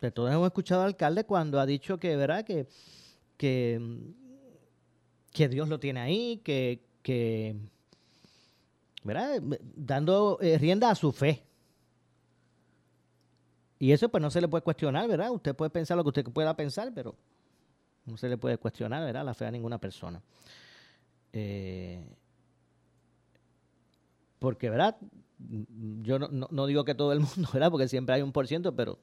De 0.00 0.12
todos 0.12 0.30
hemos 0.30 0.46
escuchado 0.46 0.82
al 0.82 0.88
alcalde 0.88 1.24
cuando 1.24 1.58
ha 1.58 1.66
dicho 1.66 1.98
que, 1.98 2.14
¿verdad? 2.14 2.44
Que, 2.44 2.68
que, 3.36 3.80
que 5.32 5.48
Dios 5.48 5.68
lo 5.68 5.80
tiene 5.80 6.00
ahí, 6.00 6.40
que, 6.44 6.84
que 7.02 7.56
¿verdad? 9.08 9.42
Dando 9.74 10.38
eh, 10.42 10.58
rienda 10.58 10.90
a 10.90 10.94
su 10.94 11.10
fe. 11.10 11.42
Y 13.78 13.92
eso 13.92 14.08
pues 14.08 14.20
no 14.20 14.30
se 14.30 14.40
le 14.40 14.48
puede 14.48 14.62
cuestionar, 14.62 15.08
¿verdad? 15.08 15.30
Usted 15.30 15.56
puede 15.56 15.70
pensar 15.70 15.96
lo 15.96 16.04
que 16.04 16.08
usted 16.08 16.24
pueda 16.24 16.54
pensar, 16.54 16.92
pero 16.94 17.16
no 18.04 18.16
se 18.16 18.28
le 18.28 18.36
puede 18.36 18.58
cuestionar, 18.58 19.02
¿verdad? 19.04 19.24
La 19.24 19.34
fe 19.34 19.46
a 19.46 19.50
ninguna 19.50 19.78
persona. 19.78 20.20
Eh, 21.32 22.04
porque, 24.38 24.68
¿verdad? 24.68 24.96
Yo 26.02 26.18
no, 26.18 26.48
no, 26.50 26.66
digo 26.66 26.84
que 26.84 26.94
todo 26.94 27.12
el 27.12 27.20
mundo, 27.20 27.48
¿verdad? 27.52 27.70
Porque 27.70 27.88
siempre 27.88 28.14
hay 28.14 28.22
un 28.22 28.32
por 28.32 28.46
ciento, 28.46 28.76
pero 28.76 28.98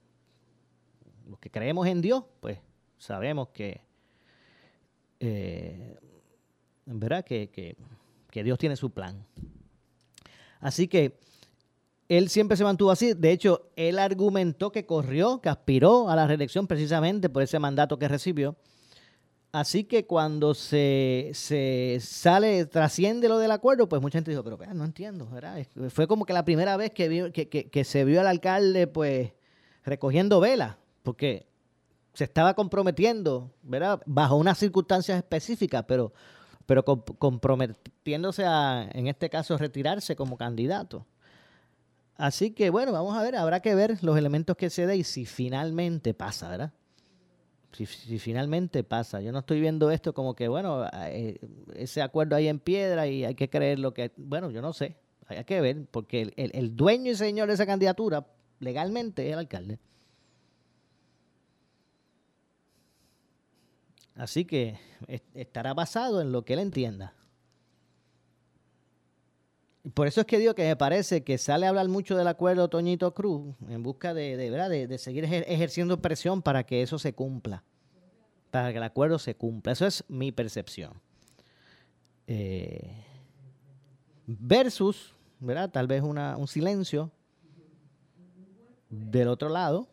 los 1.28 1.39
que 1.39 1.49
creemos 1.49 1.88
en 1.88 2.01
Dios, 2.01 2.24
pues 2.41 2.60
sabemos 2.97 3.49
que, 3.49 3.82
eh, 5.20 5.97
¿verdad? 6.86 7.26
Que, 7.26 7.49
que, 7.49 7.76
que 8.30 8.43
Dios 8.43 8.60
tiene 8.60 8.76
su 8.76 8.91
plan. 8.91 9.26
Así 10.60 10.88
que 10.88 11.18
él 12.08 12.30
siempre 12.30 12.58
se 12.58 12.64
mantuvo 12.64 12.91
así. 12.91 13.14
De 13.14 13.32
hecho, 13.32 13.70
él 13.76 13.99
argumentó 13.99 14.72
que 14.72 14.86
corrió, 14.86 15.41
que 15.41 15.49
aspiró 15.49 16.10
a 16.10 16.16
la 16.16 16.28
reelección 16.28 16.68
precisamente 16.68 17.30
por 17.30 17.43
ese 17.43 17.60
mandato 17.60 17.97
que 17.97 18.08
recibió. 18.08 18.56
Así 19.56 19.86
que 19.86 20.06
cuando 20.06 20.53
se, 20.53 21.32
se 21.34 21.99
sale, 22.01 22.66
trasciende 22.66 23.30
lo 23.30 23.38
del 23.38 23.51
acuerdo, 23.51 23.88
pues 23.88 24.01
mucha 24.01 24.18
gente 24.18 24.32
dijo, 24.32 24.43
pero 24.43 24.74
no 24.74 24.84
entiendo, 24.84 25.30
¿verdad? 25.30 25.66
Fue 25.91 26.08
como 26.08 26.26
que 26.26 26.34
la 26.34 26.43
primera 26.43 26.76
vez 26.76 26.91
que, 26.91 27.32
que, 27.72 27.84
se 27.86 28.03
vio 28.03 28.20
al 28.20 28.28
alcalde, 28.28 28.86
pues, 28.86 29.32
recogiendo 29.86 30.41
velas, 30.41 30.76
porque 31.03 31.47
se 32.14 32.26
estaba 32.26 32.53
comprometiendo, 32.53 33.49
¿verdad? 33.64 34.01
Bajo 34.06 34.36
unas 34.36 34.58
circunstancias 34.58 35.18
específicas, 35.18 35.86
pero, 35.88 36.12
pero 36.66 36.84
comprometiéndose 36.84 38.45
a, 38.45 38.89
en 38.93 39.07
este 39.07 39.30
caso, 39.30 39.57
retirarse 39.57 40.16
como 40.16 40.38
candidato. 40.38 41.05
Así 42.16 42.51
que, 42.51 42.70
bueno, 42.70 42.91
vamos 42.91 43.16
a 43.18 43.22
ver, 43.22 43.36
habrá 43.36 43.61
que 43.61 43.76
ver 43.76 44.03
los 44.03 44.18
elementos 44.18 44.55
que 44.55 44.70
se 44.70 44.88
dé 44.88 44.97
y 44.97 45.03
si 45.03 45.26
finalmente 45.26 46.13
pasa, 46.13 46.49
¿verdad? 46.49 46.72
si, 47.76 48.20
finalmente 48.20 48.84
pasa. 48.84 49.22
Yo 49.22 49.32
no 49.32 49.39
estoy 49.39 49.59
viendo 49.59 49.91
esto 49.91 50.13
como 50.13 50.36
que, 50.36 50.47
bueno, 50.47 50.86
eh, 50.93 51.38
ese 51.76 52.01
acuerdo 52.01 52.36
ahí 52.36 52.47
en 52.47 52.59
piedra 52.59 53.07
y 53.07 53.26
hay 53.26 53.36
que 53.36 53.49
creer 53.49 53.80
lo 53.80 53.93
que... 53.93 54.11
Bueno, 54.16 54.49
yo 54.51 54.61
no 54.61 54.72
sé. 54.72 54.95
Hay 55.28 55.43
que 55.43 55.59
ver, 55.59 55.86
porque 55.89 56.32
el, 56.36 56.76
dueño 56.76 57.11
y 57.11 57.16
señor 57.16 57.47
de 57.47 57.55
esa 57.55 57.66
candidatura 57.66 58.28
legalmente 58.59 59.28
es 59.28 59.34
el 59.34 59.39
alcalde. 59.39 59.80
Así 64.16 64.45
que 64.45 64.80
estará 65.34 65.74
basado 65.74 66.22
en 66.22 66.32
lo 66.32 66.45
que 66.45 66.53
él 66.53 66.59
entienda. 66.59 67.13
Por 69.93 70.07
eso 70.07 70.22
es 70.22 70.28
que 70.28 70.39
digo 70.39 70.55
que 70.55 70.63
me 70.63 70.76
parece 70.76 71.24
que 71.24 71.38
sale 71.38 71.66
a 71.66 71.70
hablar 71.70 71.88
mucho 71.89 72.18
del 72.18 72.28
acuerdo 72.28 72.70
Toñito 72.70 73.13
Cruz 73.13 73.53
en 73.70 73.84
busca 73.84 74.13
de, 74.16 74.36
de, 74.36 74.88
de, 74.88 74.97
seguir 74.97 75.26
ejerciendo 75.26 76.01
presión 76.01 76.41
para 76.41 76.66
que 76.66 76.82
eso 76.82 76.97
se 76.97 77.13
cumpla, 77.13 77.63
para 78.49 78.72
que 78.72 78.78
el 78.78 78.84
acuerdo 78.84 79.20
se 79.20 79.36
cumpla. 79.36 79.74
Eso 79.74 79.86
es 79.86 80.03
mi 80.07 80.32
percepción. 80.32 80.93
Eh, 82.26 83.03
versus, 84.26 85.13
¿verdad? 85.39 85.70
Tal 85.70 85.86
vez 85.86 86.01
un 86.01 86.47
silencio 86.47 87.11
del 88.89 89.28
otro 89.28 89.49
lado, 89.49 89.88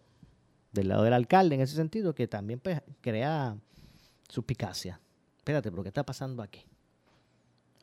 del 0.72 0.88
lado 0.88 1.02
del 1.02 1.12
alcalde 1.12 1.56
en 1.56 1.60
ese 1.60 1.76
sentido, 1.76 2.14
que 2.14 2.26
también 2.26 2.60
pues, 2.60 2.80
crea 3.02 3.58
suspicacia. 4.32 4.98
Espérate, 5.36 5.70
pero 5.70 5.82
¿qué 5.82 5.90
está 5.90 6.04
pasando 6.04 6.42
aquí? 6.42 6.64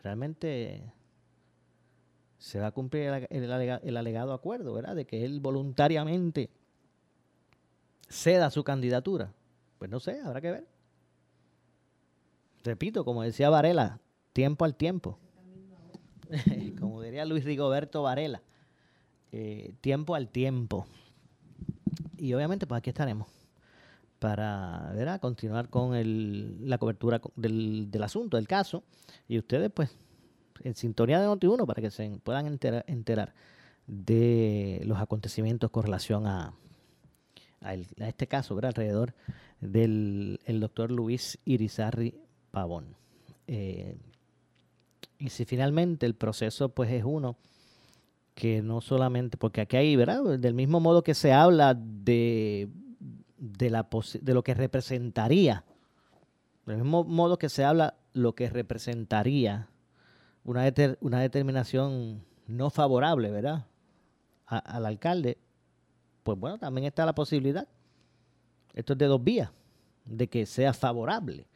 Realmente 0.02 0.92
se 2.40 2.60
va 2.60 2.68
a 2.68 2.72
cumplir 2.72 3.28
el, 3.30 3.98
alegado 3.98 4.34
acuerdo, 4.34 4.74
¿verdad? 4.74 4.96
De 4.96 5.06
que 5.06 5.26
él 5.26 5.42
voluntariamente 5.42 6.50
ceda 8.08 8.50
su 8.50 8.64
candidatura. 8.64 9.32
Pues 9.78 9.92
no 9.92 10.00
sé, 10.00 10.22
habrá 10.22 10.42
que 10.42 10.52
ver. 10.52 10.68
Repito, 12.64 13.06
como 13.06 13.22
decía 13.22 13.52
Varela, 13.52 14.00
tiempo 14.34 14.66
al 14.66 14.76
tiempo. 14.76 15.20
como 16.80 17.04
diría 17.04 17.26
Luis 17.26 17.44
Rigoberto 17.44 18.02
Varela, 18.02 18.42
eh, 19.32 19.76
tiempo 19.82 20.16
al 20.16 20.30
tiempo. 20.30 20.88
Y 22.18 22.34
obviamente, 22.34 22.66
pues 22.66 22.80
aquí 22.80 22.90
estaremos 22.90 23.39
para 24.20 24.92
¿verdad? 24.94 25.20
continuar 25.20 25.70
con 25.70 25.96
el, 25.96 26.70
la 26.70 26.78
cobertura 26.78 27.22
del, 27.36 27.90
del 27.90 28.04
asunto, 28.04 28.38
del 28.38 28.48
caso. 28.48 28.84
Y 29.28 29.38
ustedes, 29.38 29.72
pues, 29.72 29.96
en 30.64 30.76
sintonía 30.76 31.20
de 31.20 31.28
Noti1 31.28 31.66
para 31.66 31.82
que 31.82 31.92
se 31.92 32.10
puedan 32.24 32.46
enterar, 32.46 33.34
de 33.88 34.82
los 34.86 35.00
acontecimientos 35.00 35.72
con 35.72 35.84
relación 35.84 36.28
a, 36.28 36.54
a, 37.62 37.74
este 37.74 38.28
caso, 38.28 38.54
¿verdad? 38.54 38.70
alrededor 38.70 39.16
del 39.62 40.40
doctor 40.60 40.92
Luis 40.92 41.40
Irizarri 41.46 42.14
Pavón. 42.52 42.96
Eh, 43.48 43.98
y 45.18 45.30
si 45.30 45.46
finalmente 45.46 46.06
el 46.06 46.14
proceso 46.14 46.70
pues 46.70 46.92
es 46.92 47.04
uno 47.04 47.36
que 48.36 48.62
no 48.62 48.80
solamente, 48.80 49.38
porque 49.38 49.62
aquí 49.62 49.76
hay, 49.76 49.96
¿verdad? 49.96 50.40
Del 50.40 50.54
mismo 50.54 50.80
modo 50.80 51.04
que 51.04 51.14
se 51.14 51.34
habla 51.34 51.74
de, 51.74 52.70
de, 53.40 53.70
la, 53.70 53.88
de 54.22 54.34
lo 54.34 54.44
que 54.44 54.54
representaría, 54.54 55.64
del 56.66 56.78
mismo 56.78 57.04
modo 57.04 57.40
que 57.40 57.50
se 57.50 57.64
habla 57.64 57.96
lo 58.14 58.36
que 58.36 58.50
representaría 58.50 59.70
una, 60.44 60.72
una 61.02 61.20
determinación 61.22 62.24
no 62.48 62.70
favorable, 62.70 63.32
¿verdad? 63.32 63.66
al 64.46 64.88
alcalde, 64.88 65.38
pues 66.24 66.40
bueno, 66.40 66.58
también 66.58 66.86
está 66.86 67.06
la 67.06 67.14
posibilidad, 67.14 67.68
esto 68.74 68.94
es 68.94 69.00
de 69.00 69.06
dos 69.06 69.24
vías, 69.24 69.52
de 70.06 70.28
que 70.28 70.48
sea 70.48 70.74
favorable. 70.74 71.48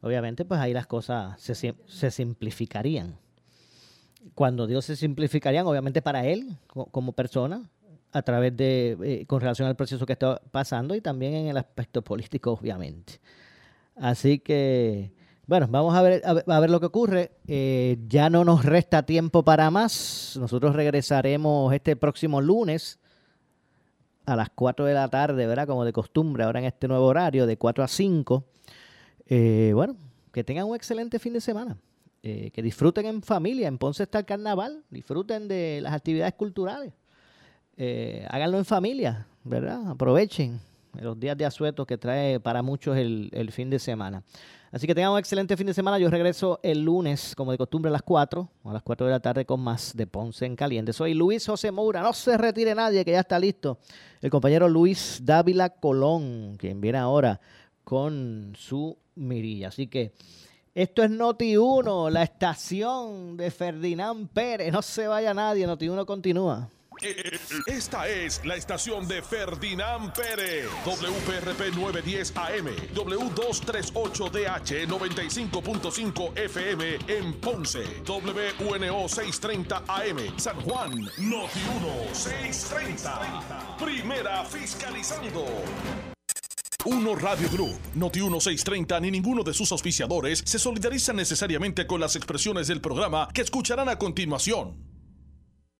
Obviamente, 0.00 0.44
pues 0.44 0.60
ahí 0.60 0.72
las 0.72 0.86
cosas 0.86 1.40
se, 1.40 1.54
se 1.54 2.10
simplificarían. 2.10 3.18
Cuando 4.34 4.68
Dios 4.68 4.84
se 4.84 4.94
simplificarían, 4.94 5.66
obviamente 5.66 6.00
para 6.00 6.24
él 6.26 6.56
como 6.68 7.12
persona, 7.12 7.68
a 8.12 8.22
través 8.22 8.56
de, 8.56 8.96
eh, 9.02 9.26
con 9.26 9.40
relación 9.40 9.68
al 9.68 9.76
proceso 9.76 10.06
que 10.06 10.12
está 10.12 10.40
pasando 10.50 10.94
y 10.94 11.00
también 11.00 11.34
en 11.34 11.46
el 11.48 11.56
aspecto 11.56 12.02
político, 12.02 12.52
obviamente. 12.52 13.20
Así 13.96 14.38
que 14.38 15.12
bueno, 15.46 15.66
vamos 15.68 15.94
a 15.94 16.02
ver, 16.02 16.22
a 16.24 16.60
ver, 16.60 16.70
lo 16.70 16.78
que 16.78 16.86
ocurre. 16.86 17.32
Eh, 17.46 17.98
ya 18.06 18.30
no 18.30 18.44
nos 18.44 18.64
resta 18.64 19.02
tiempo 19.02 19.44
para 19.44 19.70
más. 19.70 20.36
Nosotros 20.40 20.74
regresaremos 20.74 21.74
este 21.74 21.96
próximo 21.96 22.40
lunes 22.40 23.00
a 24.24 24.36
las 24.36 24.50
4 24.50 24.84
de 24.84 24.94
la 24.94 25.08
tarde, 25.08 25.46
¿verdad? 25.46 25.66
Como 25.66 25.84
de 25.84 25.92
costumbre, 25.92 26.44
ahora 26.44 26.60
en 26.60 26.66
este 26.66 26.86
nuevo 26.86 27.06
horario, 27.06 27.46
de 27.46 27.58
4 27.58 27.82
a 27.82 27.88
5. 27.88 28.44
Eh, 29.26 29.72
bueno, 29.74 29.96
que 30.32 30.44
tengan 30.44 30.66
un 30.66 30.76
excelente 30.76 31.18
fin 31.18 31.32
de 31.32 31.40
semana. 31.40 31.76
Eh, 32.22 32.52
que 32.52 32.62
disfruten 32.62 33.06
en 33.06 33.20
familia. 33.20 33.66
En 33.66 33.78
Ponce 33.78 34.04
está 34.04 34.20
el 34.20 34.24
carnaval. 34.24 34.84
Disfruten 34.90 35.48
de 35.48 35.80
las 35.82 35.92
actividades 35.92 36.34
culturales. 36.34 36.92
Háganlo 38.28 38.58
en 38.58 38.64
familia, 38.64 39.26
¿verdad? 39.44 39.90
Aprovechen 39.90 40.60
los 41.00 41.18
días 41.18 41.36
de 41.36 41.46
asueto 41.46 41.86
que 41.86 41.96
trae 41.96 42.38
para 42.40 42.62
muchos 42.62 42.96
el, 42.96 43.50
fin 43.52 43.70
de 43.70 43.78
semana. 43.78 44.22
Así 44.70 44.86
que 44.86 44.94
tengan 44.94 45.12
un 45.12 45.18
excelente 45.18 45.56
fin 45.56 45.66
de 45.66 45.74
semana. 45.74 45.98
Yo 45.98 46.08
regreso 46.08 46.58
el 46.62 46.82
lunes, 46.82 47.34
como 47.36 47.52
de 47.52 47.58
costumbre, 47.58 47.88
a 47.90 47.92
las 47.92 48.02
4, 48.02 48.48
a 48.64 48.72
las 48.72 48.82
4 48.82 49.06
de 49.06 49.12
la 49.12 49.20
tarde 49.20 49.44
con 49.44 49.60
más 49.60 49.94
de 49.94 50.06
Ponce 50.06 50.46
en 50.46 50.56
Caliente. 50.56 50.92
Soy 50.92 51.14
Luis 51.14 51.46
José 51.46 51.70
Moura. 51.70 52.00
No 52.00 52.12
se 52.12 52.38
retire 52.38 52.74
nadie, 52.74 53.04
que 53.04 53.12
ya 53.12 53.20
está 53.20 53.38
listo. 53.38 53.78
El 54.20 54.30
compañero 54.30 54.68
Luis 54.68 55.20
Dávila 55.22 55.70
Colón, 55.70 56.56
quien 56.58 56.80
viene 56.80 56.98
ahora 56.98 57.40
con 57.84 58.54
su 58.56 58.96
mirilla. 59.14 59.68
Así 59.68 59.88
que 59.88 60.12
esto 60.74 61.02
es 61.02 61.10
Noti 61.10 61.56
1, 61.58 62.08
la 62.08 62.22
estación 62.22 63.36
de 63.36 63.50
Ferdinand 63.50 64.28
Pérez. 64.30 64.72
No 64.72 64.80
se 64.80 65.06
vaya 65.06 65.34
nadie, 65.34 65.66
Noti 65.66 65.88
1 65.88 66.06
continúa. 66.06 66.70
Esta 67.66 68.06
es 68.06 68.44
la 68.44 68.54
estación 68.54 69.08
de 69.08 69.22
Ferdinand 69.22 70.12
Pérez, 70.12 70.68
WPRP 70.84 71.74
910 71.74 72.32
AM, 72.36 72.66
W238DH 72.94 74.86
95.5 74.86 76.38
FM 76.38 76.98
en 77.08 77.34
Ponce, 77.40 77.82
WNO 78.06 79.08
630 79.08 79.82
AM, 79.88 80.38
San 80.38 80.60
Juan, 80.60 80.92
Noti 81.18 81.60
1 81.80 82.14
630. 82.14 83.76
Primera 83.78 84.44
fiscalizando. 84.44 85.44
Uno 86.84 87.16
Radio 87.16 87.48
Group, 87.50 87.78
Noti 87.94 88.20
1630 88.20 89.00
ni 89.00 89.10
ninguno 89.10 89.42
de 89.42 89.54
sus 89.54 89.72
auspiciadores 89.72 90.42
se 90.44 90.60
solidarizan 90.60 91.16
necesariamente 91.16 91.86
con 91.86 92.00
las 92.00 92.14
expresiones 92.14 92.68
del 92.68 92.80
programa 92.80 93.28
que 93.34 93.42
escucharán 93.42 93.88
a 93.88 93.98
continuación. 93.98 94.91